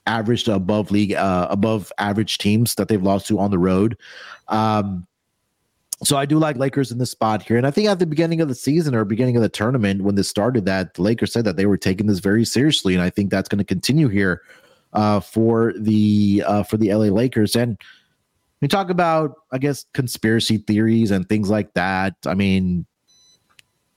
average 0.07 0.45
to 0.45 0.55
above 0.55 0.91
league, 0.91 1.15
uh, 1.15 1.47
above 1.51 1.93
average 1.99 2.39
teams 2.39 2.75
that 2.75 2.89
they've 2.89 3.03
lost 3.03 3.27
to 3.29 3.39
on 3.39 3.51
the 3.51 3.59
road. 3.59 3.97
Um, 4.49 5.07
so 6.05 6.17
I 6.17 6.27
do 6.27 6.39
like 6.39 6.57
Lakers 6.57 6.91
in 6.91 6.99
this 6.99 7.13
spot 7.13 7.43
here. 7.43 7.57
And 7.57 7.67
I 7.67 7.71
think 7.71 7.89
at 7.89 8.01
the 8.01 8.07
beginning 8.07 8.41
of 8.41 8.49
the 8.49 8.55
season 8.55 8.95
or 8.95 9.05
beginning 9.05 9.37
of 9.37 9.43
the 9.43 9.49
tournament, 9.49 10.03
when 10.03 10.17
this 10.17 10.29
started, 10.29 10.65
that 10.65 10.95
the 10.95 11.03
Lakers 11.03 11.33
said 11.33 11.45
that 11.45 11.57
they 11.57 11.67
were 11.67 11.77
taking 11.77 12.07
this 12.07 12.19
very 12.19 12.45
seriously. 12.45 12.95
And 12.95 13.03
I 13.03 13.11
think 13.11 13.31
that's 13.31 13.49
going 13.49 13.59
to 13.61 13.65
continue 13.65 14.09
here 14.09 14.43
uh, 14.93 15.21
for 15.21 15.73
the 15.79 16.43
uh, 16.45 16.65
for 16.65 16.77
the 16.77 16.93
LA 16.93 17.07
Lakers. 17.07 17.55
And 17.55 17.79
we 18.61 18.69
talk 18.69 18.91
about, 18.91 19.37
I 19.53 19.59
guess, 19.59 19.85
conspiracy 19.95 20.59
theories 20.59 21.13
and 21.13 21.29
things 21.29 21.51
like 21.51 21.73
that. 21.75 22.15
I 22.27 22.35
mean, 22.35 22.85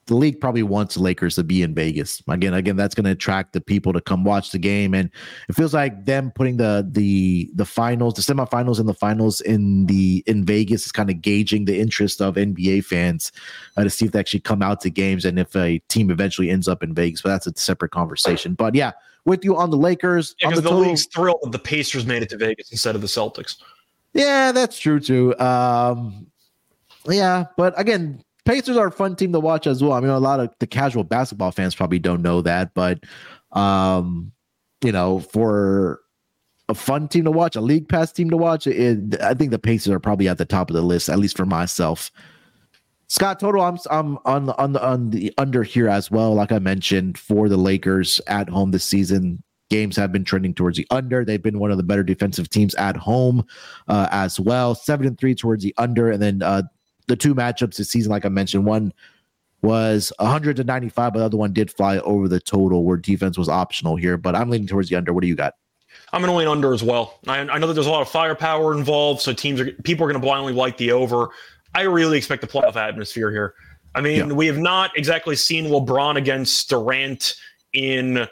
the 0.08 0.16
league 0.16 0.40
probably 0.40 0.62
wants 0.62 0.96
the 0.96 1.02
Lakers 1.02 1.36
to 1.36 1.44
be 1.44 1.64
in 1.64 1.74
Vegas. 1.74 2.22
Again, 2.28 2.54
again, 2.54 2.76
that's 2.76 2.94
going 2.94 3.06
to 3.06 3.12
attract 3.12 3.54
the 3.54 3.62
people 3.62 3.92
to 3.94 4.02
come 4.02 4.24
watch 4.24 4.52
the 4.52 4.60
game, 4.60 4.94
and 4.94 5.10
it 5.50 5.54
feels 5.54 5.74
like 5.74 6.06
them 6.06 6.32
putting 6.36 6.58
the 6.58 6.88
the 6.92 7.50
the 7.56 7.66
finals, 7.66 8.14
the 8.14 8.22
semifinals, 8.22 8.80
and 8.80 8.88
the 8.88 8.94
finals 8.94 9.42
in 9.42 9.88
the 9.88 10.24
in 10.28 10.46
Vegas 10.46 10.86
is 10.86 10.92
kind 10.92 11.10
of 11.10 11.22
gauging 11.22 11.66
the 11.66 11.80
interest 11.80 12.22
of 12.22 12.36
NBA 12.36 12.86
fans 12.86 13.32
uh, 13.78 13.84
to 13.84 13.90
see 13.90 14.06
if 14.06 14.12
they 14.12 14.20
actually 14.20 14.42
come 14.42 14.62
out 14.62 14.82
to 14.82 14.90
games 14.90 15.26
and 15.26 15.40
if 15.40 15.56
a 15.56 15.80
team 15.90 16.12
eventually 16.12 16.52
ends 16.52 16.68
up 16.68 16.84
in 16.84 16.94
Vegas. 16.94 17.22
But 17.22 17.30
that's 17.30 17.48
a 17.48 17.54
separate 17.56 17.92
conversation. 17.92 18.54
But 18.54 18.76
yeah, 18.76 18.92
with 19.26 19.44
you 19.44 19.58
on 19.58 19.72
the 19.72 19.78
Lakers, 19.78 20.36
because 20.36 20.52
yeah, 20.52 20.56
the, 20.56 20.62
the 20.62 20.70
total, 20.70 20.86
league's 20.86 21.08
thrilled 21.08 21.40
that 21.44 21.52
the 21.52 21.60
Pacers 21.60 22.06
made 22.06 22.22
it 22.22 22.30
to 22.30 22.38
Vegas 22.38 22.72
instead 22.72 22.94
of 22.94 23.02
the 23.02 23.08
Celtics. 23.08 23.58
Yeah, 24.14 24.52
that's 24.52 24.78
true 24.78 25.00
too. 25.00 25.38
Um, 25.40 26.28
yeah, 27.08 27.46
but 27.58 27.74
again, 27.80 28.24
Pacers 28.46 28.78
are 28.78 28.88
a 28.88 28.92
fun 28.92 29.16
team 29.16 29.34
to 29.34 29.40
watch 29.40 29.68
as 29.68 29.84
well. 29.84 29.94
I 29.94 30.00
mean, 30.00 30.12
a 30.12 30.20
lot 30.20 30.40
of 30.40 30.54
the 30.60 30.68
casual 30.68 31.04
basketball 31.04 31.52
fans 31.52 31.76
probably 31.76 32.00
don't 32.00 32.22
know 32.22 32.42
that, 32.42 32.74
but 32.74 33.04
um, 33.52 34.32
you 34.84 34.92
know, 34.92 35.20
for 35.20 36.02
a 36.70 36.76
fun 36.76 37.08
team 37.08 37.26
to 37.26 37.32
watch, 37.32 37.56
a 37.56 37.62
league 37.62 37.90
pass 37.90 38.12
team 38.12 38.30
to 38.30 38.38
watch, 38.38 38.68
it, 38.68 39.20
I 39.22 39.34
think 39.34 39.52
the 39.52 39.60
Pacers 39.60 39.92
are 39.92 40.00
probably 40.00 40.28
at 40.28 40.38
the 40.38 40.46
top 40.46 40.70
of 40.70 40.76
the 40.76 40.82
list, 40.82 41.10
at 41.10 41.20
least 41.20 41.38
for 41.38 41.46
myself. 41.46 42.12
Scott 43.08 43.40
total, 43.40 43.62
I'm 43.62 43.78
I'm 43.92 44.18
on 44.26 44.46
the 44.46 44.58
on 44.58 44.74
the 44.74 44.84
on 44.84 45.10
the 45.12 45.34
under 45.38 45.64
here 45.64 45.88
as 45.88 46.10
well. 46.10 46.34
Like 46.34 46.52
I 46.52 46.60
mentioned, 46.60 47.18
for 47.18 47.48
the 47.48 47.58
Lakers 47.58 48.20
at 48.28 48.50
home 48.50 48.72
this 48.72 48.84
season, 48.84 49.44
games 49.70 49.96
have 49.96 50.12
been 50.12 50.24
trending 50.24 50.56
towards 50.56 50.78
the 50.78 50.88
under. 50.90 51.24
They've 51.24 51.42
been 51.42 51.60
one 51.60 51.70
of 51.70 51.78
the 51.78 51.84
better 51.84 52.04
defensive 52.04 52.50
teams 52.50 52.74
at 52.76 52.98
home 52.98 53.46
uh, 53.88 54.08
as 54.12 54.40
well. 54.40 54.74
Seven 54.74 55.06
and 55.06 55.20
three 55.20 55.36
towards 55.36 55.64
the 55.64 55.74
under, 55.78 56.10
and 56.10 56.22
then 56.22 56.42
uh, 56.42 56.64
the 57.08 57.16
two 57.16 57.36
matchups 57.36 57.78
this 57.78 57.90
season, 57.90 58.12
like 58.12 58.26
I 58.26 58.30
mentioned, 58.30 58.66
one 58.66 58.94
was 59.62 60.12
100 60.20 60.58
to 60.58 60.64
95, 60.64 61.14
but 61.14 61.20
the 61.20 61.26
other 61.26 61.38
one 61.38 61.54
did 61.54 61.72
fly 61.72 61.98
over 62.00 62.28
the 62.28 62.40
total 62.40 62.84
where 62.84 62.98
defense 62.98 63.38
was 63.38 63.50
optional 63.50 63.96
here. 63.96 64.18
But 64.18 64.36
I'm 64.36 64.50
leaning 64.50 64.68
towards 64.68 64.90
the 64.90 64.96
under. 64.96 65.14
What 65.14 65.22
do 65.22 65.28
you 65.28 65.36
got? 65.36 65.56
I'm 66.14 66.22
going 66.22 66.32
to 66.32 66.38
lean 66.38 66.48
under 66.48 66.74
as 66.74 66.84
well. 66.84 67.20
I, 67.28 67.40
I, 67.40 67.58
know 67.58 67.68
that 67.68 67.74
there's 67.74 67.88
a 67.88 67.92
lot 67.92 68.02
of 68.02 68.10
firepower 68.10 68.78
involved, 68.78 69.22
so 69.22 69.34
teams 69.34 69.60
are 69.60 69.72
people 69.84 70.06
are 70.06 70.10
going 70.10 70.22
to 70.22 70.26
blindly 70.26 70.54
like 70.54 70.78
the 70.78 70.92
over. 70.92 71.30
I 71.74 71.82
really 71.82 72.18
expect 72.18 72.44
a 72.44 72.48
playoff 72.48 72.76
atmosphere 72.76 73.32
here. 73.32 73.54
I 73.96 74.02
mean, 74.02 74.30
yeah. 74.30 74.34
we 74.34 74.48
have 74.48 74.58
not 74.58 74.98
exactly 74.98 75.36
seen 75.36 75.66
LeBron 75.66 76.18
against 76.18 76.70
Durant 76.70 77.36
in 77.74 78.28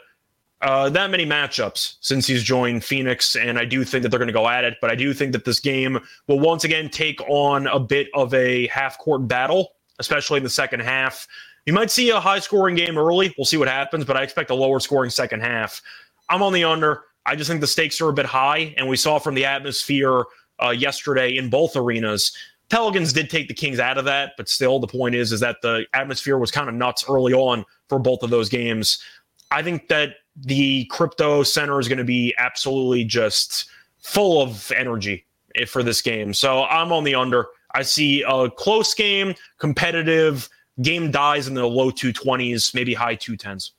uh, 0.64 0.88
that 0.88 1.10
many 1.10 1.26
matchups 1.26 1.96
since 2.00 2.26
he's 2.26 2.42
joined 2.42 2.82
Phoenix, 2.82 3.36
and 3.36 3.58
I 3.58 3.66
do 3.66 3.84
think 3.84 4.02
that 4.02 4.08
they're 4.08 4.18
going 4.18 4.28
to 4.28 4.32
go 4.32 4.48
at 4.48 4.64
it. 4.64 4.78
But 4.80 4.90
I 4.90 4.94
do 4.94 5.12
think 5.12 5.32
that 5.32 5.44
this 5.44 5.60
game 5.60 6.00
will 6.26 6.40
once 6.40 6.64
again 6.64 6.88
take 6.88 7.20
on 7.28 7.66
a 7.66 7.78
bit 7.78 8.08
of 8.14 8.32
a 8.32 8.66
half 8.68 8.98
court 8.98 9.28
battle, 9.28 9.72
especially 9.98 10.38
in 10.38 10.42
the 10.42 10.50
second 10.50 10.80
half. 10.80 11.28
You 11.66 11.74
might 11.74 11.90
see 11.90 12.08
a 12.08 12.18
high 12.18 12.38
scoring 12.38 12.76
game 12.76 12.96
early. 12.96 13.34
We'll 13.36 13.44
see 13.44 13.58
what 13.58 13.68
happens, 13.68 14.06
but 14.06 14.16
I 14.16 14.22
expect 14.22 14.48
a 14.48 14.54
lower 14.54 14.80
scoring 14.80 15.10
second 15.10 15.40
half. 15.40 15.82
I'm 16.30 16.42
on 16.42 16.54
the 16.54 16.64
under. 16.64 17.02
I 17.26 17.36
just 17.36 17.50
think 17.50 17.60
the 17.60 17.66
stakes 17.66 18.00
are 18.00 18.08
a 18.08 18.14
bit 18.14 18.26
high, 18.26 18.74
and 18.78 18.88
we 18.88 18.96
saw 18.96 19.18
from 19.18 19.34
the 19.34 19.44
atmosphere 19.44 20.24
uh, 20.64 20.70
yesterday 20.70 21.36
in 21.36 21.50
both 21.50 21.76
arenas. 21.76 22.34
Pelicans 22.70 23.12
did 23.12 23.28
take 23.28 23.48
the 23.48 23.54
Kings 23.54 23.78
out 23.78 23.98
of 23.98 24.06
that, 24.06 24.32
but 24.38 24.48
still, 24.48 24.78
the 24.78 24.86
point 24.86 25.14
is, 25.14 25.30
is 25.30 25.40
that 25.40 25.58
the 25.60 25.84
atmosphere 25.92 26.38
was 26.38 26.50
kind 26.50 26.70
of 26.70 26.74
nuts 26.74 27.04
early 27.06 27.34
on 27.34 27.66
for 27.90 27.98
both 27.98 28.22
of 28.22 28.30
those 28.30 28.48
games. 28.48 29.02
I 29.50 29.62
think 29.62 29.88
that 29.88 30.16
the 30.36 30.84
crypto 30.86 31.42
center 31.42 31.78
is 31.78 31.88
going 31.88 31.98
to 31.98 32.04
be 32.04 32.34
absolutely 32.38 33.04
just 33.04 33.66
full 34.00 34.42
of 34.42 34.72
energy 34.72 35.26
for 35.68 35.82
this 35.82 36.02
game. 36.02 36.34
So 36.34 36.64
I'm 36.64 36.92
on 36.92 37.04
the 37.04 37.14
under. 37.14 37.46
I 37.74 37.82
see 37.82 38.22
a 38.22 38.50
close 38.50 38.94
game, 38.94 39.34
competitive 39.58 40.48
game 40.82 41.10
dies 41.10 41.46
in 41.46 41.54
the 41.54 41.66
low 41.66 41.90
220s, 41.90 42.74
maybe 42.74 42.94
high 42.94 43.16
210s. 43.16 43.70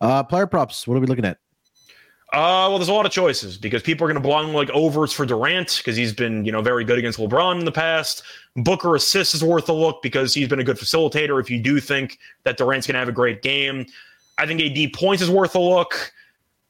Uh, 0.00 0.22
player 0.22 0.46
props. 0.46 0.86
What 0.86 0.96
are 0.96 1.00
we 1.00 1.06
looking 1.06 1.24
at? 1.24 1.38
Uh, 2.30 2.68
well, 2.68 2.76
there's 2.76 2.90
a 2.90 2.92
lot 2.92 3.06
of 3.06 3.12
choices 3.12 3.56
because 3.56 3.82
people 3.82 4.04
are 4.04 4.08
going 4.08 4.22
to 4.22 4.26
belong 4.26 4.52
like 4.52 4.68
overs 4.70 5.14
for 5.14 5.24
Durant 5.24 5.78
because 5.78 5.96
he's 5.96 6.12
been, 6.12 6.44
you 6.44 6.52
know, 6.52 6.60
very 6.60 6.84
good 6.84 6.98
against 6.98 7.18
LeBron 7.18 7.58
in 7.58 7.64
the 7.64 7.72
past. 7.72 8.22
Booker 8.54 8.94
assists 8.94 9.34
is 9.34 9.42
worth 9.42 9.66
a 9.70 9.72
look 9.72 10.02
because 10.02 10.34
he's 10.34 10.46
been 10.46 10.60
a 10.60 10.64
good 10.64 10.76
facilitator. 10.76 11.40
If 11.40 11.48
you 11.48 11.58
do 11.58 11.80
think 11.80 12.18
that 12.44 12.58
Durant's 12.58 12.86
going 12.86 12.94
to 12.94 12.98
have 12.98 13.08
a 13.08 13.12
great 13.12 13.40
game, 13.40 13.86
I 14.38 14.46
think 14.46 14.60
AD 14.60 14.92
points 14.92 15.22
is 15.22 15.30
worth 15.30 15.54
a 15.54 15.60
look. 15.60 16.12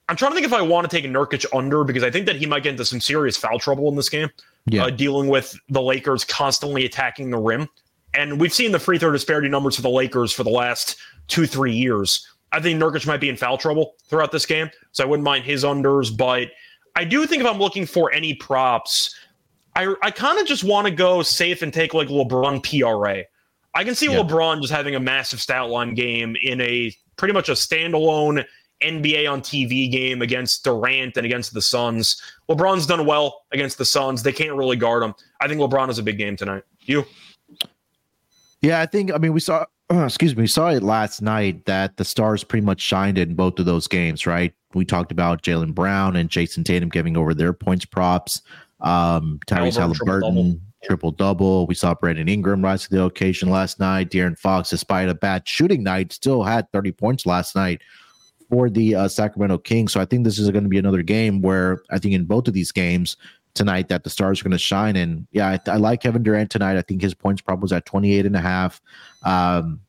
I'm 0.09 0.17
trying 0.17 0.31
to 0.31 0.35
think 0.35 0.47
if 0.47 0.55
I 0.55 0.63
want 0.63 0.89
to 0.89 0.97
take 0.97 1.05
a 1.05 1.09
Nurkic 1.09 1.45
under 1.55 1.85
because 1.85 2.03
I 2.03 2.11
think 2.11 2.27
that 2.27 2.37
he 2.37 2.47
might 2.47 2.63
get 2.63 2.71
into 2.71 2.85
some 2.85 3.01
serious 3.01 3.37
foul 3.37 3.59
trouble 3.59 3.89
in 3.89 3.97
this 3.97 4.09
game, 4.09 4.31
yeah. 4.67 4.85
uh, 4.85 4.91
dealing 4.91 5.29
with 5.29 5.55
the 5.69 5.83
Lakers 5.83 6.25
constantly 6.25 6.87
attacking 6.87 7.31
the 7.31 7.39
rim. 7.39 7.69
And 8.15 8.41
we've 8.41 8.55
seen 8.55 8.73
the 8.73 8.79
free 8.79 8.99
throw 8.99 9.13
disparity 9.13 9.49
numbers 9.49 9.77
for 9.77 9.83
the 9.83 9.91
Lakers 9.91 10.33
for 10.33 10.45
the 10.45 10.51
last 10.51 10.97
two, 11.29 11.47
three 11.47 11.75
years. 11.75 12.27
I 12.53 12.61
think 12.61 12.81
Nurkic 12.81 13.07
might 13.07 13.21
be 13.21 13.29
in 13.29 13.37
foul 13.37 13.59
trouble 13.59 13.97
throughout 14.05 14.33
this 14.33 14.47
game, 14.47 14.71
so 14.93 15.05
I 15.05 15.07
wouldn't 15.07 15.25
mind 15.25 15.45
his 15.45 15.63
unders. 15.63 16.17
But 16.17 16.49
I 16.97 17.05
do 17.05 17.27
think 17.27 17.43
if 17.43 17.47
I'm 17.47 17.59
looking 17.59 17.85
for 17.85 18.11
any 18.13 18.33
props, 18.33 19.15
I, 19.77 19.95
I 20.03 20.11
kind 20.11 20.39
of 20.39 20.47
just 20.47 20.65
want 20.65 20.87
to 20.87 20.91
go 20.91 21.23
safe 21.23 21.61
and 21.61 21.73
take 21.73 21.93
like 21.93 22.09
LeBron 22.09 22.63
PRA. 22.65 23.25
I 23.75 23.85
can 23.85 23.95
see 23.95 24.11
yeah. 24.11 24.21
LeBron 24.21 24.63
just 24.63 24.73
having 24.73 24.95
a 24.95 25.01
massive 25.01 25.41
stat 25.43 25.69
line 25.69 25.95
game 25.95 26.37
in 26.41 26.61
a 26.63 26.93
pretty 27.19 27.35
much 27.35 27.51
a 27.51 27.53
standalone 27.53 28.45
NBA 28.83 29.31
on 29.31 29.41
TV 29.43 29.91
game 29.91 30.23
against 30.23 30.65
Durant 30.65 31.17
and 31.17 31.27
against 31.27 31.53
the 31.53 31.61
Suns. 31.61 32.23
LeBron's 32.49 32.87
done 32.87 33.05
well 33.05 33.43
against 33.53 33.77
the 33.77 33.85
Suns. 33.85 34.23
They 34.23 34.33
can't 34.33 34.57
really 34.57 34.77
guard 34.77 35.03
him. 35.03 35.15
I 35.41 35.49
think 35.49 35.61
LeBron 35.61 35.91
is 35.91 35.99
a 35.99 36.03
big 36.03 36.17
game 36.17 36.37
tonight. 36.37 36.63
You? 36.81 37.05
Yeah, 38.63 38.81
I 38.81 38.87
think. 38.87 39.13
I 39.13 39.19
mean, 39.19 39.33
we 39.33 39.41
saw. 39.41 39.67
Uh, 39.91 40.05
excuse 40.05 40.37
me, 40.37 40.43
we 40.43 40.49
saw 40.49 40.69
it 40.69 40.83
last 40.83 41.21
night 41.23 41.65
that 41.67 41.97
the 41.97 42.05
stars 42.05 42.45
pretty 42.45 42.65
much 42.65 42.81
shined 42.81 43.19
in 43.19 43.35
both 43.35 43.59
of 43.59 43.67
those 43.67 43.89
games, 43.89 44.27
right? 44.27 44.55
We 44.75 44.85
talked 44.85 45.13
about 45.13 45.43
Jaylen 45.43 45.75
Brown 45.75 46.17
and 46.17 46.29
Jayson 46.29 46.65
Tatum 46.65 46.89
giving 46.89 47.17
over 47.17 47.35
their 47.35 47.53
points 47.53 47.85
props. 47.85 48.43
Um, 48.81 49.41
Tyrese 49.47 49.79
Halliburton 49.79 50.61
triple 50.83 51.11
double. 51.11 51.67
We 51.67 51.75
saw 51.75 51.95
Brandon 51.95 52.29
Ingram 52.29 52.63
rise 52.63 52.85
to 52.85 52.91
the 52.91 53.05
occasion 53.05 53.51
last 53.51 53.81
night. 53.81 54.11
De'Aaron 54.11 54.39
Fox, 54.39 54.71
despite 54.71 55.09
a 55.09 55.15
bad 55.15 55.47
shooting 55.47 55.83
night, 55.83 56.13
still 56.13 56.43
had 56.43 56.71
30 56.73 56.93
points 56.93 57.27
last 57.27 57.57
night 57.57 57.81
for 58.49 58.71
the 58.71 58.95
uh, 58.95 59.09
Sacramento 59.09 59.59
Kings. 59.59 59.93
So 59.93 60.01
I 60.01 60.05
think 60.05 60.25
this 60.25 60.39
is 60.39 60.51
going 60.51 60.65
to 60.65 60.71
be 60.71 60.79
another 60.79 61.03
game 61.03 61.43
where 61.43 61.81
I 61.91 61.99
think 61.99 62.15
in 62.15 62.25
both 62.25 62.49
of 62.49 62.55
these 62.55 62.73
games 62.73 63.17
tonight 63.55 63.89
that 63.89 64.05
the 64.05 64.11
stars 64.11 64.41
are 64.41 64.45
going 64.45 64.53
to 64.53 64.59
shine. 64.59 64.97
And 64.97 65.27
yeah, 65.33 65.49
I, 65.67 65.71
I, 65.71 65.77
like 65.77 66.03
Kevin 66.03 66.23
Durant 66.23 66.51
tonight. 66.51 66.77
I 66.77 66.83
think 66.83 67.03
his 67.03 67.15
points 67.15 67.43
probably 67.43 67.63
was 67.63 67.73
at 67.73 67.85
28 67.87 68.25
and 68.25 68.37
a 68.37 68.41
half. 68.41 68.81
Um, 69.25 69.81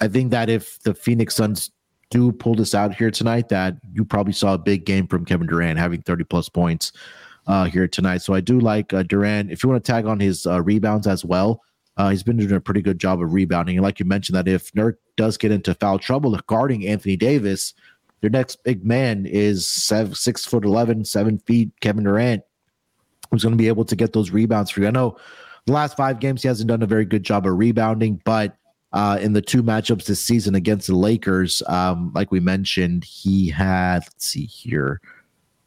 I 0.00 0.08
think 0.08 0.30
that 0.30 0.48
if 0.48 0.80
the 0.82 0.94
Phoenix 0.94 1.36
Suns 1.36 1.70
do 2.10 2.32
pull 2.32 2.54
this 2.54 2.74
out 2.74 2.94
here 2.94 3.10
tonight, 3.10 3.48
that 3.50 3.76
you 3.92 4.04
probably 4.04 4.32
saw 4.32 4.54
a 4.54 4.58
big 4.58 4.86
game 4.86 5.06
from 5.06 5.24
Kevin 5.24 5.46
Durant 5.46 5.78
having 5.78 6.02
30 6.02 6.24
plus 6.24 6.48
points 6.48 6.92
uh, 7.48 7.64
here 7.64 7.88
tonight. 7.88 8.18
So 8.18 8.34
I 8.34 8.40
do 8.40 8.60
like 8.60 8.92
uh, 8.92 9.02
Durant. 9.02 9.50
If 9.50 9.64
you 9.64 9.68
want 9.68 9.84
to 9.84 9.92
tag 9.92 10.06
on 10.06 10.20
his 10.20 10.46
uh, 10.46 10.62
rebounds 10.62 11.06
as 11.06 11.24
well, 11.24 11.62
uh, 11.96 12.10
he's 12.10 12.22
been 12.22 12.36
doing 12.36 12.52
a 12.52 12.60
pretty 12.60 12.82
good 12.82 13.00
job 13.00 13.20
of 13.20 13.32
rebounding. 13.32 13.76
And 13.76 13.82
like 13.82 13.98
you 13.98 14.06
mentioned, 14.06 14.36
that 14.36 14.46
if 14.46 14.70
Nurk 14.72 14.94
does 15.16 15.36
get 15.36 15.50
into 15.50 15.74
foul 15.74 15.98
trouble 15.98 16.38
guarding 16.46 16.86
Anthony 16.86 17.16
Davis, 17.16 17.74
their 18.20 18.30
next 18.30 18.62
big 18.62 18.84
man 18.84 19.26
is 19.26 19.66
seven, 19.66 20.14
six 20.14 20.44
foot 20.44 20.64
11, 20.64 21.06
seven 21.06 21.38
feet, 21.38 21.72
Kevin 21.80 22.04
Durant, 22.04 22.42
who's 23.30 23.42
going 23.42 23.52
to 23.52 23.58
be 23.58 23.68
able 23.68 23.84
to 23.86 23.96
get 23.96 24.12
those 24.12 24.30
rebounds 24.30 24.70
for 24.70 24.82
you. 24.82 24.86
I 24.86 24.90
know 24.90 25.16
the 25.66 25.72
last 25.72 25.96
five 25.96 26.20
games 26.20 26.42
he 26.42 26.48
hasn't 26.48 26.68
done 26.68 26.82
a 26.82 26.86
very 26.86 27.04
good 27.04 27.24
job 27.24 27.46
of 27.46 27.56
rebounding, 27.56 28.20
but 28.24 28.56
uh, 28.92 29.18
in 29.20 29.32
the 29.32 29.42
two 29.42 29.62
matchups 29.62 30.06
this 30.06 30.20
season 30.20 30.54
against 30.54 30.86
the 30.86 30.96
Lakers, 30.96 31.62
um, 31.66 32.12
like 32.14 32.30
we 32.30 32.40
mentioned, 32.40 33.04
he 33.04 33.48
had, 33.48 33.98
let's 33.98 34.26
see 34.26 34.46
here, 34.46 35.00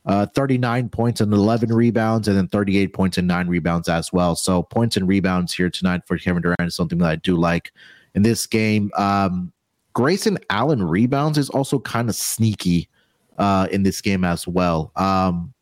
uh, 0.06 0.26
39 0.28 0.90
points 0.90 1.22
and 1.22 1.34
11 1.34 1.74
rebounds, 1.74 2.28
and 2.28 2.38
then 2.38 2.48
38 2.48 2.94
points 2.94 3.18
and 3.18 3.28
nine 3.28 3.48
rebounds 3.48 3.88
as 3.88 4.12
well. 4.12 4.36
So 4.36 4.64
points 4.64 4.98
and 4.98 5.08
rebounds 5.08 5.54
here 5.54 5.70
tonight 5.70 6.02
for 6.06 6.18
Kevin 6.18 6.42
Durant 6.42 6.62
is 6.62 6.76
something 6.76 6.98
that 7.00 7.10
I 7.10 7.16
do 7.18 7.36
like 7.36 7.72
in 8.16 8.24
this 8.24 8.48
game. 8.48 8.92
Um, 8.96 9.52
Grayson 9.94 10.38
Allen 10.50 10.84
rebounds 10.84 11.38
is 11.38 11.50
also 11.50 11.80
kind 11.80 12.10
of 12.10 12.16
sneaky 12.16 12.90
uh, 13.38 13.68
in 13.72 13.84
this 13.84 14.02
game 14.02 14.24
as 14.24 14.48
well. 14.48 14.92
Um, 14.96 15.54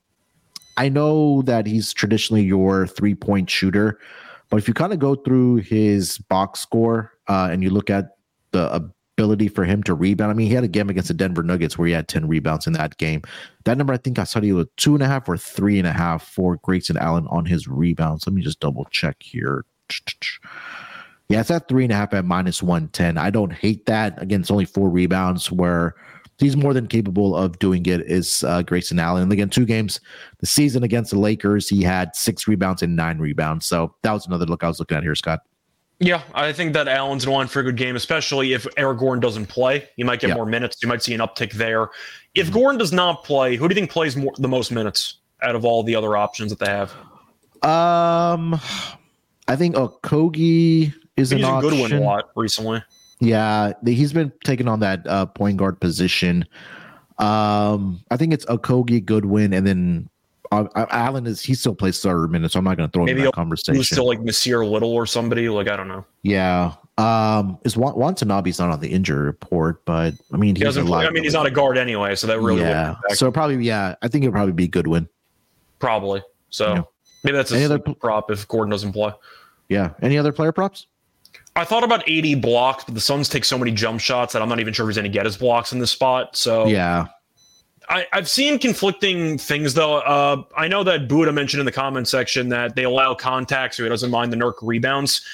I 0.78 0.88
know 0.88 1.42
that 1.42 1.66
he's 1.66 1.92
traditionally 1.92 2.44
your 2.44 2.88
three 2.88 3.16
point 3.16 3.50
shooter, 3.50 4.00
but 4.50 4.58
if 4.58 4.68
you 4.68 4.74
kind 4.74 4.94
of 4.94 5.00
go 5.00 5.16
through 5.16 5.58
his 5.58 6.18
box 6.18 6.62
score 6.62 7.14
uh, 7.28 7.50
and 7.52 7.62
you 7.64 7.70
look 7.70 7.90
at 7.90 8.12
the 8.52 8.92
ability 9.20 9.50
for 9.50 9.66
him 9.66 9.84
to 9.84 9.94
rebound, 9.94 10.32
I 10.32 10.34
mean, 10.34 10.48
he 10.48 10.54
had 10.54 10.64
a 10.64 10.70
game 10.70 10.90
against 10.90 11.10
the 11.10 11.14
Denver 11.14 11.44
Nuggets 11.44 11.78
where 11.78 11.88
he 11.88 11.94
had 11.94 12.08
10 12.08 12.28
rebounds 12.30 12.68
in 12.68 12.74
that 12.74 12.98
game. 12.98 13.22
That 13.66 13.78
number, 13.78 13.92
I 13.92 13.98
think 13.98 14.18
I 14.18 14.24
saw 14.24 14.40
he 14.40 14.54
was 14.54 14.68
two 14.78 14.94
and 14.94 15.04
a 15.04 15.08
half 15.08 15.28
or 15.28 15.38
three 15.38 15.78
and 15.78 15.88
a 15.88 15.92
half 15.92 16.26
for 16.26 16.56
Grayson 16.64 16.98
Allen 16.98 17.28
on 17.28 17.46
his 17.46 17.68
rebounds. 17.68 18.26
Let 18.26 18.34
me 18.34 18.42
just 18.42 18.62
double 18.62 18.86
check 18.92 19.18
here. 19.20 19.66
Yeah, 21.32 21.42
it's 21.42 21.52
at 21.52 21.68
three 21.68 21.84
and 21.84 21.94
a 21.94 21.96
half 21.96 22.12
at 22.16 22.26
minus 22.26 22.64
110. 22.64 23.20
I 23.20 23.30
don't 23.30 23.54
hate 23.54 23.86
that. 23.86 24.20
Again, 24.20 24.42
it's 24.42 24.50
only 24.50 24.66
four 24.66 24.90
rebounds 24.90 25.52
where 25.52 25.94
he's 26.40 26.58
more 26.58 26.74
than 26.74 26.88
capable 26.88 27.36
of 27.36 27.60
doing 27.60 27.86
it 27.86 28.02
is 28.02 28.44
uh, 28.46 28.64
Grayson 28.64 28.98
Allen. 28.98 29.22
And 29.22 29.32
again, 29.32 29.48
two 29.48 29.68
games 29.68 30.00
the 30.40 30.48
season 30.48 30.82
against 30.82 31.12
the 31.12 31.20
Lakers, 31.20 31.70
he 31.70 31.84
had 31.84 32.16
six 32.16 32.48
rebounds 32.48 32.82
and 32.82 32.96
nine 32.96 33.20
rebounds. 33.20 33.68
So 33.68 33.94
that 34.02 34.12
was 34.12 34.26
another 34.26 34.48
look 34.48 34.64
I 34.64 34.70
was 34.70 34.80
looking 34.80 34.98
at 34.98 35.04
here, 35.04 35.14
Scott. 35.14 35.42
Yeah, 36.00 36.22
I 36.34 36.54
think 36.54 36.74
that 36.74 36.88
Allen's 36.88 37.26
in 37.26 37.32
line 37.32 37.48
for 37.48 37.60
a 37.60 37.64
good 37.64 37.76
game, 37.76 37.98
especially 37.98 38.54
if 38.54 38.66
Eric 38.78 39.00
Gordon 39.00 39.20
doesn't 39.20 39.48
play. 39.48 39.90
You 39.98 40.06
might 40.06 40.22
get 40.22 40.30
yeah. 40.30 40.36
more 40.36 40.46
minutes. 40.46 40.78
You 40.82 40.88
might 40.88 41.04
see 41.04 41.14
an 41.14 41.20
uptick 41.20 41.52
there. 41.52 41.90
If 42.36 42.48
mm-hmm. 42.48 42.56
Gordon 42.56 42.80
does 42.80 42.94
not 42.94 43.26
play, 43.26 43.58
who 43.58 43.68
do 43.68 43.74
you 43.74 43.82
think 43.82 43.92
plays 43.92 44.16
more 44.16 44.32
the 44.38 44.48
most 44.48 44.72
minutes 44.72 45.20
out 45.42 45.56
of 45.56 45.66
all 45.66 45.84
the 45.84 45.96
other 45.96 46.16
options 46.16 46.56
that 46.56 46.60
they 46.60 46.72
have? 46.72 46.92
Um, 47.64 48.54
I 49.50 49.58
think 49.58 49.76
Okogie 49.76 50.94
is 51.18 51.34
an 51.34 51.44
option. 51.44 51.72
Goodwin 51.72 51.94
a 51.94 52.00
lot 52.00 52.30
recently. 52.36 52.82
Yeah, 53.20 53.74
he's 53.84 54.14
been 54.14 54.32
taking 54.46 54.70
on 54.70 54.80
that 54.80 55.06
uh, 55.06 55.26
point 55.26 55.58
guard 55.58 55.82
position. 55.82 56.46
Um, 57.18 58.02
I 58.10 58.16
think 58.16 58.34
it's 58.34 58.46
Okogie 58.46 59.04
Goodwin, 59.04 59.54
and 59.54 59.68
then 59.68 60.10
uh, 60.52 60.86
Allen 60.90 61.28
is 61.28 61.42
he 61.42 61.54
still 61.54 61.76
plays 61.76 61.98
starter 61.98 62.28
minutes, 62.28 62.54
so 62.54 62.60
I'm 62.60 62.66
not 62.66 62.78
going 62.78 62.90
to 62.90 62.92
throw 62.92 63.06
Maybe 63.06 63.20
him 63.20 63.26
in 63.26 63.26
that 63.26 63.34
conversation. 63.34 63.84
still 63.84 64.08
like 64.08 64.20
Nassir 64.20 64.70
Little 64.70 64.92
or 64.92 65.06
somebody 65.06 65.50
like 65.50 65.70
I 65.70 65.76
don't 65.76 65.88
know. 65.88 66.06
Yeah, 66.24 66.74
um, 66.98 67.60
is 67.64 67.78
Watanabe's 67.78 68.60
not 68.60 68.72
on 68.72 68.80
the 68.80 68.90
injury 68.90 69.26
report, 69.26 69.86
but 69.86 70.14
I 70.34 70.38
mean 70.38 70.56
he 70.56 70.64
doesn't. 70.64 70.86
Play, 70.86 71.06
I 71.06 71.12
mean 71.12 71.24
he's 71.24 71.34
not 71.34 71.46
a 71.46 71.52
guard 71.52 71.78
anyway, 71.78 72.16
so 72.16 72.28
that 72.28 72.40
really 72.40 72.62
yeah. 72.62 72.96
So 73.10 73.32
probably 73.32 73.64
yeah, 73.64 73.96
I 74.02 74.08
think 74.08 74.24
it'll 74.24 74.34
probably 74.34 74.54
be 74.54 74.68
Goodwin. 74.68 75.08
Probably 75.80 76.22
so. 76.50 76.74
Yeah. 76.74 76.82
Maybe 77.24 77.38
that's 77.38 77.52
a 77.52 77.56
Any 77.56 77.66
other 77.66 77.80
prop 77.80 78.32
if 78.32 78.48
Gordon 78.48 78.72
doesn't 78.72 78.94
play. 78.94 79.12
Yeah. 79.68 79.92
Any 80.02 80.18
other 80.18 80.32
player 80.32 80.52
props? 80.52 80.88
I 81.56 81.66
thought 81.66 81.84
about 81.84 82.08
AD 82.10 82.42
blocks, 82.42 82.84
but 82.86 82.96
the 82.96 83.02
Suns 83.02 83.28
take 83.28 83.44
so 83.44 83.58
many 83.58 83.72
jump 83.72 84.00
shots 84.00 84.34
that 84.34 84.42
I'm 84.42 84.50
not 84.50 84.60
even 84.60 84.74
sure 84.74 84.86
if 84.86 84.90
he's 84.90 84.98
going 84.98 85.12
to 85.12 85.16
get 85.16 85.26
his 85.26 85.38
blocks 85.38 85.74
in 85.74 85.80
this 85.80 85.92
spot. 85.92 86.36
So 86.36 86.68
yeah, 86.68 87.08
I, 87.90 88.06
have 88.12 88.30
seen 88.30 88.60
conflicting 88.60 89.38
things 89.38 89.74
though. 89.74 89.98
Uh, 89.98 90.44
I 90.56 90.68
know 90.68 90.84
that 90.84 91.08
Buddha 91.08 91.32
mentioned 91.32 91.60
in 91.60 91.66
the 91.66 91.72
comment 91.72 92.08
section 92.08 92.50
that 92.50 92.76
they 92.76 92.84
allow 92.84 93.16
contact, 93.16 93.76
so 93.76 93.84
he 93.84 93.90
doesn't 93.90 94.12
mind 94.12 94.32
the 94.32 94.38
Nurk 94.38 94.56
rebounds. 94.62 95.26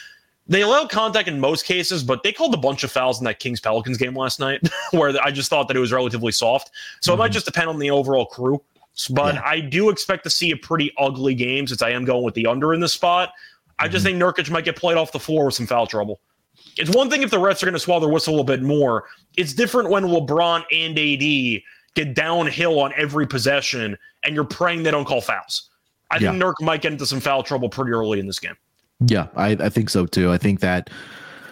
They 0.47 0.61
allow 0.61 0.85
contact 0.85 1.27
in 1.27 1.39
most 1.39 1.65
cases, 1.65 2.03
but 2.03 2.23
they 2.23 2.31
called 2.31 2.53
a 2.53 2.57
bunch 2.57 2.83
of 2.83 2.91
fouls 2.91 3.19
in 3.19 3.25
that 3.25 3.39
Kings 3.39 3.59
Pelicans 3.59 3.97
game 3.97 4.15
last 4.15 4.39
night, 4.39 4.61
where 4.91 5.13
I 5.21 5.31
just 5.31 5.49
thought 5.49 5.67
that 5.67 5.75
it 5.75 5.79
was 5.79 5.91
relatively 5.91 6.31
soft. 6.31 6.71
So 7.01 7.11
mm-hmm. 7.11 7.15
it 7.15 7.19
might 7.19 7.25
mm-hmm. 7.27 7.33
just 7.33 7.45
depend 7.45 7.69
on 7.69 7.79
the 7.79 7.91
overall 7.91 8.25
crew. 8.25 8.61
But 9.09 9.35
yeah. 9.35 9.41
I 9.43 9.59
do 9.59 9.89
expect 9.89 10.23
to 10.23 10.29
see 10.29 10.51
a 10.51 10.57
pretty 10.57 10.93
ugly 10.97 11.35
game 11.35 11.67
since 11.67 11.81
I 11.81 11.89
am 11.89 12.05
going 12.05 12.23
with 12.23 12.35
the 12.35 12.45
under 12.45 12.73
in 12.73 12.79
this 12.79 12.93
spot. 12.93 13.33
I 13.79 13.89
just 13.89 14.05
mm-hmm. 14.05 14.19
think 14.19 14.37
Nurkic 14.37 14.49
might 14.49 14.63
get 14.63 14.77
played 14.77 14.97
off 14.97 15.11
the 15.11 15.19
floor 15.19 15.45
with 15.45 15.55
some 15.55 15.67
foul 15.67 15.87
trouble. 15.87 16.21
It's 16.77 16.89
one 16.89 17.09
thing 17.09 17.21
if 17.21 17.31
the 17.31 17.37
refs 17.37 17.61
are 17.61 17.65
going 17.65 17.73
to 17.73 17.79
swallow 17.79 18.01
their 18.01 18.09
whistle 18.09 18.31
a 18.31 18.35
little 18.35 18.45
bit 18.45 18.61
more. 18.61 19.05
It's 19.35 19.53
different 19.53 19.89
when 19.89 20.03
LeBron 20.03 20.63
and 20.71 20.97
AD 20.97 21.61
get 21.95 22.13
downhill 22.13 22.79
on 22.79 22.93
every 22.95 23.25
possession 23.25 23.97
and 24.23 24.35
you're 24.35 24.43
praying 24.43 24.83
they 24.83 24.91
don't 24.91 25.05
call 25.05 25.21
fouls. 25.21 25.69
I 26.11 26.17
yeah. 26.17 26.31
think 26.31 26.43
Nurk 26.43 26.61
might 26.61 26.81
get 26.81 26.91
into 26.91 27.05
some 27.05 27.19
foul 27.19 27.43
trouble 27.43 27.69
pretty 27.69 27.91
early 27.91 28.19
in 28.19 28.27
this 28.27 28.39
game. 28.39 28.55
Yeah, 29.07 29.27
I, 29.35 29.51
I 29.51 29.69
think 29.69 29.89
so 29.89 30.05
too. 30.05 30.31
I 30.31 30.37
think 30.37 30.59
that 30.59 30.89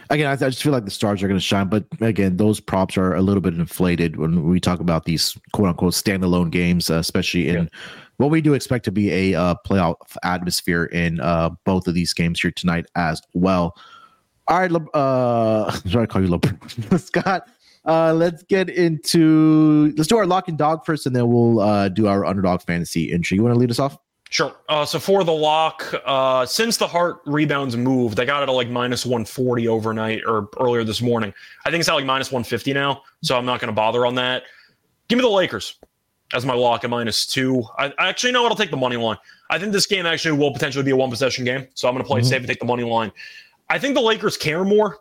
again, 0.09 0.27
I, 0.27 0.33
I 0.33 0.49
just 0.49 0.61
feel 0.61 0.71
like 0.71 0.85
the 0.85 0.91
stars 0.91 1.23
are 1.23 1.27
going 1.27 1.39
to 1.39 1.43
shine, 1.43 1.67
but 1.67 1.85
again, 2.01 2.37
those 2.37 2.59
props 2.59 2.97
are 2.97 3.15
a 3.15 3.21
little 3.21 3.41
bit 3.41 3.55
inflated 3.55 4.17
when 4.17 4.47
we 4.47 4.59
talk 4.59 4.79
about 4.79 5.05
these 5.05 5.37
quote 5.53 5.69
unquote 5.69 5.93
standalone 5.93 6.51
games, 6.51 6.89
uh, 6.89 6.95
especially 6.95 7.49
in. 7.49 7.63
Yeah 7.63 7.79
what 8.17 8.29
we 8.29 8.41
do 8.41 8.53
expect 8.53 8.85
to 8.85 8.91
be 8.91 9.11
a 9.11 9.39
uh, 9.39 9.55
playoff 9.67 9.95
atmosphere 10.23 10.85
in 10.85 11.19
uh, 11.19 11.49
both 11.65 11.87
of 11.87 11.93
these 11.93 12.13
games 12.13 12.39
here 12.39 12.51
tonight 12.51 12.85
as 12.95 13.21
well. 13.33 13.75
All 14.47 14.59
right, 14.59 14.71
Le- 14.71 14.89
uh, 14.91 15.71
sorry, 15.87 16.03
I 16.03 16.05
call 16.05 16.23
you 16.23 16.29
LeBron, 16.29 16.99
Scott. 17.05 17.47
Uh, 17.85 18.13
let's 18.13 18.43
get 18.43 18.69
into 18.69 19.93
let's 19.97 20.07
do 20.07 20.17
our 20.17 20.25
lock 20.25 20.47
and 20.47 20.57
dog 20.57 20.85
first, 20.85 21.05
and 21.05 21.15
then 21.15 21.29
we'll 21.29 21.59
uh, 21.59 21.89
do 21.89 22.07
our 22.07 22.25
underdog 22.25 22.61
fantasy 22.61 23.11
entry. 23.11 23.35
You 23.35 23.43
want 23.43 23.53
to 23.55 23.59
lead 23.59 23.71
us 23.71 23.79
off? 23.79 23.97
Sure. 24.29 24.55
Uh, 24.67 24.83
so 24.83 24.97
for 24.97 25.23
the 25.23 25.31
lock, 25.31 25.93
uh, 26.05 26.43
since 26.43 26.77
the 26.77 26.87
Hart 26.87 27.17
rebounds 27.27 27.77
moved, 27.77 28.19
I 28.19 28.25
got 28.25 28.41
it 28.41 28.49
at 28.49 28.51
like 28.51 28.67
minus 28.67 29.05
140 29.05 29.67
overnight 29.67 30.21
or 30.25 30.49
earlier 30.59 30.83
this 30.83 31.03
morning. 31.03 31.31
I 31.65 31.69
think 31.69 31.81
it's 31.81 31.89
at 31.89 31.93
like 31.93 32.05
minus 32.05 32.31
150 32.31 32.73
now, 32.73 33.03
so 33.21 33.37
I'm 33.37 33.45
not 33.45 33.59
going 33.59 33.67
to 33.67 33.75
bother 33.75 34.07
on 34.07 34.15
that. 34.15 34.43
Give 35.07 35.17
me 35.17 35.21
the 35.21 35.29
Lakers 35.29 35.75
as 36.33 36.47
my 36.47 36.55
lock 36.55 36.83
at 36.83 36.89
minus 36.89 37.27
two. 37.27 37.63
I, 37.77 37.93
I 37.99 38.09
actually 38.09 38.31
know 38.31 38.47
I'll 38.47 38.55
take 38.55 38.71
the 38.71 38.77
money 38.77 38.95
line. 38.95 39.17
I 39.51 39.59
think 39.59 39.71
this 39.71 39.85
game 39.85 40.07
actually 40.07 40.35
will 40.35 40.51
potentially 40.51 40.83
be 40.83 40.89
a 40.89 40.95
one 40.95 41.11
possession 41.11 41.45
game, 41.45 41.67
so 41.75 41.87
I'm 41.87 41.93
going 41.93 42.03
to 42.03 42.07
play 42.07 42.21
mm-hmm. 42.21 42.29
safe 42.29 42.39
and 42.39 42.47
take 42.47 42.59
the 42.59 42.65
money 42.65 42.83
line. 42.83 43.11
I 43.69 43.77
think 43.77 43.93
the 43.93 44.01
Lakers 44.01 44.35
care 44.35 44.63
more, 44.63 44.97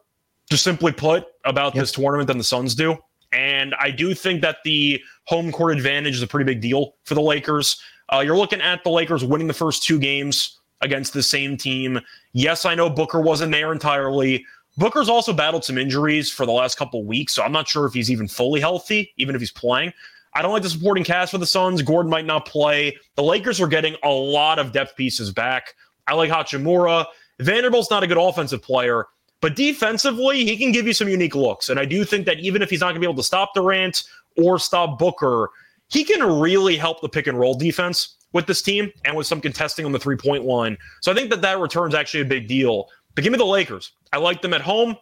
just 0.51 0.63
simply 0.63 0.93
put, 0.93 1.25
about 1.45 1.75
yep. 1.75 1.83
this 1.83 1.93
tournament 1.93 2.27
than 2.27 2.39
the 2.39 2.45
Suns 2.45 2.75
do. 2.75 2.97
And 3.33 3.75
I 3.81 3.91
do 3.91 4.15
think 4.15 4.43
that 4.43 4.59
the 4.65 5.03
home 5.25 5.53
court 5.53 5.73
advantage 5.77 6.17
is 6.17 6.23
a 6.23 6.27
pretty 6.27 6.45
big 6.45 6.61
deal 6.61 6.95
for 7.05 7.15
the 7.15 7.23
Lakers. 7.23 7.81
Uh, 8.13 8.21
you're 8.21 8.37
looking 8.37 8.61
at 8.61 8.85
the 8.85 8.91
Lakers 8.91 9.25
winning 9.25 9.47
the 9.47 9.55
first 9.55 9.83
two 9.83 9.99
games 9.99 10.59
against 10.83 11.15
the 11.15 11.23
same 11.23 11.57
team. 11.57 12.01
Yes, 12.33 12.65
I 12.67 12.75
know 12.75 12.91
Booker 12.91 13.21
wasn't 13.21 13.53
there 13.53 13.73
entirely. 13.73 14.45
Booker's 14.77 15.09
also 15.09 15.33
battled 15.33 15.65
some 15.65 15.79
injuries 15.79 16.31
for 16.31 16.47
the 16.47 16.53
last 16.53 16.77
couple 16.77 17.05
weeks, 17.05 17.35
so 17.35 17.43
I'm 17.43 17.53
not 17.53 17.69
sure 17.69 17.87
if 17.87 17.93
he's 17.93 18.11
even 18.11 18.29
fully 18.29 18.61
healthy, 18.61 19.13
even 19.17 19.35
if 19.35 19.41
he's 19.41 19.53
playing. 19.53 19.93
I 20.35 20.41
don't 20.41 20.53
like 20.53 20.63
the 20.63 20.71
supporting 20.71 21.05
cast 21.05 21.31
for 21.31 21.39
the 21.39 21.47
Suns. 21.47 21.83
Gordon 21.83 22.11
might 22.11 22.25
not 22.25 22.47
play. 22.47 22.97
The 23.17 23.23
Lakers 23.23 23.61
are 23.61 23.67
getting 23.67 23.97
a 24.03 24.09
lot 24.09 24.59
of 24.59 24.73
depth 24.73 24.97
pieces 24.97 25.31
back. 25.31 25.75
I 26.07 26.15
like 26.15 26.31
Hachimura. 26.31 27.05
Vanderbilt's 27.39 27.91
not 27.91 28.03
a 28.03 28.07
good 28.07 28.19
offensive 28.19 28.63
player, 28.63 29.07
but 29.43 29.57
defensively, 29.57 30.45
he 30.45 30.57
can 30.57 30.71
give 30.71 30.87
you 30.87 30.95
some 30.95 31.09
unique 31.09 31.35
looks. 31.35 31.69
And 31.69 31.79
I 31.79 31.85
do 31.85 32.05
think 32.05 32.25
that 32.27 32.39
even 32.39 32.63
if 32.63 32.71
he's 32.71 32.81
not 32.81 32.87
going 32.87 32.95
to 32.95 33.01
be 33.01 33.07
able 33.07 33.17
to 33.17 33.25
stop 33.25 33.53
Durant 33.55 34.05
or 34.37 34.59
stop 34.59 35.01
Booker, 35.01 35.51
he 35.89 36.05
can 36.05 36.41
really 36.41 36.77
help 36.77 37.03
the 37.03 37.09
pick 37.09 37.27
and 37.27 37.39
roll 37.39 37.55
defense 37.55 38.17
with 38.33 38.47
this 38.47 38.63
team 38.63 38.91
and 39.05 39.17
with 39.17 39.27
some 39.27 39.41
contesting 39.41 39.85
on 39.85 39.91
the 39.91 39.99
three 39.99 40.17
point 40.17 40.45
line. 40.45 40.79
So 41.01 41.11
I 41.11 41.15
think 41.15 41.29
that 41.31 41.43
that 41.43 41.59
return's 41.59 41.95
actually 41.95 42.21
a 42.21 42.27
big 42.27 42.47
deal. 42.47 42.89
But 43.15 43.25
give 43.25 43.33
me 43.33 43.39
the 43.39 43.45
Lakers. 43.45 43.93
I 44.13 44.19
like 44.19 44.43
them 44.43 44.55
at 44.55 44.63
home 44.63 44.97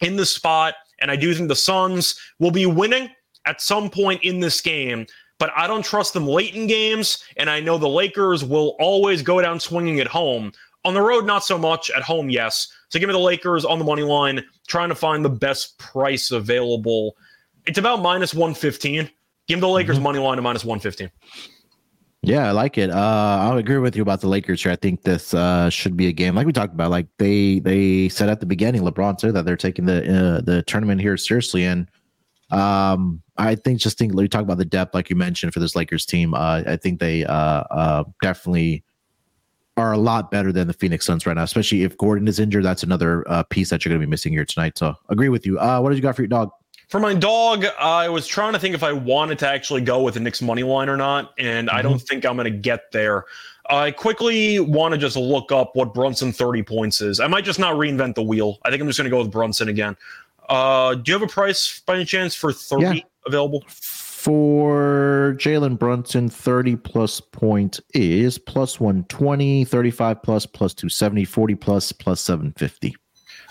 in 0.00 0.16
the 0.16 0.26
spot, 0.26 0.74
and 1.00 1.10
I 1.10 1.16
do 1.16 1.32
think 1.32 1.48
the 1.48 1.56
Suns 1.56 2.18
will 2.40 2.50
be 2.50 2.66
winning 2.66 3.08
at 3.46 3.62
some 3.62 3.88
point 3.88 4.22
in 4.24 4.40
this 4.40 4.60
game, 4.60 5.06
but 5.38 5.50
I 5.56 5.68
don't 5.68 5.84
trust 5.84 6.12
them 6.12 6.26
late 6.26 6.56
in 6.56 6.66
games. 6.66 7.22
And 7.36 7.48
I 7.48 7.60
know 7.60 7.78
the 7.78 7.88
Lakers 7.88 8.44
will 8.44 8.74
always 8.80 9.22
go 9.22 9.40
down 9.40 9.60
swinging 9.60 10.00
at 10.00 10.08
home. 10.08 10.52
On 10.84 10.92
the 10.92 11.02
road, 11.02 11.24
not 11.24 11.44
so 11.44 11.56
much. 11.56 11.88
At 11.90 12.02
home, 12.02 12.28
yes. 12.28 12.68
So 12.96 13.00
give 13.00 13.08
me 13.08 13.12
the 13.12 13.18
Lakers 13.18 13.66
on 13.66 13.78
the 13.78 13.84
money 13.84 14.00
line, 14.00 14.42
trying 14.68 14.88
to 14.88 14.94
find 14.94 15.22
the 15.22 15.28
best 15.28 15.78
price 15.78 16.30
available. 16.30 17.14
It's 17.66 17.76
about 17.76 18.00
minus 18.00 18.32
115. 18.32 19.10
Give 19.46 19.56
me 19.58 19.60
the 19.60 19.68
Lakers 19.68 19.96
mm-hmm. 19.96 20.02
money 20.02 20.18
line 20.18 20.36
to 20.36 20.42
minus 20.42 20.64
115. 20.64 21.10
Yeah, 22.22 22.48
I 22.48 22.52
like 22.52 22.78
it. 22.78 22.88
Uh, 22.88 23.50
I 23.52 23.58
agree 23.58 23.76
with 23.76 23.96
you 23.96 24.00
about 24.00 24.22
the 24.22 24.28
Lakers 24.28 24.62
here. 24.62 24.72
I 24.72 24.76
think 24.76 25.02
this 25.02 25.34
uh, 25.34 25.68
should 25.68 25.94
be 25.94 26.06
a 26.06 26.12
game 26.12 26.36
like 26.36 26.46
we 26.46 26.54
talked 26.54 26.72
about. 26.72 26.90
Like 26.90 27.06
they 27.18 27.58
they 27.58 28.08
said 28.08 28.30
at 28.30 28.40
the 28.40 28.46
beginning, 28.46 28.80
LeBron 28.80 29.20
said 29.20 29.34
that 29.34 29.44
they're 29.44 29.58
taking 29.58 29.84
the 29.84 29.98
uh, 29.98 30.40
the 30.40 30.62
tournament 30.62 31.02
here 31.02 31.18
seriously, 31.18 31.66
and 31.66 31.88
um, 32.50 33.22
I 33.36 33.56
think 33.56 33.78
just 33.78 33.98
think 33.98 34.14
we 34.14 34.26
talk 34.26 34.40
about 34.40 34.56
the 34.56 34.64
depth, 34.64 34.94
like 34.94 35.10
you 35.10 35.16
mentioned, 35.16 35.52
for 35.52 35.60
this 35.60 35.76
Lakers 35.76 36.06
team. 36.06 36.32
Uh, 36.32 36.62
I 36.66 36.76
think 36.76 36.98
they 36.98 37.26
uh, 37.26 37.32
uh, 37.70 38.04
definitely 38.22 38.84
are 39.76 39.92
a 39.92 39.98
lot 39.98 40.30
better 40.30 40.52
than 40.52 40.66
the 40.66 40.72
Phoenix 40.72 41.04
Suns 41.04 41.26
right 41.26 41.36
now, 41.36 41.42
especially 41.42 41.82
if 41.82 41.96
Gordon 41.98 42.28
is 42.28 42.38
injured. 42.38 42.64
That's 42.64 42.82
another 42.82 43.28
uh, 43.30 43.42
piece 43.44 43.70
that 43.70 43.84
you're 43.84 43.90
going 43.90 44.00
to 44.00 44.06
be 44.06 44.10
missing 44.10 44.32
here 44.32 44.44
tonight. 44.44 44.78
So 44.78 44.94
agree 45.08 45.28
with 45.28 45.44
you. 45.44 45.58
Uh, 45.58 45.80
what 45.80 45.90
did 45.90 45.96
you 45.96 46.02
got 46.02 46.16
for 46.16 46.22
your 46.22 46.28
dog? 46.28 46.50
For 46.88 47.00
my 47.00 47.14
dog, 47.14 47.66
I 47.80 48.08
was 48.08 48.26
trying 48.26 48.52
to 48.52 48.60
think 48.60 48.74
if 48.74 48.84
I 48.84 48.92
wanted 48.92 49.40
to 49.40 49.48
actually 49.48 49.80
go 49.80 50.02
with 50.02 50.14
the 50.14 50.20
Knicks 50.20 50.40
money 50.40 50.62
line 50.62 50.88
or 50.88 50.96
not, 50.96 51.34
and 51.36 51.68
mm-hmm. 51.68 51.76
I 51.76 51.82
don't 51.82 51.98
think 51.98 52.24
I'm 52.24 52.36
going 52.36 52.50
to 52.50 52.58
get 52.58 52.92
there. 52.92 53.24
I 53.68 53.90
quickly 53.90 54.60
want 54.60 54.92
to 54.92 54.98
just 54.98 55.16
look 55.16 55.50
up 55.50 55.74
what 55.74 55.92
Brunson 55.92 56.32
30 56.32 56.62
points 56.62 57.00
is. 57.00 57.18
I 57.18 57.26
might 57.26 57.44
just 57.44 57.58
not 57.58 57.74
reinvent 57.74 58.14
the 58.14 58.22
wheel. 58.22 58.58
I 58.64 58.70
think 58.70 58.80
I'm 58.80 58.86
just 58.86 58.98
going 58.98 59.10
to 59.10 59.10
go 59.10 59.20
with 59.20 59.32
Brunson 59.32 59.68
again. 59.68 59.96
Uh, 60.48 60.94
do 60.94 61.10
you 61.10 61.18
have 61.18 61.28
a 61.28 61.32
price 61.32 61.80
by 61.80 61.96
any 61.96 62.04
chance 62.04 62.36
for 62.36 62.52
30 62.52 62.82
yeah. 62.82 63.02
available? 63.26 63.64
For 64.26 65.36
Jalen 65.38 65.78
Brunson, 65.78 66.28
30 66.28 66.74
plus 66.74 67.20
point 67.20 67.78
is 67.94 68.38
plus 68.38 68.80
120, 68.80 69.64
35 69.64 70.20
plus, 70.20 70.46
plus 70.46 70.74
270, 70.74 71.24
40 71.24 71.54
plus, 71.54 71.92
plus 71.92 72.20
750. 72.22 72.96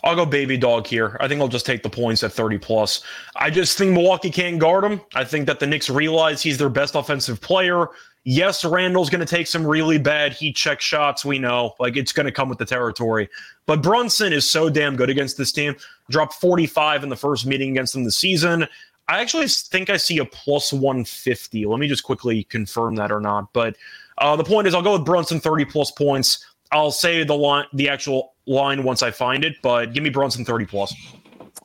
I'll 0.04 0.18
go 0.18 0.26
baby 0.26 0.58
dog 0.58 0.86
here. 0.86 1.16
I 1.22 1.30
think 1.30 1.40
I'll 1.40 1.48
just 1.48 1.66
take 1.66 1.82
the 1.82 1.90
points 1.90 2.26
at 2.26 2.34
30 2.34 2.58
plus. 2.58 3.06
I 3.38 3.52
just 3.52 3.78
think 3.78 3.94
Milwaukee 3.94 4.30
can't 4.30 4.60
guard 4.60 4.84
him. 4.84 5.00
I 5.16 5.24
think 5.24 5.46
that 5.46 5.62
the 5.62 5.66
Knicks 5.66 5.90
realize 5.90 6.42
he's 6.42 6.58
their 6.58 6.68
best 6.68 6.96
offensive 6.96 7.40
player. 7.40 7.88
Yes, 8.26 8.66
Randle's 8.66 9.10
going 9.10 9.26
to 9.26 9.36
take 9.36 9.48
some 9.48 9.66
really 9.66 9.98
bad 9.98 10.34
heat 10.34 10.58
check 10.58 10.82
shots. 10.82 11.24
We 11.24 11.40
know, 11.40 11.76
like 11.80 11.96
it's 11.96 12.12
going 12.12 12.26
to 12.26 12.34
come 12.34 12.50
with 12.50 12.58
the 12.58 12.66
territory. 12.66 13.30
But 13.66 13.82
Brunson 13.82 14.34
is 14.34 14.50
so 14.50 14.70
damn 14.70 14.98
good 14.98 15.10
against 15.10 15.38
this 15.38 15.54
team. 15.54 15.78
Dropped 16.10 16.34
45 16.34 17.04
in 17.04 17.10
the 17.10 17.16
first 17.16 17.46
meeting 17.46 17.72
against 17.72 17.94
them 17.94 18.04
this 18.04 18.18
season. 18.18 18.68
I 19.08 19.22
actually 19.22 19.48
think 19.48 19.90
I 19.90 19.98
see 19.98 20.18
a 20.18 20.26
plus 20.26 20.74
150. 20.74 21.66
Let 21.66 21.80
me 21.80 21.88
just 21.88 22.04
quickly 22.04 22.44
confirm 22.46 22.96
that 22.96 23.12
or 23.12 23.20
not. 23.20 23.54
But 23.54 23.78
uh, 24.18 24.36
the 24.36 24.44
point 24.44 24.68
is, 24.68 24.74
I'll 24.74 24.82
go 24.82 24.94
with 24.94 25.06
Brunson 25.06 25.40
30 25.40 25.66
plus 25.66 25.92
points. 25.92 26.46
I'll 26.72 26.92
say 26.92 27.24
the 27.24 27.36
line, 27.36 27.66
the 27.74 27.90
actual 27.90 28.34
line 28.48 28.84
once 28.84 29.04
I 29.04 29.12
find 29.12 29.44
it, 29.44 29.56
but 29.62 29.94
give 29.94 30.04
me 30.04 30.10
Brunson 30.10 30.44
30 30.44 30.66
plus. 30.66 30.94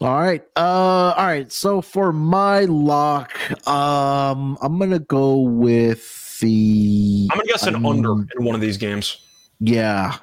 All 0.01 0.19
right. 0.19 0.43
Uh 0.57 1.13
all 1.17 1.27
right. 1.27 1.51
So 1.53 1.83
for 1.83 2.13
my 2.13 2.61
lock, 2.65 3.33
um 3.69 4.57
I'm 4.63 4.79
gonna 4.79 4.99
go 4.99 5.41
with 5.41 6.39
the 6.41 7.29
I'm 7.31 7.39
gonna 7.39 7.49
guess 7.49 7.67
an 7.67 7.75
um, 7.75 7.87
under 7.87 8.13
in 8.13 8.45
one 8.45 8.55
of 8.55 8.63
these 8.63 8.79
games. 8.79 9.19
Yeah. 9.59 10.17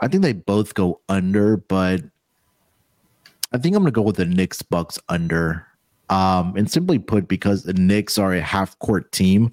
I 0.00 0.08
think 0.08 0.24
they 0.24 0.32
both 0.32 0.74
go 0.74 1.00
under, 1.08 1.58
but 1.58 2.02
I 3.52 3.58
think 3.58 3.76
I'm 3.76 3.82
gonna 3.82 3.92
go 3.92 4.02
with 4.02 4.16
the 4.16 4.24
Knicks 4.24 4.62
Bucks 4.62 4.98
under. 5.08 5.66
Um, 6.12 6.54
and 6.58 6.70
simply 6.70 6.98
put, 6.98 7.26
because 7.26 7.62
the 7.62 7.72
Knicks 7.72 8.18
are 8.18 8.34
a 8.34 8.42
half 8.42 8.78
court 8.80 9.10
team 9.12 9.50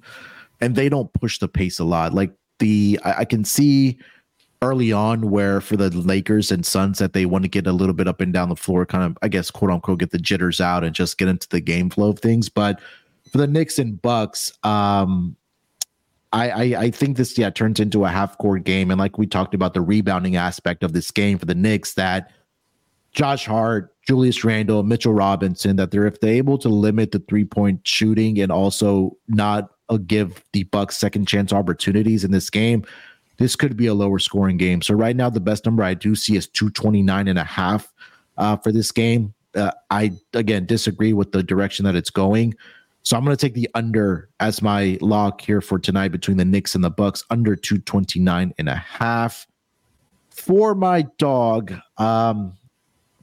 and 0.60 0.76
they 0.76 0.90
don't 0.90 1.10
push 1.14 1.38
the 1.38 1.48
pace 1.48 1.78
a 1.78 1.84
lot. 1.84 2.12
Like 2.12 2.32
the 2.58 3.00
I, 3.02 3.20
I 3.20 3.24
can 3.24 3.44
see 3.44 3.96
early 4.60 4.92
on 4.92 5.30
where 5.30 5.62
for 5.62 5.78
the 5.78 5.88
Lakers 5.88 6.52
and 6.52 6.66
Suns 6.66 6.98
that 6.98 7.14
they 7.14 7.24
want 7.24 7.44
to 7.44 7.48
get 7.48 7.66
a 7.66 7.72
little 7.72 7.94
bit 7.94 8.06
up 8.06 8.20
and 8.20 8.30
down 8.30 8.50
the 8.50 8.56
floor, 8.56 8.84
kind 8.84 9.04
of, 9.04 9.16
I 9.22 9.28
guess, 9.28 9.50
quote 9.50 9.70
unquote, 9.70 10.00
get 10.00 10.10
the 10.10 10.18
jitters 10.18 10.60
out 10.60 10.84
and 10.84 10.94
just 10.94 11.16
get 11.16 11.28
into 11.28 11.48
the 11.48 11.60
game 11.62 11.88
flow 11.88 12.10
of 12.10 12.18
things. 12.18 12.50
But 12.50 12.78
for 13.32 13.38
the 13.38 13.46
Knicks 13.46 13.78
and 13.78 14.00
Bucks, 14.02 14.52
um, 14.62 15.36
I, 16.34 16.50
I, 16.50 16.62
I 16.78 16.90
think 16.90 17.16
this 17.16 17.38
yeah 17.38 17.48
turns 17.48 17.80
into 17.80 18.04
a 18.04 18.10
half 18.10 18.36
court 18.36 18.64
game, 18.64 18.90
and 18.90 19.00
like 19.00 19.16
we 19.16 19.26
talked 19.26 19.54
about 19.54 19.72
the 19.72 19.80
rebounding 19.80 20.36
aspect 20.36 20.84
of 20.84 20.92
this 20.92 21.10
game 21.10 21.38
for 21.38 21.46
the 21.46 21.54
Knicks, 21.54 21.94
that 21.94 22.30
Josh 23.12 23.44
Hart, 23.44 23.94
Julius 24.06 24.44
Randle, 24.44 24.82
Mitchell 24.82 25.14
Robinson, 25.14 25.76
that 25.76 25.90
they're 25.90 26.06
if 26.06 26.20
they're 26.20 26.34
able 26.34 26.58
to 26.58 26.68
limit 26.68 27.12
the 27.12 27.18
three 27.20 27.44
point 27.44 27.86
shooting 27.86 28.40
and 28.40 28.52
also 28.52 29.16
not 29.28 29.70
uh, 29.88 29.98
give 30.06 30.44
the 30.52 30.64
Bucks 30.64 30.96
second 30.96 31.26
chance 31.26 31.52
opportunities 31.52 32.24
in 32.24 32.30
this 32.30 32.50
game, 32.50 32.84
this 33.38 33.56
could 33.56 33.76
be 33.76 33.86
a 33.86 33.94
lower 33.94 34.18
scoring 34.18 34.56
game. 34.56 34.82
So 34.82 34.94
right 34.94 35.16
now, 35.16 35.30
the 35.30 35.40
best 35.40 35.64
number 35.64 35.82
I 35.82 35.94
do 35.94 36.14
see 36.14 36.36
is 36.36 36.46
229 36.46 37.28
and 37.28 37.38
a 37.38 37.44
half 37.44 37.92
uh, 38.38 38.56
for 38.56 38.70
this 38.70 38.92
game. 38.92 39.34
Uh, 39.54 39.72
I 39.90 40.12
again 40.32 40.66
disagree 40.66 41.12
with 41.12 41.32
the 41.32 41.42
direction 41.42 41.84
that 41.84 41.96
it's 41.96 42.10
going. 42.10 42.54
So 43.02 43.16
I'm 43.16 43.24
going 43.24 43.36
to 43.36 43.40
take 43.40 43.54
the 43.54 43.68
under 43.74 44.28
as 44.40 44.60
my 44.60 44.98
lock 45.00 45.40
here 45.40 45.60
for 45.60 45.78
tonight 45.78 46.08
between 46.08 46.36
the 46.36 46.44
Knicks 46.44 46.74
and 46.74 46.84
the 46.84 46.90
Bucks 46.90 47.24
under 47.30 47.56
229 47.56 48.54
and 48.58 48.68
a 48.68 48.74
half. 48.74 49.46
For 50.28 50.74
my 50.74 51.02
dog, 51.18 51.74
um, 51.96 52.56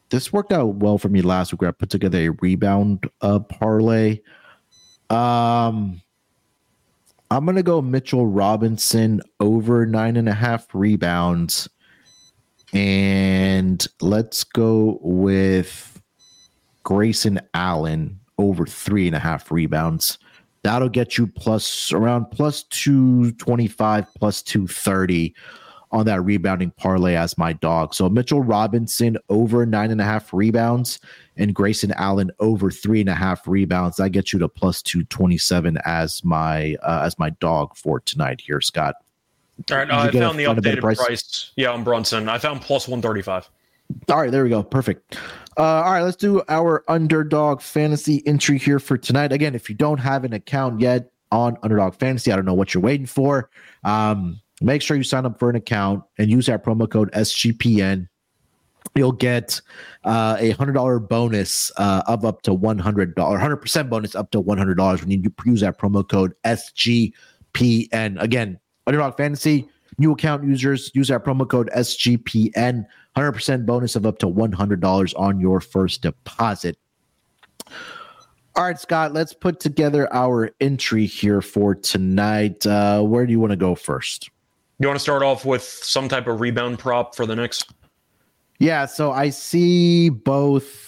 this 0.09 0.31
worked 0.31 0.53
out 0.53 0.75
well 0.75 0.97
for 0.97 1.09
me 1.09 1.21
last 1.21 1.51
week. 1.51 1.63
I 1.63 1.71
put 1.71 1.89
together 1.89 2.17
a 2.19 2.29
rebound 2.29 3.09
uh, 3.21 3.39
parlay. 3.39 4.19
Um, 5.09 6.01
I'm 7.29 7.45
gonna 7.45 7.63
go 7.63 7.81
Mitchell 7.81 8.27
Robinson 8.27 9.21
over 9.39 9.85
nine 9.85 10.15
and 10.15 10.29
a 10.29 10.33
half 10.33 10.73
rebounds, 10.73 11.67
and 12.73 13.85
let's 14.01 14.43
go 14.43 14.99
with 15.01 16.01
Grayson 16.83 17.39
Allen 17.53 18.19
over 18.37 18.65
three 18.65 19.07
and 19.07 19.15
a 19.15 19.19
half 19.19 19.51
rebounds. 19.51 20.17
That'll 20.63 20.89
get 20.89 21.17
you 21.17 21.27
plus 21.27 21.91
around 21.91 22.31
plus 22.31 22.63
two 22.63 23.31
twenty 23.33 23.67
five, 23.67 24.05
plus 24.15 24.41
two 24.41 24.67
thirty 24.67 25.35
on 25.91 26.05
that 26.05 26.21
rebounding 26.21 26.71
parlay 26.71 27.15
as 27.15 27.37
my 27.37 27.53
dog. 27.53 27.93
So 27.93 28.09
Mitchell 28.09 28.41
Robinson 28.41 29.17
over 29.29 29.65
nine 29.65 29.91
and 29.91 30.01
a 30.01 30.03
half 30.03 30.33
rebounds 30.33 30.99
and 31.37 31.53
Grayson 31.53 31.91
Allen 31.93 32.31
over 32.39 32.71
three 32.71 32.99
and 32.99 33.09
a 33.09 33.15
half 33.15 33.47
rebounds. 33.47 33.97
That 33.97 34.09
gets 34.09 34.33
you 34.33 34.39
to 34.39 34.47
plus 34.47 34.81
two 34.81 35.03
twenty 35.05 35.37
seven 35.37 35.77
as 35.85 36.23
my 36.23 36.75
uh, 36.83 37.01
as 37.05 37.17
my 37.17 37.29
dog 37.31 37.75
for 37.75 37.99
tonight 37.99 38.41
here, 38.41 38.61
Scott. 38.61 38.95
All 39.71 39.77
right, 39.77 39.89
uh, 39.89 39.97
I 39.99 40.11
found 40.11 40.37
the 40.37 40.43
updated 40.43 40.81
price? 40.81 41.03
price? 41.03 41.51
Yeah, 41.55 41.71
on 41.71 41.83
Brunson. 41.83 42.29
I 42.29 42.37
found 42.37 42.61
plus 42.61 42.87
one 42.87 43.01
thirty 43.01 43.21
five. 43.21 43.49
All 44.09 44.19
right, 44.19 44.31
there 44.31 44.43
we 44.43 44.49
go. 44.49 44.63
Perfect. 44.63 45.17
Uh, 45.57 45.63
all 45.63 45.93
right, 45.93 46.03
let's 46.03 46.17
do 46.17 46.43
our 46.49 46.83
underdog 46.87 47.61
fantasy 47.61 48.21
entry 48.27 48.59
here 48.59 48.79
for 48.79 48.97
tonight. 48.97 49.31
Again, 49.31 49.55
if 49.55 49.69
you 49.69 49.75
don't 49.75 49.97
have 49.97 50.23
an 50.23 50.33
account 50.33 50.79
yet 50.81 51.11
on 51.31 51.57
Underdog 51.63 51.95
Fantasy, 51.95 52.31
I 52.31 52.35
don't 52.35 52.45
know 52.45 52.53
what 52.53 52.73
you're 52.73 52.83
waiting 52.83 53.07
for. 53.07 53.49
Um, 53.83 54.39
make 54.61 54.81
sure 54.81 54.97
you 54.97 55.03
sign 55.03 55.25
up 55.25 55.39
for 55.39 55.49
an 55.49 55.55
account 55.55 56.03
and 56.17 56.29
use 56.29 56.47
that 56.47 56.63
promo 56.63 56.89
code 56.89 57.11
SGPN. 57.11 58.07
You'll 58.95 59.11
get 59.11 59.61
uh, 60.05 60.37
a 60.39 60.51
hundred 60.51 60.73
dollar 60.73 60.99
bonus 60.99 61.71
uh, 61.77 62.03
of 62.07 62.25
up 62.25 62.41
to 62.43 62.53
one 62.53 62.79
hundred 62.79 63.15
dollar, 63.15 63.37
hundred 63.37 63.57
percent 63.57 63.89
bonus 63.89 64.15
up 64.15 64.31
to 64.31 64.39
one 64.39 64.57
hundred 64.57 64.75
dollars 64.75 65.01
when 65.01 65.11
you 65.11 65.21
use 65.45 65.61
that 65.61 65.77
promo 65.77 66.07
code 66.07 66.33
SGPN. 66.45 68.21
Again, 68.21 68.59
Underdog 68.87 69.17
Fantasy 69.17 69.67
new 69.97 70.11
account 70.11 70.43
users 70.43 70.91
use 70.93 71.07
that 71.07 71.23
promo 71.23 71.47
code 71.47 71.69
SGPN, 71.75 72.85
hundred 73.15 73.31
percent 73.33 73.65
bonus 73.65 73.95
of 73.95 74.05
up 74.05 74.19
to 74.19 74.27
one 74.27 74.51
hundred 74.51 74.79
dollars 74.81 75.13
on 75.15 75.39
your 75.39 75.59
first 75.59 76.01
deposit. 76.01 76.77
All 78.55 78.63
right, 78.63 78.79
Scott, 78.79 79.13
let's 79.13 79.33
put 79.33 79.59
together 79.59 80.11
our 80.13 80.49
entry 80.59 81.05
here 81.05 81.41
for 81.41 81.75
tonight. 81.75 82.65
Uh, 82.65 83.03
where 83.03 83.25
do 83.25 83.31
you 83.31 83.39
want 83.39 83.51
to 83.51 83.57
go 83.57 83.75
first? 83.75 84.31
You 84.79 84.87
want 84.87 84.97
to 84.97 85.03
start 85.03 85.23
off 85.23 85.43
with 85.43 85.63
some 85.63 86.07
type 86.07 86.27
of 86.27 86.39
rebound 86.39 86.77
prop 86.77 87.15
for 87.15 87.25
the 87.25 87.35
Knicks? 87.35 87.63
Yeah, 88.59 88.85
so 88.85 89.11
I 89.11 89.29
see 89.29 90.09
both. 90.09 90.85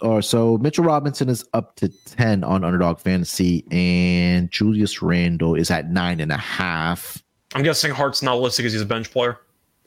Or 0.00 0.22
so 0.22 0.58
Mitchell 0.58 0.84
Robinson 0.84 1.28
is 1.28 1.44
up 1.54 1.74
to 1.76 1.88
ten 1.88 2.44
on 2.44 2.62
Underdog 2.62 3.00
Fantasy, 3.00 3.64
and 3.70 4.50
Julius 4.50 5.02
Randle 5.02 5.56
is 5.56 5.70
at 5.72 5.90
nine 5.90 6.20
and 6.20 6.30
a 6.30 6.36
half. 6.36 7.22
I'm 7.54 7.64
guessing 7.64 7.90
Hart's 7.90 8.22
not 8.22 8.38
listed 8.38 8.62
because 8.62 8.74
he's 8.74 8.82
a 8.82 8.86
bench 8.86 9.10
player. 9.10 9.38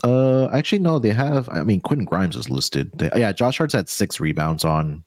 Uh, 0.03 0.47
actually, 0.47 0.79
no, 0.79 0.99
they 0.99 1.11
have. 1.11 1.47
I 1.49 1.63
mean, 1.63 1.79
Quentin 1.79 2.05
Grimes 2.05 2.35
is 2.35 2.49
listed. 2.49 2.91
They, 2.95 3.09
yeah, 3.15 3.31
Josh 3.31 3.57
Hart's 3.57 3.73
had 3.73 3.87
six 3.87 4.19
rebounds 4.19 4.65
on. 4.65 5.03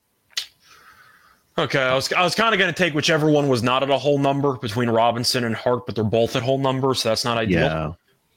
Okay, 1.59 1.83
I 1.83 1.95
was 1.95 2.13
I 2.13 2.23
was 2.23 2.35
kind 2.35 2.55
of 2.55 2.59
going 2.59 2.73
to 2.73 2.77
take 2.77 2.95
whichever 2.95 3.31
one 3.31 3.49
was 3.49 3.63
not 3.63 3.83
at 3.83 3.91
a 3.91 3.99
whole 3.99 4.19
number 4.19 4.57
between 4.57 4.89
Robinson 4.89 5.45
and 5.45 5.55
Hart, 5.55 5.85
but 5.87 5.95
they're 5.95 6.03
both 6.03 6.35
at 6.35 6.43
whole 6.43 6.59
numbers, 6.59 7.03
so 7.03 7.11
that's 7.11 7.25
not 7.25 7.37
ideal. 7.37 7.61
Yeah. 7.61 7.93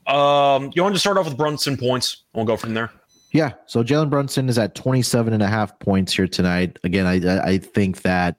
Um, 0.08 0.72
you 0.74 0.84
want 0.84 0.96
to 0.96 1.00
start 1.00 1.18
off 1.18 1.26
with 1.26 1.38
Brunson 1.38 1.78
points? 1.78 2.24
We'll 2.34 2.46
go 2.46 2.58
from 2.58 2.74
there. 2.74 2.92
Yeah. 3.32 3.54
So 3.66 3.84
Jalen 3.84 4.10
Brunson 4.10 4.50
is 4.50 4.58
at 4.58 4.74
27 4.76 5.34
and 5.34 5.44
a 5.44 5.48
half 5.48 5.78
points 5.80 6.14
here 6.14 6.28
tonight. 6.28 6.80
Again, 6.84 7.06
I 7.06 7.40
I 7.40 7.58
think 7.58 8.02
that 8.04 8.38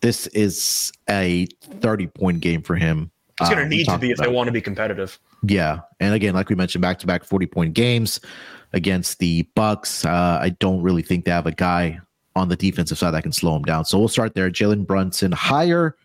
this 0.00 0.26
is 0.28 0.92
a 1.08 1.46
30 1.62 2.08
point 2.08 2.40
game 2.40 2.62
for 2.62 2.76
him. 2.76 3.10
It's 3.40 3.48
going 3.48 3.58
to 3.58 3.64
um, 3.64 3.68
need 3.68 3.86
to 3.86 3.98
be 3.98 4.10
if 4.10 4.18
they 4.18 4.28
want 4.28 4.48
to 4.48 4.52
be 4.52 4.60
competitive. 4.60 5.18
Yeah, 5.46 5.80
and 6.00 6.14
again, 6.14 6.34
like 6.34 6.48
we 6.48 6.54
mentioned, 6.54 6.82
back 6.82 6.98
to 7.00 7.06
back 7.06 7.24
40 7.24 7.46
point 7.46 7.74
games 7.74 8.20
against 8.72 9.18
the 9.18 9.42
Bucks. 9.54 10.04
Uh, 10.04 10.38
I 10.40 10.50
don't 10.50 10.82
really 10.82 11.02
think 11.02 11.24
they 11.24 11.30
have 11.30 11.46
a 11.46 11.52
guy 11.52 12.00
on 12.36 12.48
the 12.48 12.56
defensive 12.56 12.98
side 12.98 13.12
that 13.12 13.22
can 13.22 13.32
slow 13.32 13.56
him 13.56 13.62
down. 13.62 13.84
So 13.84 13.98
we'll 13.98 14.08
start 14.08 14.34
there. 14.34 14.50
Jalen 14.50 14.86
Brunson 14.86 15.32
higher 15.32 15.96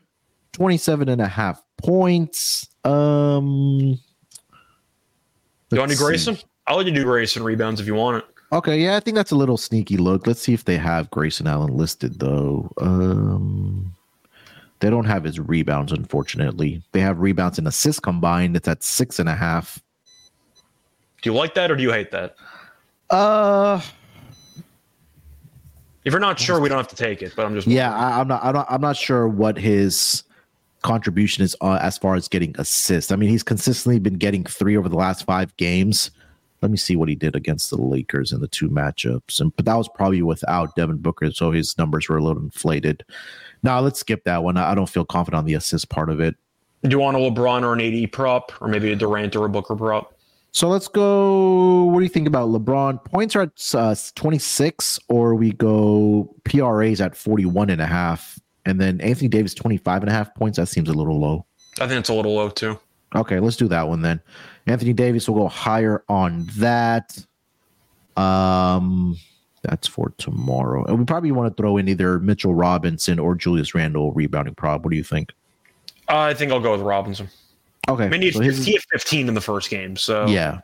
27 0.53 1.09
and 1.09 1.21
a 1.21 1.27
half 1.27 1.61
points. 1.77 2.67
Um, 2.83 3.99
you 5.75 5.79
want 5.79 5.91
to 5.91 5.97
do 5.97 6.03
Grayson? 6.03 6.35
See. 6.35 6.43
I'll 6.67 6.77
let 6.77 6.85
you 6.85 6.91
do 6.91 7.03
Grayson 7.03 7.43
rebounds 7.43 7.81
if 7.81 7.87
you 7.87 7.95
want 7.95 8.17
it. 8.17 8.25
Okay, 8.51 8.79
yeah, 8.79 8.95
I 8.95 8.99
think 8.99 9.15
that's 9.15 9.31
a 9.31 9.35
little 9.35 9.57
sneaky 9.57 9.97
look. 9.97 10.25
Let's 10.25 10.41
see 10.41 10.53
if 10.53 10.65
they 10.65 10.77
have 10.77 11.09
Grayson 11.11 11.45
Allen 11.45 11.77
listed 11.77 12.19
though. 12.19 12.71
Um, 12.81 13.95
they 14.79 14.89
don't 14.89 15.05
have 15.05 15.23
his 15.23 15.39
rebounds, 15.39 15.91
unfortunately. 15.91 16.81
They 16.91 17.01
have 17.01 17.19
rebounds 17.19 17.59
and 17.59 17.67
assists 17.67 17.99
combined. 17.99 18.55
It's 18.55 18.67
at 18.67 18.81
six 18.81 19.19
and 19.19 19.29
a 19.29 19.35
half. 19.35 19.81
Do 21.21 21.29
you 21.29 21.33
like 21.35 21.53
that 21.55 21.69
or 21.69 21.75
do 21.75 21.83
you 21.83 21.91
hate 21.91 22.11
that? 22.11 22.35
Uh, 23.09 23.81
if 26.05 26.13
you're 26.13 26.19
not 26.19 26.39
sure, 26.39 26.59
we 26.59 26.69
don't 26.69 26.77
have 26.77 26.87
to 26.87 26.95
take 26.95 27.21
it. 27.21 27.33
But 27.35 27.45
I'm 27.45 27.53
just 27.53 27.67
yeah, 27.67 27.93
I, 27.93 28.21
am 28.21 28.27
not. 28.27 28.43
I'm 28.43 28.53
not. 28.53 28.67
I'm 28.69 28.81
not 28.81 28.95
sure 28.95 29.27
what 29.27 29.57
his 29.57 30.23
contribution 30.81 31.43
is 31.43 31.55
uh, 31.61 31.79
as 31.81 31.97
far 31.97 32.15
as 32.15 32.27
getting 32.27 32.55
assists. 32.57 33.11
I 33.11 33.15
mean, 33.15 33.29
he's 33.29 33.43
consistently 33.43 33.99
been 33.99 34.15
getting 34.15 34.43
three 34.43 34.77
over 34.77 34.89
the 34.89 34.95
last 34.95 35.25
five 35.25 35.55
games. 35.57 36.11
Let 36.61 36.71
me 36.71 36.77
see 36.77 36.95
what 36.95 37.07
he 37.07 37.15
did 37.15 37.35
against 37.35 37.69
the 37.69 37.77
Lakers 37.77 38.33
in 38.33 38.41
the 38.41 38.47
two 38.47 38.69
matchups, 38.69 39.39
and 39.39 39.55
but 39.55 39.65
that 39.65 39.75
was 39.75 39.87
probably 39.87 40.21
without 40.21 40.75
Devin 40.75 40.97
Booker, 40.97 41.31
so 41.31 41.51
his 41.51 41.77
numbers 41.77 42.09
were 42.09 42.17
a 42.17 42.23
little 42.23 42.43
inflated. 42.43 43.05
Now 43.63 43.79
let's 43.79 43.99
skip 43.99 44.25
that 44.25 44.43
one. 44.43 44.57
I 44.57 44.75
don't 44.75 44.89
feel 44.89 45.05
confident 45.05 45.39
on 45.39 45.45
the 45.45 45.53
assist 45.53 45.89
part 45.89 46.09
of 46.09 46.19
it. 46.19 46.35
Do 46.83 46.89
you 46.89 46.99
want 46.99 47.15
a 47.15 47.19
LeBron 47.19 47.63
or 47.63 47.73
an 47.73 47.81
AD 47.81 48.11
prop, 48.11 48.51
or 48.61 48.67
maybe 48.67 48.91
a 48.91 48.95
Durant 48.95 49.35
or 49.37 49.45
a 49.45 49.49
Booker 49.49 49.75
prop? 49.75 50.13
So 50.51 50.67
let's 50.67 50.87
go. 50.87 51.85
What 51.85 51.99
do 51.99 52.03
you 52.03 52.09
think 52.09 52.27
about 52.27 52.49
LeBron? 52.49 53.03
Points 53.05 53.35
are 53.35 53.43
at 53.43 53.75
uh, 53.75 53.95
26, 54.15 54.99
or 55.07 55.35
we 55.35 55.51
go 55.51 56.33
PRAs 56.43 56.99
at 56.99 57.15
41 57.15 57.69
and 57.69 57.81
a 57.81 57.85
half. 57.85 58.39
And 58.65 58.79
then 58.79 58.99
Anthony 59.01 59.27
Davis, 59.27 59.53
25 59.53 60.03
and 60.03 60.09
a 60.09 60.13
half 60.13 60.33
points. 60.35 60.57
That 60.57 60.67
seems 60.67 60.89
a 60.89 60.93
little 60.93 61.19
low. 61.19 61.45
I 61.79 61.87
think 61.87 61.99
it's 61.99 62.09
a 62.09 62.13
little 62.13 62.35
low 62.35 62.49
too. 62.49 62.79
Okay, 63.15 63.39
let's 63.39 63.55
do 63.55 63.67
that 63.69 63.87
one 63.87 64.01
then. 64.01 64.21
Anthony 64.67 64.93
Davis 64.93 65.27
will 65.27 65.35
go 65.35 65.47
higher 65.47 66.03
on 66.09 66.47
that. 66.57 67.17
Um, 68.15 69.17
that's 69.63 69.87
for 69.87 70.13
tomorrow. 70.17 70.85
And 70.85 70.99
we 70.99 71.05
probably 71.05 71.31
want 71.31 71.55
to 71.55 71.61
throw 71.61 71.77
in 71.77 71.87
either 71.87 72.19
Mitchell 72.19 72.53
Robinson 72.53 73.17
or 73.17 73.35
Julius 73.35 73.73
Randle 73.73 74.11
rebounding 74.11 74.55
prop. 74.55 74.83
What 74.83 74.91
do 74.91 74.97
you 74.97 75.03
think? 75.03 75.31
Uh, 76.07 76.19
I 76.19 76.33
think 76.33 76.51
I'll 76.51 76.59
go 76.59 76.73
with 76.73 76.81
Robinson. 76.81 77.29
Okay. 77.87 78.05
I 78.05 78.09
mean, 78.09 78.21
he, 78.21 78.31
so 78.31 78.41
his, 78.41 78.65
he 78.65 78.73
had 78.73 78.83
15 78.91 79.27
in 79.27 79.33
the 79.33 79.41
first 79.41 79.69
game. 79.69 79.95
So 79.95 80.27
yeah. 80.27 80.59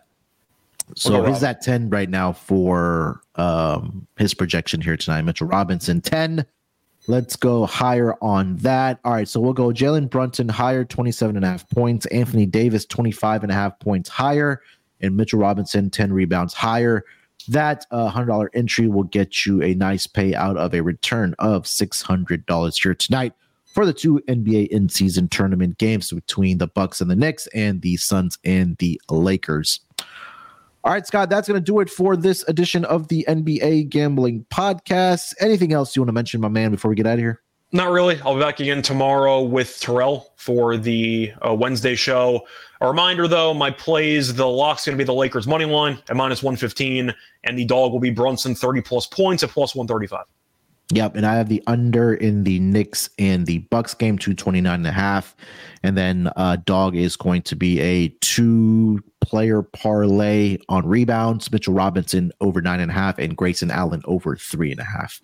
So 0.95 1.23
he's 1.25 1.43
at 1.43 1.61
10 1.61 1.89
right 1.89 2.09
now 2.09 2.31
for 2.31 3.21
um, 3.35 4.05
his 4.17 4.35
projection 4.35 4.81
here 4.81 4.95
tonight. 4.95 5.23
Mitchell 5.23 5.47
Robinson 5.47 5.99
10. 5.99 6.45
Let's 7.07 7.35
go 7.35 7.65
higher 7.65 8.15
on 8.21 8.57
that. 8.57 8.99
All 9.05 9.13
right. 9.13 9.27
So 9.27 9.39
we'll 9.39 9.53
go 9.53 9.67
Jalen 9.67 10.09
Brunson 10.09 10.49
higher, 10.49 10.83
27 10.83 11.35
and 11.35 11.45
a 11.45 11.49
half 11.49 11.69
points. 11.69 12.05
Anthony 12.07 12.45
Davis, 12.45 12.85
25 12.85 13.43
and 13.43 13.51
a 13.51 13.55
half 13.55 13.79
points 13.79 14.09
higher. 14.09 14.61
And 15.01 15.15
Mitchell 15.15 15.39
Robinson, 15.39 15.89
10 15.89 16.11
rebounds 16.11 16.53
higher. 16.53 17.05
That 17.47 17.85
uh, 17.91 18.11
$100 18.11 18.47
entry 18.55 18.87
will 18.87 19.03
get 19.03 19.45
you 19.45 19.61
a 19.61 19.75
nice 19.75 20.07
payout 20.07 20.57
of 20.57 20.73
a 20.73 20.81
return 20.81 21.35
of 21.37 21.63
$600 21.63 22.83
here 22.83 22.95
tonight 22.95 23.33
for 23.65 23.85
the 23.85 23.93
two 23.93 24.19
NBA 24.27 24.69
in-season 24.69 25.27
tournament 25.27 25.77
games 25.77 26.11
between 26.11 26.57
the 26.57 26.67
Bucks 26.67 27.01
and 27.01 27.11
the 27.11 27.15
Knicks 27.15 27.45
and 27.53 27.81
the 27.81 27.97
Suns 27.97 28.39
and 28.45 28.77
the 28.77 28.99
Lakers. 29.09 29.81
All 30.85 30.91
right, 30.91 31.07
Scott, 31.07 31.31
that's 31.31 31.47
going 31.47 31.59
to 31.59 31.65
do 31.65 31.79
it 31.79 31.89
for 31.89 32.15
this 32.15 32.47
edition 32.47 32.85
of 32.85 33.07
the 33.07 33.25
NBA 33.27 33.89
Gambling 33.89 34.45
Podcast. 34.53 35.33
Anything 35.39 35.73
else 35.73 35.95
you 35.95 36.03
want 36.03 36.09
to 36.09 36.13
mention, 36.13 36.39
my 36.39 36.47
man, 36.47 36.69
before 36.69 36.89
we 36.89 36.95
get 36.95 37.07
out 37.07 37.13
of 37.13 37.19
here? 37.19 37.41
Not 37.71 37.89
really. 37.89 38.21
I'll 38.21 38.35
be 38.35 38.41
back 38.41 38.59
again 38.59 38.83
tomorrow 38.83 39.41
with 39.41 39.79
Terrell 39.79 40.31
for 40.35 40.77
the 40.77 41.33
uh, 41.41 41.55
Wednesday 41.55 41.95
show. 41.95 42.45
A 42.81 42.87
reminder, 42.87 43.27
though, 43.27 43.51
my 43.51 43.71
plays, 43.71 44.35
the 44.35 44.45
lock's 44.45 44.85
going 44.85 44.95
to 44.95 45.03
be 45.03 45.03
the 45.03 45.11
Lakers 45.11 45.47
money 45.47 45.65
line 45.65 45.97
at 46.07 46.15
minus 46.15 46.43
115, 46.43 47.11
and 47.45 47.57
the 47.57 47.65
dog 47.65 47.91
will 47.91 47.99
be 47.99 48.11
Brunson 48.11 48.53
30 48.53 48.81
plus 48.81 49.07
points 49.07 49.41
at 49.41 49.49
plus 49.49 49.73
135. 49.73 50.25
Yep, 50.91 51.15
and 51.15 51.25
I 51.25 51.35
have 51.35 51.49
the 51.49 51.63
under 51.65 52.13
in 52.13 52.43
the 52.43 52.59
Knicks 52.59 53.09
and 53.17 53.47
the 53.47 53.59
Bucks 53.59 53.95
game, 53.95 54.19
229 54.19 54.71
and 54.71 54.85
a 54.85 54.91
half. 54.91 55.35
And 55.81 55.97
then 55.97 56.29
uh 56.35 56.57
dog 56.57 56.95
is 56.95 57.15
going 57.15 57.41
to 57.43 57.55
be 57.55 57.79
a 57.79 58.09
two 58.21 59.03
player 59.19 59.63
parlay 59.63 60.57
on 60.69 60.85
rebounds. 60.85 61.51
Mitchell 61.51 61.73
Robinson 61.73 62.31
over 62.39 62.61
nine 62.61 62.79
and 62.79 62.91
a 62.91 62.93
half, 62.93 63.17
and 63.17 63.35
Grayson 63.35 63.71
Allen 63.71 64.03
over 64.05 64.35
three 64.35 64.71
and 64.71 64.79
a 64.79 64.85
half. 64.85 65.21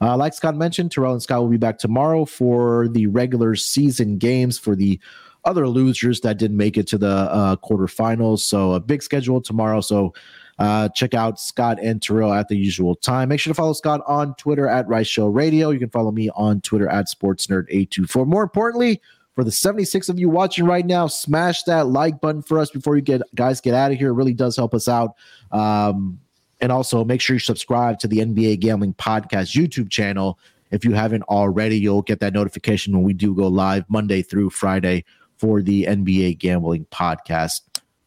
Uh, 0.00 0.16
like 0.16 0.34
Scott 0.34 0.56
mentioned, 0.56 0.90
Terrell 0.90 1.12
and 1.12 1.22
Scott 1.22 1.40
will 1.40 1.48
be 1.48 1.56
back 1.56 1.78
tomorrow 1.78 2.24
for 2.24 2.88
the 2.88 3.06
regular 3.06 3.54
season 3.54 4.18
games 4.18 4.58
for 4.58 4.74
the 4.74 5.00
other 5.44 5.68
losers 5.68 6.20
that 6.20 6.38
didn't 6.38 6.56
make 6.56 6.76
it 6.76 6.86
to 6.88 6.98
the 6.98 7.06
uh, 7.06 7.56
quarterfinals. 7.56 8.40
So 8.40 8.72
a 8.72 8.80
big 8.80 9.02
schedule 9.02 9.40
tomorrow. 9.40 9.80
So 9.80 10.12
uh, 10.58 10.88
check 10.90 11.14
out 11.14 11.38
Scott 11.38 11.78
and 11.82 12.00
Terrell 12.00 12.32
at 12.32 12.48
the 12.48 12.56
usual 12.56 12.94
time. 12.94 13.28
Make 13.28 13.40
sure 13.40 13.50
to 13.50 13.54
follow 13.54 13.72
Scott 13.74 14.02
on 14.06 14.34
Twitter 14.36 14.68
at 14.68 14.88
Rice 14.88 15.06
Show 15.06 15.26
Radio. 15.26 15.70
You 15.70 15.78
can 15.78 15.90
follow 15.90 16.10
me 16.10 16.30
on 16.30 16.60
Twitter 16.62 16.88
at 16.88 17.06
SportsNerd824. 17.06 18.26
More 18.26 18.42
importantly, 18.42 19.00
for 19.34 19.44
the 19.44 19.52
76 19.52 20.08
of 20.08 20.18
you 20.18 20.30
watching 20.30 20.64
right 20.64 20.86
now, 20.86 21.06
smash 21.08 21.62
that 21.64 21.88
like 21.88 22.22
button 22.22 22.40
for 22.40 22.58
us 22.58 22.70
before 22.70 22.96
you 22.96 23.02
get 23.02 23.20
guys 23.34 23.60
get 23.60 23.74
out 23.74 23.92
of 23.92 23.98
here. 23.98 24.08
It 24.08 24.14
really 24.14 24.32
does 24.32 24.56
help 24.56 24.72
us 24.72 24.88
out. 24.88 25.14
Um, 25.52 26.18
and 26.62 26.72
also 26.72 27.04
make 27.04 27.20
sure 27.20 27.34
you 27.34 27.40
subscribe 27.40 27.98
to 27.98 28.08
the 28.08 28.18
NBA 28.18 28.60
Gambling 28.60 28.94
Podcast 28.94 29.54
YouTube 29.54 29.90
channel. 29.90 30.38
If 30.70 30.86
you 30.86 30.94
haven't 30.94 31.22
already, 31.24 31.78
you'll 31.78 32.00
get 32.00 32.20
that 32.20 32.32
notification 32.32 32.94
when 32.94 33.02
we 33.02 33.12
do 33.12 33.34
go 33.34 33.46
live 33.46 33.84
Monday 33.88 34.22
through 34.22 34.50
Friday 34.50 35.04
for 35.36 35.60
the 35.60 35.84
NBA 35.84 36.38
Gambling 36.38 36.86
Podcast. 36.86 37.60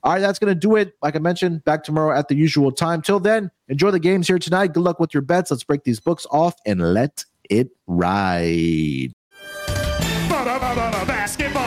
All 0.03 0.13
right, 0.13 0.19
that's 0.19 0.39
going 0.39 0.53
to 0.53 0.59
do 0.59 0.75
it. 0.75 0.93
Like 1.01 1.15
I 1.15 1.19
mentioned, 1.19 1.63
back 1.65 1.83
tomorrow 1.83 2.17
at 2.17 2.27
the 2.29 2.35
usual 2.35 2.71
time. 2.71 3.01
Till 3.01 3.19
then, 3.19 3.51
enjoy 3.67 3.91
the 3.91 3.99
games 3.99 4.27
here 4.27 4.39
tonight. 4.39 4.73
Good 4.73 4.83
luck 4.83 4.99
with 4.99 5.13
your 5.13 5.21
bets. 5.21 5.51
Let's 5.51 5.63
break 5.63 5.83
these 5.83 5.99
books 5.99 6.25
off 6.31 6.55
and 6.65 6.93
let 6.93 7.25
it 7.49 7.69
ride. 7.87 9.11
Basketball. 10.29 11.58